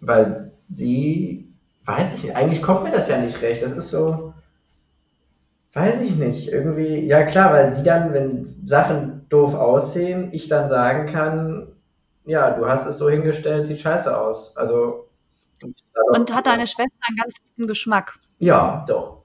weil 0.00 0.50
sie, 0.68 1.48
weiß 1.86 2.12
ich 2.12 2.24
nicht, 2.24 2.36
eigentlich 2.36 2.60
kommt 2.62 2.82
mir 2.84 2.90
das 2.90 3.08
ja 3.08 3.18
nicht 3.18 3.40
recht. 3.40 3.62
Das 3.62 3.72
ist 3.72 3.88
so, 3.88 4.34
weiß 5.72 6.00
ich 6.02 6.16
nicht, 6.16 6.48
irgendwie, 6.48 7.06
ja 7.06 7.24
klar, 7.24 7.52
weil 7.52 7.72
sie 7.72 7.82
dann, 7.82 8.12
wenn 8.12 8.62
Sachen 8.66 9.26
doof 9.30 9.54
aussehen, 9.54 10.28
ich 10.32 10.48
dann 10.48 10.68
sagen 10.68 11.06
kann, 11.06 11.72
ja, 12.26 12.50
du 12.50 12.66
hast 12.68 12.86
es 12.86 12.98
so 12.98 13.08
hingestellt, 13.08 13.66
sieht 13.66 13.80
scheiße 13.80 14.14
aus. 14.14 14.54
Also, 14.56 15.08
Und 16.12 16.34
hat 16.34 16.46
deine 16.46 16.66
Schwester 16.66 16.98
einen 17.08 17.16
ganz 17.16 17.36
guten 17.56 17.66
Geschmack? 17.66 18.18
Ja, 18.38 18.84
doch. 18.86 19.24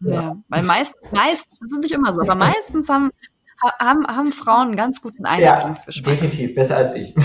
Ja, 0.00 0.14
Ja. 0.22 0.36
weil 0.48 0.62
meist, 0.62 0.94
meistens, 1.10 1.58
das 1.60 1.72
ist 1.72 1.82
nicht 1.82 1.92
immer 1.92 2.12
so, 2.12 2.20
aber 2.20 2.34
meistens 2.36 2.88
haben, 2.88 3.06
ha- 3.06 3.31
haben, 3.78 4.06
haben 4.06 4.32
Frauen 4.32 4.68
einen 4.68 4.76
ganz 4.76 5.00
guten 5.02 5.24
Ja, 5.24 5.30
Einrichtungsgeschmack. 5.30 6.14
definitiv, 6.14 6.54
besser 6.54 6.76
als 6.76 6.94
ich. 6.94 7.14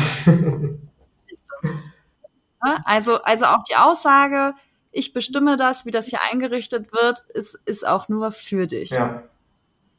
Ne? 2.64 2.80
Also, 2.86 3.22
also 3.22 3.46
auch 3.46 3.64
die 3.70 3.76
Aussage, 3.76 4.54
ich 4.92 5.14
bestimme 5.14 5.58
das, 5.58 5.86
wie 5.86 5.92
das 5.92 6.08
hier 6.08 6.20
eingerichtet 6.24 6.92
wird, 6.92 7.20
ist, 7.34 7.54
ist 7.66 7.86
auch 7.86 8.10
nur 8.10 8.32
für 8.32 8.66
dich, 8.66 8.90
ja, 8.90 9.22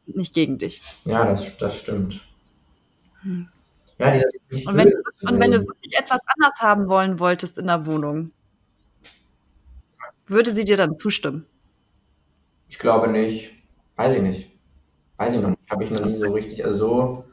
nicht 0.06 0.34
gegen 0.34 0.58
dich. 0.58 0.82
ja 1.04 1.24
das, 1.24 1.56
das 1.58 1.78
stimmt. 1.78 2.26
Hm. 3.22 3.48
Ja, 3.98 4.12
Und 4.12 4.76
wenn, 4.76 4.92
und 5.22 5.38
wenn 5.40 5.52
du 5.52 5.60
wirklich 5.66 5.96
etwas 5.98 6.20
anders 6.34 6.58
haben 6.60 6.88
wollen 6.88 7.20
wolltest 7.20 7.58
in 7.58 7.66
der 7.68 7.86
Wohnung, 7.86 8.32
würde 10.26 10.50
sie 10.50 10.64
dir 10.64 10.76
dann 10.76 10.96
zustimmen? 10.96 11.46
Ich 12.68 12.78
glaube 12.78 13.08
nicht. 13.08 13.52
Weiß 13.96 14.14
ich 14.14 14.22
nicht. 14.22 14.50
Weiß 15.16 15.32
ich 15.34 15.40
noch 15.40 15.50
nicht. 15.50 15.57
Habe 15.70 15.84
ich 15.84 15.90
noch 15.90 16.04
nie 16.04 16.16
so 16.16 16.32
richtig, 16.32 16.64
also 16.64 16.78
so 16.78 17.24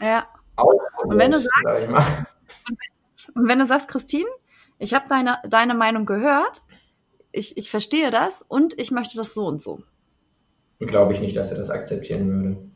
Ja. 0.00 0.26
Und 0.56 1.18
wenn 1.18 1.32
du 1.32 1.40
sagst-. 1.40 1.88
Und 3.34 3.48
wenn 3.48 3.58
du 3.58 3.66
sagst, 3.66 3.88
Christine, 3.88 4.28
ich 4.78 4.94
habe 4.94 5.08
deine, 5.08 5.38
deine 5.48 5.74
Meinung 5.74 6.06
gehört, 6.06 6.64
ich, 7.32 7.56
ich 7.56 7.70
verstehe 7.70 8.10
das 8.10 8.42
und 8.42 8.78
ich 8.78 8.90
möchte 8.90 9.16
das 9.16 9.34
so 9.34 9.46
und 9.46 9.60
so. 9.60 9.80
glaube 10.78 11.12
ich 11.12 11.20
nicht, 11.20 11.36
dass 11.36 11.50
er 11.50 11.58
das 11.58 11.70
akzeptieren 11.70 12.30
würde. 12.30 12.70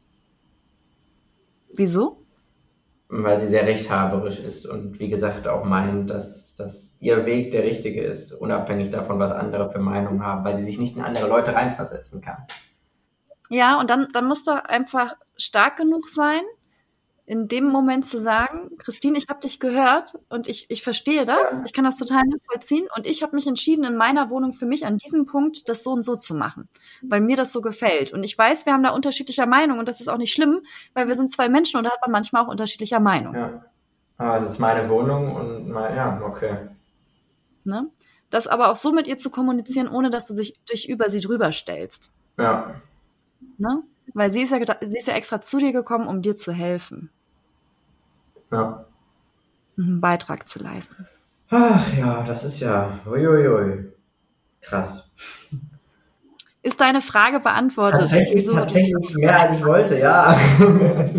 Wieso? 1.74 2.18
Weil 3.08 3.40
sie 3.40 3.48
sehr 3.48 3.66
rechthaberisch 3.66 4.40
ist 4.40 4.66
und 4.66 4.98
wie 4.98 5.08
gesagt 5.08 5.46
auch 5.46 5.64
meint, 5.64 6.10
dass, 6.10 6.54
dass 6.54 6.96
ihr 7.00 7.24
Weg 7.26 7.50
der 7.52 7.64
richtige 7.64 8.02
ist, 8.02 8.32
unabhängig 8.32 8.90
davon, 8.90 9.18
was 9.18 9.32
andere 9.32 9.70
für 9.70 9.78
Meinungen 9.78 10.24
haben, 10.24 10.44
weil 10.44 10.56
sie 10.56 10.64
sich 10.64 10.78
nicht 10.78 10.96
in 10.96 11.02
andere 11.02 11.28
Leute 11.28 11.54
reinversetzen 11.54 12.20
kann. 12.20 12.46
Ja, 13.48 13.78
und 13.78 13.90
dann, 13.90 14.08
dann 14.12 14.26
musst 14.26 14.46
du 14.46 14.52
einfach 14.52 15.14
stark 15.36 15.76
genug 15.76 16.08
sein, 16.08 16.42
in 17.24 17.46
dem 17.46 17.68
Moment 17.68 18.04
zu 18.04 18.20
sagen, 18.20 18.76
Christine, 18.78 19.16
ich 19.16 19.28
habe 19.28 19.40
dich 19.40 19.60
gehört 19.60 20.14
und 20.28 20.48
ich, 20.48 20.70
ich 20.70 20.82
verstehe 20.82 21.24
das, 21.24 21.62
ich 21.64 21.72
kann 21.72 21.84
das 21.84 21.96
total 21.96 22.22
nachvollziehen 22.24 22.88
und 22.96 23.06
ich 23.06 23.22
habe 23.22 23.36
mich 23.36 23.46
entschieden, 23.46 23.84
in 23.84 23.96
meiner 23.96 24.28
Wohnung 24.28 24.52
für 24.52 24.66
mich 24.66 24.84
an 24.84 24.98
diesem 24.98 25.24
Punkt 25.24 25.68
das 25.68 25.84
so 25.84 25.92
und 25.92 26.04
so 26.04 26.16
zu 26.16 26.34
machen, 26.34 26.68
weil 27.00 27.20
mir 27.20 27.36
das 27.36 27.52
so 27.52 27.60
gefällt. 27.60 28.12
Und 28.12 28.24
ich 28.24 28.36
weiß, 28.36 28.66
wir 28.66 28.72
haben 28.72 28.82
da 28.82 28.90
unterschiedlicher 28.90 29.46
Meinung 29.46 29.78
und 29.78 29.86
das 29.86 30.00
ist 30.00 30.08
auch 30.08 30.18
nicht 30.18 30.32
schlimm, 30.32 30.62
weil 30.94 31.06
wir 31.06 31.14
sind 31.14 31.30
zwei 31.30 31.48
Menschen 31.48 31.78
und 31.78 31.84
da 31.84 31.90
hat 31.92 32.00
man 32.02 32.10
manchmal 32.10 32.44
auch 32.44 32.48
unterschiedlicher 32.48 33.00
Meinung. 33.00 33.34
Ja. 33.34 33.64
Aber 34.18 34.44
es 34.44 34.52
ist 34.52 34.58
meine 34.58 34.88
Wohnung 34.88 35.34
und 35.34 35.68
mein, 35.68 35.94
ja, 35.94 36.20
okay. 36.24 36.68
Ne? 37.64 37.88
Das 38.30 38.46
aber 38.46 38.70
auch 38.70 38.76
so 38.76 38.92
mit 38.92 39.06
ihr 39.06 39.18
zu 39.18 39.30
kommunizieren, 39.30 39.88
ohne 39.88 40.10
dass 40.10 40.26
du 40.26 40.34
dich 40.34 40.60
dich 40.70 40.88
über 40.88 41.08
sie 41.08 41.20
drüber 41.20 41.52
stellst. 41.52 42.10
Ja. 42.36 42.74
Ne? 43.58 43.82
Weil 44.14 44.32
sie 44.32 44.42
ist, 44.42 44.50
ja, 44.50 44.58
sie 44.58 44.98
ist 44.98 45.06
ja 45.06 45.14
extra 45.14 45.40
zu 45.40 45.58
dir 45.58 45.72
gekommen, 45.72 46.06
um 46.06 46.22
dir 46.22 46.36
zu 46.36 46.52
helfen, 46.52 47.10
Ja. 48.50 48.84
einen 49.78 50.00
Beitrag 50.00 50.48
zu 50.48 50.62
leisten. 50.62 51.06
Ach 51.50 51.92
ja, 51.96 52.22
das 52.22 52.44
ist 52.44 52.60
ja. 52.60 52.98
Uiuiui. 53.06 53.92
Krass. 54.62 55.08
Ist 56.62 56.80
deine 56.80 57.02
Frage 57.02 57.40
beantwortet? 57.40 58.02
Tatsächlich, 58.02 58.46
tatsächlich 58.46 59.14
mehr 59.16 59.40
als 59.40 59.54
ich 59.54 59.64
wollte, 59.64 59.98
ja. 59.98 60.36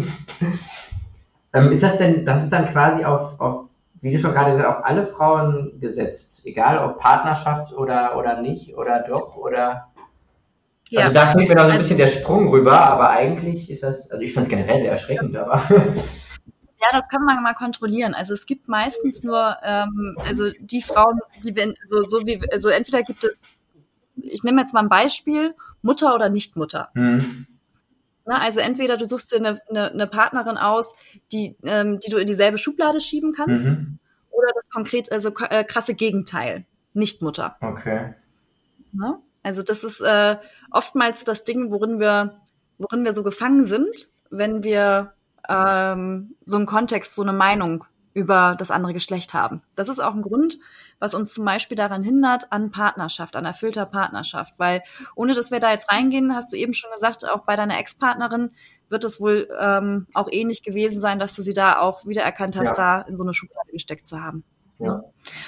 ähm, 1.54 1.72
ist 1.72 1.84
das 1.84 1.98
denn, 1.98 2.26
das 2.26 2.44
ist 2.44 2.54
dann 2.54 2.68
quasi 2.68 3.04
auf, 3.04 3.40
auf, 3.40 3.66
wie 4.02 4.14
du 4.14 4.20
schon 4.20 4.32
gerade 4.32 4.52
gesagt 4.52 4.70
hast, 4.70 4.78
auf 4.78 4.86
alle 4.86 5.06
Frauen 5.08 5.80
gesetzt, 5.82 6.46
egal 6.46 6.78
ob 6.80 7.00
Partnerschaft 7.00 7.74
oder, 7.74 8.18
oder 8.18 8.42
nicht, 8.42 8.76
oder 8.78 9.02
doch, 9.02 9.36
oder. 9.36 9.90
Ja. 10.94 11.02
Also 11.08 11.14
da 11.14 11.32
fehlt 11.34 11.50
mir 11.50 11.56
noch 11.56 11.62
so 11.64 11.68
ein 11.68 11.72
Also- 11.74 11.82
bisschen 11.84 11.98
der 11.98 12.08
Sprung 12.08 12.48
rüber, 12.50 12.80
aber 12.80 13.10
eigentlich 13.10 13.70
ist 13.70 13.84
das, 13.84 14.12
also 14.12 14.24
ich 14.24 14.34
fand 14.34 14.46
es 14.48 14.50
generell 14.50 14.82
sehr 14.82 14.92
erschreckend, 14.92 15.36
aber. 15.36 15.62
Ja, 16.92 17.00
das 17.00 17.08
kann 17.08 17.24
man 17.24 17.42
mal 17.42 17.54
kontrollieren. 17.54 18.14
Also 18.14 18.34
es 18.34 18.46
gibt 18.46 18.68
meistens 18.68 19.24
nur, 19.24 19.56
ähm, 19.64 20.18
also 20.26 20.52
die 20.60 20.82
Frauen, 20.82 21.22
die 21.42 21.56
wenn, 21.56 21.76
so, 21.88 22.02
so 22.02 22.26
wie, 22.28 22.42
also 22.52 22.68
entweder 22.68 23.04
gibt 23.04 23.24
es, 23.24 23.58
ich 24.18 24.44
nehme 24.44 24.60
jetzt 24.60 24.74
mal 24.74 24.82
ein 24.82 24.90
Beispiel, 24.90 25.56
Mutter 25.82 26.14
oder 26.14 26.28
Nichtmutter. 26.28 26.90
hm. 26.94 27.48
Ne? 28.26 28.42
Also 28.42 28.60
entweder 28.60 28.98
du 28.98 29.06
suchst 29.06 29.32
dir 29.32 29.38
eine, 29.38 29.60
eine, 29.70 29.92
eine 29.92 30.08
Partnerin 30.08 30.58
aus, 30.58 30.94
die, 31.32 31.56
ähm, 31.64 32.00
die 32.02 32.10
du 32.10 32.18
in 32.18 32.28
dieselbe 32.28 32.58
Schublade 32.58 33.00
schieben 33.00 33.32
kannst, 33.34 33.64
Mhm. 33.64 34.00
oder 34.32 34.48
das 34.54 34.70
konkret, 34.70 35.10
also 35.10 35.30
äh, 35.50 35.64
krasse 35.64 35.94
Gegenteil, 35.94 36.66
Nichtmutter. 36.94 37.56
Okay. 37.62 38.14
Ne? 38.92 39.20
Also 39.44 39.62
das 39.62 39.84
ist 39.84 40.02
äh, 40.02 40.38
oftmals 40.72 41.24
das 41.24 41.44
Ding, 41.44 41.72
worin 41.72 42.00
wir, 42.00 42.40
worin 42.78 43.04
wir 43.06 43.14
so 43.14 43.24
gefangen 43.24 43.66
sind, 43.66 44.10
wenn 44.30 44.64
wir 44.64 45.14
ähm, 45.48 46.36
so 46.46 46.58
einen 46.58 46.66
Kontext, 46.66 47.16
so 47.16 47.22
eine 47.22 47.34
Meinung 47.34 47.86
über 48.14 48.56
das 48.58 48.72
andere 48.72 48.94
Geschlecht 48.94 49.34
haben. 49.34 49.62
Das 49.76 49.90
ist 49.90 50.00
auch 50.00 50.14
ein 50.14 50.22
Grund, 50.22 50.60
was 51.00 51.14
uns 51.16 51.34
zum 51.34 51.46
Beispiel 51.46 51.76
daran 51.76 52.04
hindert, 52.04 52.52
an 52.52 52.72
Partnerschaft, 52.72 53.36
an 53.36 53.44
erfüllter 53.46 53.86
Partnerschaft. 53.86 54.54
Weil 54.58 54.84
ohne 55.16 55.34
dass 55.34 55.52
wir 55.52 55.60
da 55.60 55.72
jetzt 55.72 55.90
reingehen, 55.92 56.34
hast 56.36 56.54
du 56.54 56.58
eben 56.58 56.74
schon 56.74 56.92
gesagt, 56.94 57.28
auch 57.28 57.44
bei 57.44 57.56
deiner 57.56 57.78
Ex-Partnerin 57.80 58.52
wird 58.90 59.04
es 59.04 59.20
wohl 59.20 59.50
ähm, 59.60 60.06
auch 60.14 60.30
ähnlich 60.32 60.62
gewesen 60.62 61.02
sein, 61.02 61.18
dass 61.18 61.36
du 61.36 61.42
sie 61.42 61.54
da 61.54 61.80
auch 61.80 62.06
wiedererkannt 62.06 62.56
hast, 62.56 62.78
Ja. 62.78 63.00
da 63.00 63.02
in 63.02 63.16
so 63.16 63.24
eine 63.24 63.34
Schublade 63.34 63.72
gesteckt 63.72 64.06
zu 64.06 64.24
haben. 64.24 64.44
Ja. 64.86 65.04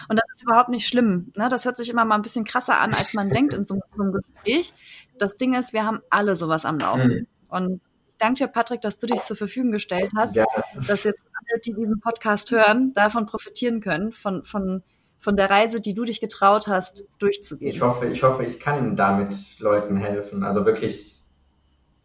Und 0.10 0.18
das 0.18 0.26
ist 0.34 0.44
überhaupt 0.44 0.70
nicht 0.70 0.88
schlimm. 0.88 1.32
Ne? 1.36 1.50
Das 1.50 1.66
hört 1.66 1.78
sich 1.78 1.90
immer 1.90 2.06
mal 2.06 2.16
ein 2.16 2.22
bisschen 2.22 2.46
krasser 2.46 2.80
an, 2.80 2.94
als 2.94 3.14
man 3.14 3.30
denkt 3.30 3.54
in 3.54 3.66
so 3.66 3.80
einem 3.94 4.14
Gespräch. 4.14 4.74
Das 5.18 5.38
Ding 5.38 5.54
ist, 5.54 5.74
wir 5.74 5.86
haben 5.86 6.02
alle 6.10 6.36
sowas 6.36 6.66
am 6.66 6.80
Laufen. 6.80 7.12
Mhm. 7.12 7.28
Und 7.50 7.82
ich 8.10 8.18
danke 8.18 8.46
dir, 8.46 8.48
Patrick, 8.48 8.82
dass 8.82 8.98
du 8.98 9.08
dich 9.08 9.22
zur 9.24 9.36
Verfügung 9.36 9.72
gestellt 9.72 10.12
hast, 10.16 10.36
ja. 10.36 10.46
dass 10.88 11.04
jetzt 11.04 11.26
alle, 11.34 11.60
die 11.60 11.74
diesen 11.74 12.00
Podcast 12.00 12.50
hören, 12.52 12.94
davon 12.94 13.26
profitieren 13.26 13.82
können, 13.82 14.14
von, 14.14 14.44
von, 14.46 14.84
von 15.18 15.36
der 15.36 15.50
Reise, 15.50 15.82
die 15.82 15.94
du 15.94 16.06
dich 16.06 16.22
getraut 16.22 16.68
hast, 16.68 17.04
durchzugehen. 17.20 17.72
Ich 17.72 17.82
hoffe, 17.82 18.08
ich 18.08 18.24
hoffe, 18.24 18.46
ich 18.46 18.60
kann 18.60 18.96
damit 18.96 19.36
Leuten 19.60 19.98
helfen. 19.98 20.44
Also 20.44 20.66
wirklich, 20.66 21.22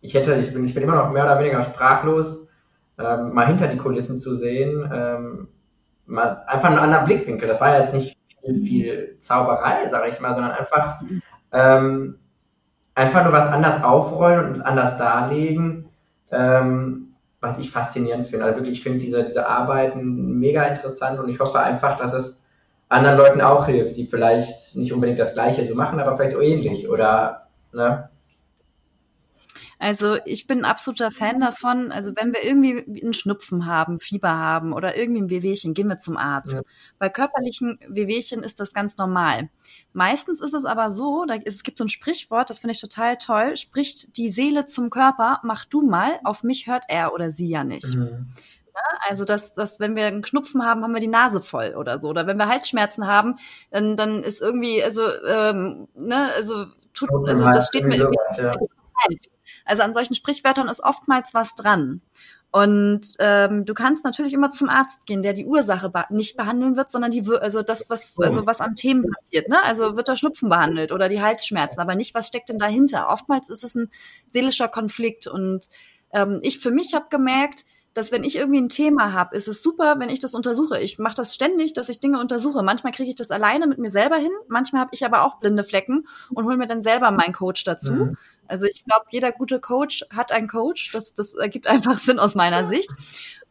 ich 0.01 0.15
hätte, 0.15 0.35
ich 0.35 0.53
bin, 0.53 0.65
ich 0.65 0.75
bin 0.75 0.83
immer 0.83 0.97
noch 0.97 1.13
mehr 1.13 1.25
oder 1.25 1.39
weniger 1.39 1.63
sprachlos, 1.63 2.47
ähm, 2.99 3.33
mal 3.33 3.47
hinter 3.47 3.69
die 3.69 3.79
Kulissen 3.79 4.19
zu 4.19 4.35
sehen, 4.35 4.91
ähm, 4.93 5.49
mal 6.11 6.43
einfach 6.47 6.69
einen 6.69 6.79
anderen 6.79 7.07
Blickwinkel. 7.07 7.49
Das 7.49 7.61
war 7.61 7.73
ja 7.73 7.79
jetzt 7.79 7.95
nicht 7.95 8.17
viel, 8.43 8.65
viel 8.65 9.17
Zauberei, 9.21 9.89
sage 9.89 10.11
ich 10.11 10.21
mal, 10.21 10.35
sondern 10.35 10.53
einfach, 10.53 11.01
ähm, 11.53 12.19
einfach 12.95 13.25
nur 13.25 13.33
was 13.33 13.49
anders 13.49 13.83
aufrollen 13.83 14.55
und 14.55 14.63
anders 14.63 14.99
darlegen 14.99 15.91
ähm, 16.31 17.15
was 17.41 17.59
ich 17.59 17.71
faszinierend 17.71 18.29
finde. 18.29 18.45
Also 18.45 18.59
wirklich, 18.59 18.79
ich 18.79 18.83
finde 18.83 18.99
diese, 18.99 19.25
diese 19.25 19.47
Arbeiten 19.47 20.39
mega 20.39 20.65
interessant 20.65 21.19
und 21.19 21.29
ich 21.29 21.41
hoffe 21.41 21.59
einfach, 21.59 21.97
dass 21.97 22.13
es 22.13 22.43
anderen 22.89 23.17
Leuten 23.17 23.41
auch 23.41 23.67
hilft, 23.67 23.97
die 23.97 24.07
vielleicht 24.07 24.77
nicht 24.77 24.93
unbedingt 24.93 25.19
das 25.19 25.33
Gleiche 25.33 25.65
so 25.67 25.75
machen, 25.75 26.01
aber 26.01 26.17
vielleicht 26.17 26.37
auch 26.37 26.43
ähnlich 26.43 26.89
oder, 26.89 27.47
ne? 27.73 28.10
Also 29.81 30.19
ich 30.27 30.47
bin 30.47 30.59
ein 30.59 30.65
absoluter 30.67 31.11
Fan 31.11 31.41
davon. 31.41 31.91
Also 31.91 32.13
wenn 32.15 32.35
wir 32.35 32.45
irgendwie 32.45 33.01
einen 33.03 33.15
Schnupfen 33.15 33.65
haben, 33.65 33.99
Fieber 33.99 34.37
haben 34.37 34.75
oder 34.75 34.97
irgendwie 34.97 35.23
ein 35.23 35.31
Wehwehchen, 35.31 35.73
gehen 35.73 35.89
wir 35.89 35.97
zum 35.97 36.19
Arzt. 36.19 36.59
Ja. 36.59 36.63
Bei 36.99 37.09
körperlichen 37.09 37.81
Wehwehchen 37.89 38.43
ist 38.43 38.61
das 38.61 38.75
ganz 38.75 38.99
normal. 38.99 39.49
Meistens 39.95 40.43
ist 40.43 40.53
es 40.53 40.67
aber 40.67 40.91
so, 40.91 41.25
da, 41.25 41.37
es 41.47 41.63
gibt 41.63 41.79
so 41.79 41.85
ein 41.85 41.89
Sprichwort, 41.89 42.51
das 42.51 42.59
finde 42.59 42.73
ich 42.73 42.81
total 42.81 43.17
toll, 43.17 43.57
spricht 43.57 44.19
die 44.19 44.29
Seele 44.29 44.67
zum 44.67 44.91
Körper, 44.91 45.41
mach 45.45 45.65
du 45.65 45.81
mal, 45.81 46.21
auf 46.25 46.43
mich 46.43 46.67
hört 46.67 46.85
er 46.89 47.15
oder 47.15 47.31
sie 47.31 47.49
ja 47.49 47.65
nicht. 47.65 47.95
Mhm. 47.95 48.29
also, 49.09 49.25
dass, 49.25 49.55
dass, 49.55 49.81
wenn 49.81 49.97
wir 49.97 50.07
einen 50.07 50.27
Schnupfen 50.27 50.63
haben, 50.63 50.83
haben 50.83 50.93
wir 50.93 51.01
die 51.01 51.07
Nase 51.07 51.41
voll 51.41 51.75
oder 51.75 51.99
so. 51.99 52.09
Oder 52.09 52.27
wenn 52.27 52.37
wir 52.37 52.49
Halsschmerzen 52.49 53.07
haben, 53.07 53.39
dann, 53.71 53.97
dann 53.97 54.23
ist 54.25 54.43
irgendwie, 54.43 54.85
also, 54.85 55.03
ähm, 55.27 55.89
ne, 55.95 56.29
also, 56.37 56.67
tut, 56.93 57.09
also 57.27 57.45
das 57.45 57.69
steht 57.69 57.87
mir 57.87 57.97
irgendwie. 57.97 58.43
Ja. 58.43 58.55
Also 59.65 59.83
an 59.83 59.95
solchen 59.95 60.15
Sprichwörtern 60.15 60.69
ist 60.69 60.83
oftmals 60.83 61.35
was 61.35 61.55
dran. 61.55 62.01
Und 62.53 63.15
ähm, 63.21 63.65
du 63.65 63.75
kannst 63.75 64.05
natürlich 64.05 64.33
immer 64.33 64.51
zum 64.51 64.69
Arzt 64.69 65.07
gehen, 65.07 65.23
der 65.23 65.35
die 65.35 65.47
Ursache 65.47 65.89
be 65.89 66.05
nicht 66.11 66.37
behandeln 66.37 66.77
wird, 66.77 66.91
sondern 66.91 67.13
die, 67.13 67.25
also 67.41 67.63
das, 67.63 67.89
was, 67.91 68.19
also 68.19 68.45
was 68.45 68.61
an 68.61 68.75
Themen 68.75 69.05
passiert. 69.09 69.49
Ne? 69.49 69.63
Also 69.63 69.97
wird 69.97 70.09
der 70.09 70.17
Schnupfen 70.17 70.49
behandelt 70.49 70.91
oder 70.91 71.09
die 71.09 71.23
Halsschmerzen, 71.23 71.81
aber 71.81 71.95
nicht, 71.95 72.13
was 72.13 72.27
steckt 72.27 72.49
denn 72.49 72.59
dahinter. 72.59 73.09
Oftmals 73.09 73.51
ist 73.51 73.63
es 73.63 73.77
ein 73.77 73.89
seelischer 74.29 74.67
Konflikt. 74.67 75.29
Und 75.29 75.69
ähm, 76.13 76.41
ich 76.43 76.59
für 76.59 76.73
mich 76.73 76.93
habe 76.93 77.07
gemerkt, 77.09 77.65
dass 77.95 78.13
wenn 78.13 78.25
ich 78.25 78.37
irgendwie 78.37 78.61
ein 78.61 78.69
Thema 78.69 79.13
habe, 79.13 79.37
ist 79.37 79.49
es 79.49 79.63
super, 79.63 79.97
wenn 79.99 80.09
ich 80.09 80.21
das 80.21 80.35
untersuche. 80.35 80.81
Ich 80.81 80.99
mache 80.99 81.15
das 81.15 81.35
ständig, 81.35 81.73
dass 81.73 81.89
ich 81.89 82.01
Dinge 82.01 82.21
untersuche. 82.21 82.63
Manchmal 82.63 82.93
kriege 82.93 83.11
ich 83.11 83.17
das 83.17 83.31
alleine 83.31 83.67
mit 83.67 83.79
mir 83.79 83.91
selber 83.91 84.17
hin, 84.17 84.31
manchmal 84.49 84.83
habe 84.83 84.91
ich 84.93 85.05
aber 85.05 85.25
auch 85.25 85.39
blinde 85.39 85.65
Flecken 85.65 86.07
und 86.33 86.45
hole 86.45 86.57
mir 86.57 86.69
dann 86.69 86.83
selber 86.83 87.11
meinen 87.11 87.33
Coach 87.33 87.65
dazu. 87.65 87.95
Mhm. 87.95 88.17
Also 88.51 88.67
ich 88.67 88.85
glaube, 88.85 89.07
jeder 89.11 89.33
gute 89.33 89.61
Coach 89.61 90.05
hat 90.11 90.33
einen 90.33 90.49
Coach. 90.49 90.93
Das, 90.93 91.15
das 91.15 91.35
ergibt 91.35 91.67
einfach 91.67 91.99
Sinn 91.99 92.19
aus 92.19 92.35
meiner 92.35 92.67
Sicht. 92.67 92.91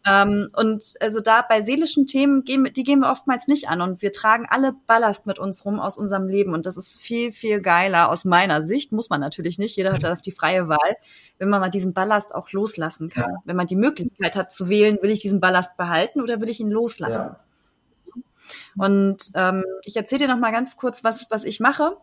Ähm, 0.06 0.50
und 0.56 0.94
also 1.02 1.20
da 1.20 1.42
bei 1.42 1.62
seelischen 1.62 2.06
Themen, 2.06 2.44
gehen, 2.44 2.70
die 2.74 2.84
gehen 2.84 3.02
wir 3.02 3.12
oftmals 3.12 3.48
nicht 3.48 3.68
an 3.68 3.82
und 3.82 4.02
wir 4.02 4.14
tragen 4.14 4.46
alle 4.50 4.74
Ballast 4.88 5.26
mit 5.26 5.40
uns 5.40 5.66
rum 5.66 5.80
aus 5.80 5.98
unserem 5.98 6.28
Leben 6.28 6.54
und 6.54 6.66
das 6.66 6.78
ist 6.78 7.02
viel, 7.02 7.34
viel 7.34 7.60
geiler 7.60 8.10
aus 8.10 8.24
meiner 8.24 8.66
Sicht. 8.66 8.94
Muss 8.94 9.10
man 9.10 9.20
natürlich 9.20 9.58
nicht. 9.58 9.76
Jeder 9.76 9.92
hat 9.92 10.06
auf 10.06 10.22
die 10.22 10.32
freie 10.32 10.70
Wahl, 10.70 10.96
wenn 11.38 11.50
man 11.50 11.60
mal 11.60 11.70
diesen 11.70 11.94
Ballast 11.94 12.34
auch 12.34 12.52
loslassen 12.52 13.10
kann. 13.10 13.30
Ja. 13.30 13.38
Wenn 13.44 13.58
man 13.58 13.68
die 13.68 13.76
Möglichkeit 13.76 14.38
hat 14.38 14.54
zu 14.54 14.70
wählen, 14.70 15.00
will 15.02 15.10
ich 15.10 15.20
diesen 15.20 15.42
Ballast 15.42 15.76
behalten 15.76 16.22
oder 16.22 16.40
will 16.40 16.50
ich 16.50 16.62
ihn 16.62 16.72
loslassen? 16.72 17.36
Ja. 17.36 17.40
Und 18.78 19.32
ähm, 19.36 19.66
ich 19.84 19.98
erzähle 19.98 20.26
dir 20.26 20.34
noch 20.34 20.40
mal 20.40 20.52
ganz 20.52 20.78
kurz, 20.78 21.04
was, 21.04 21.30
was 21.30 21.44
ich 21.44 21.60
mache 21.60 21.98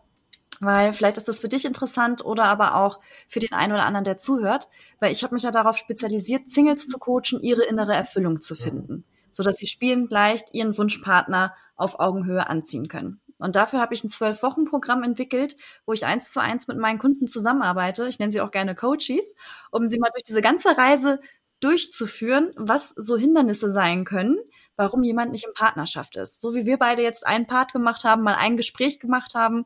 weil 0.59 0.93
vielleicht 0.93 1.17
ist 1.17 1.27
das 1.27 1.39
für 1.39 1.47
dich 1.47 1.65
interessant 1.65 2.23
oder 2.25 2.45
aber 2.45 2.75
auch 2.75 2.99
für 3.27 3.39
den 3.39 3.53
einen 3.53 3.73
oder 3.73 3.85
anderen, 3.85 4.03
der 4.03 4.17
zuhört, 4.17 4.67
weil 4.99 5.11
ich 5.11 5.23
habe 5.23 5.35
mich 5.35 5.43
ja 5.43 5.51
darauf 5.51 5.77
spezialisiert, 5.77 6.49
Singles 6.49 6.87
zu 6.87 6.97
coachen, 6.97 7.41
ihre 7.41 7.63
innere 7.63 7.93
Erfüllung 7.93 8.41
zu 8.41 8.55
finden, 8.55 9.03
so 9.31 9.43
dass 9.43 9.57
sie 9.57 9.67
spielend 9.67 10.11
leicht 10.11 10.53
ihren 10.53 10.77
Wunschpartner 10.77 11.53
auf 11.75 11.99
Augenhöhe 11.99 12.47
anziehen 12.47 12.87
können. 12.87 13.19
Und 13.39 13.55
dafür 13.55 13.79
habe 13.79 13.93
ich 13.93 14.03
ein 14.03 14.09
Zwölf-Wochen-Programm 14.09 15.03
entwickelt, 15.03 15.57
wo 15.85 15.93
ich 15.93 16.05
eins 16.05 16.31
zu 16.31 16.41
eins 16.41 16.67
mit 16.67 16.77
meinen 16.77 16.97
Kunden 16.97 17.27
zusammenarbeite. 17.27 18.07
Ich 18.07 18.17
nenne 18.17 18.31
sie 18.31 18.41
auch 18.41 18.51
gerne 18.51 18.73
Coaches, 18.73 19.35
um 19.69 19.87
sie 19.87 19.99
mal 19.99 20.09
durch 20.11 20.23
diese 20.23 20.41
ganze 20.41 20.75
Reise 20.75 21.19
durchzuführen, 21.59 22.53
was 22.55 22.89
so 22.95 23.17
Hindernisse 23.17 23.71
sein 23.71 24.05
können, 24.05 24.37
warum 24.75 25.03
jemand 25.03 25.31
nicht 25.31 25.45
in 25.45 25.53
Partnerschaft 25.53 26.15
ist. 26.15 26.39
So 26.41 26.53
wie 26.53 26.65
wir 26.65 26.77
beide 26.77 27.01
jetzt 27.01 27.25
einen 27.25 27.47
Part 27.47 27.73
gemacht 27.73 28.03
haben, 28.03 28.21
mal 28.21 28.35
ein 28.35 28.57
Gespräch 28.57 28.99
gemacht 28.99 29.33
haben, 29.33 29.65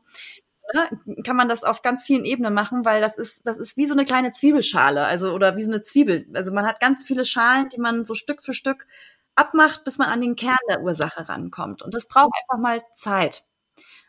ne, 0.74 1.22
kann 1.24 1.36
man 1.36 1.48
das 1.48 1.64
auf 1.64 1.82
ganz 1.82 2.02
vielen 2.02 2.24
Ebenen 2.24 2.54
machen, 2.54 2.84
weil 2.84 3.00
das 3.00 3.18
ist, 3.18 3.46
das 3.46 3.58
ist 3.58 3.76
wie 3.76 3.86
so 3.86 3.94
eine 3.94 4.04
kleine 4.04 4.32
Zwiebelschale, 4.32 5.04
also 5.04 5.32
oder 5.32 5.56
wie 5.56 5.62
so 5.62 5.70
eine 5.70 5.82
Zwiebel. 5.82 6.26
Also 6.34 6.52
man 6.52 6.66
hat 6.66 6.80
ganz 6.80 7.04
viele 7.04 7.24
Schalen, 7.24 7.68
die 7.68 7.80
man 7.80 8.04
so 8.04 8.14
Stück 8.14 8.42
für 8.42 8.54
Stück 8.54 8.86
abmacht, 9.34 9.84
bis 9.84 9.98
man 9.98 10.08
an 10.08 10.20
den 10.20 10.36
Kern 10.36 10.56
der 10.68 10.82
Ursache 10.82 11.28
rankommt. 11.28 11.82
Und 11.82 11.94
das 11.94 12.08
braucht 12.08 12.32
einfach 12.42 12.62
mal 12.62 12.82
Zeit. 12.92 13.44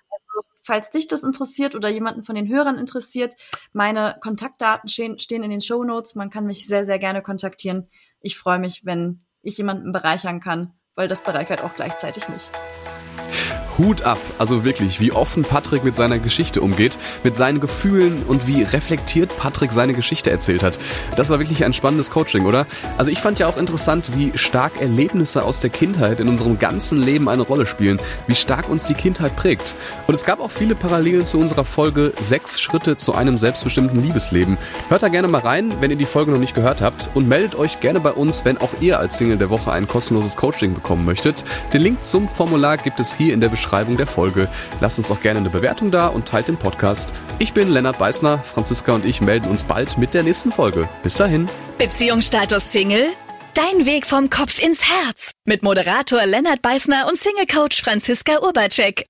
Also, 0.09 0.47
falls 0.61 0.89
dich 0.89 1.07
das 1.07 1.23
interessiert 1.23 1.75
oder 1.75 1.89
jemanden 1.89 2.23
von 2.23 2.35
den 2.35 2.47
Hörern 2.47 2.77
interessiert, 2.77 3.35
meine 3.71 4.17
Kontaktdaten 4.21 4.89
stehen, 4.89 5.43
in 5.43 5.49
den 5.49 5.61
Show 5.61 5.83
Notes. 5.83 6.15
Man 6.15 6.29
kann 6.29 6.45
mich 6.45 6.67
sehr, 6.67 6.85
sehr 6.85 6.99
gerne 6.99 7.21
kontaktieren. 7.21 7.89
Ich 8.21 8.37
freue 8.37 8.59
mich, 8.59 8.85
wenn 8.85 9.25
ich 9.41 9.57
jemanden 9.57 9.91
bereichern 9.91 10.39
kann, 10.39 10.73
weil 10.95 11.07
das 11.07 11.23
bereichert 11.23 11.63
auch 11.63 11.75
gleichzeitig 11.75 12.27
mich. 12.29 12.49
Hut 13.77 14.03
ab, 14.03 14.19
also 14.37 14.63
wirklich, 14.63 14.99
wie 14.99 15.11
offen 15.11 15.43
Patrick 15.43 15.83
mit 15.83 15.95
seiner 15.95 16.19
Geschichte 16.19 16.61
umgeht, 16.61 16.97
mit 17.23 17.35
seinen 17.35 17.59
Gefühlen 17.59 18.23
und 18.27 18.47
wie 18.47 18.63
reflektiert 18.63 19.35
Patrick 19.37 19.71
seine 19.71 19.93
Geschichte 19.93 20.29
erzählt 20.29 20.63
hat. 20.63 20.77
Das 21.15 21.29
war 21.29 21.39
wirklich 21.39 21.63
ein 21.65 21.73
spannendes 21.73 22.11
Coaching, 22.11 22.45
oder? 22.45 22.67
Also 22.97 23.11
ich 23.11 23.19
fand 23.19 23.39
ja 23.39 23.47
auch 23.47 23.57
interessant, 23.57 24.05
wie 24.15 24.37
stark 24.37 24.79
Erlebnisse 24.79 25.43
aus 25.43 25.59
der 25.59 25.69
Kindheit 25.69 26.19
in 26.19 26.27
unserem 26.27 26.59
ganzen 26.59 27.01
Leben 27.01 27.29
eine 27.29 27.41
Rolle 27.41 27.65
spielen, 27.65 27.99
wie 28.27 28.35
stark 28.35 28.69
uns 28.69 28.85
die 28.85 28.93
Kindheit 28.93 29.35
prägt. 29.35 29.73
Und 30.07 30.13
es 30.13 30.25
gab 30.25 30.39
auch 30.39 30.51
viele 30.51 30.75
Parallelen 30.75 31.25
zu 31.25 31.39
unserer 31.39 31.65
Folge 31.65 32.13
Sechs 32.19 32.61
Schritte 32.61 32.95
zu 32.95 33.13
einem 33.15 33.39
selbstbestimmten 33.39 34.01
Liebesleben. 34.01 34.57
Hört 34.89 35.03
da 35.03 35.07
gerne 35.09 35.27
mal 35.27 35.41
rein, 35.41 35.73
wenn 35.79 35.91
ihr 35.91 35.97
die 35.97 36.05
Folge 36.05 36.31
noch 36.31 36.39
nicht 36.39 36.55
gehört 36.55 36.81
habt 36.81 37.09
und 37.13 37.27
meldet 37.27 37.55
euch 37.55 37.79
gerne 37.79 37.99
bei 37.99 38.11
uns, 38.11 38.45
wenn 38.45 38.57
auch 38.59 38.71
ihr 38.81 38.99
als 38.99 39.17
Single 39.17 39.37
der 39.37 39.49
Woche 39.49 39.71
ein 39.71 39.87
kostenloses 39.87 40.35
Coaching 40.35 40.73
bekommen 40.73 41.05
möchtet. 41.05 41.43
Den 41.73 41.81
Link 41.81 42.03
zum 42.03 42.27
Formular 42.27 42.77
gibt 42.77 42.99
es 42.99 43.13
hier 43.15 43.33
in 43.33 43.41
der 43.41 43.49
Beschreibung 43.49 43.62
Beschreibung 43.63 43.95
der 43.95 44.07
Folge. 44.07 44.49
Lasst 44.81 44.97
uns 44.97 45.09
auch 45.09 45.21
gerne 45.21 45.39
eine 45.39 45.49
Bewertung 45.49 45.89
da 45.89 46.07
und 46.07 46.27
teilt 46.27 46.49
den 46.49 46.57
Podcast. 46.57 47.13
Ich 47.39 47.53
bin 47.53 47.69
Lennart 47.69 47.97
Beißner, 47.97 48.39
Franziska 48.39 48.91
und 48.91 49.05
ich 49.05 49.21
melden 49.21 49.47
uns 49.47 49.63
bald 49.63 49.97
mit 49.97 50.13
der 50.13 50.23
nächsten 50.23 50.51
Folge. 50.51 50.89
Bis 51.01 51.15
dahin. 51.15 51.49
Beziehungsstatus 51.77 52.71
Single? 52.71 53.07
Dein 53.53 53.85
Weg 53.85 54.05
vom 54.05 54.29
Kopf 54.29 54.61
ins 54.61 54.83
Herz. 54.83 55.31
Mit 55.45 55.63
Moderator 55.63 56.25
Lennart 56.25 56.61
Beißner 56.61 57.07
und 57.07 57.17
Single-Coach 57.17 57.81
Franziska 57.81 58.39
Urbacek. 58.41 59.05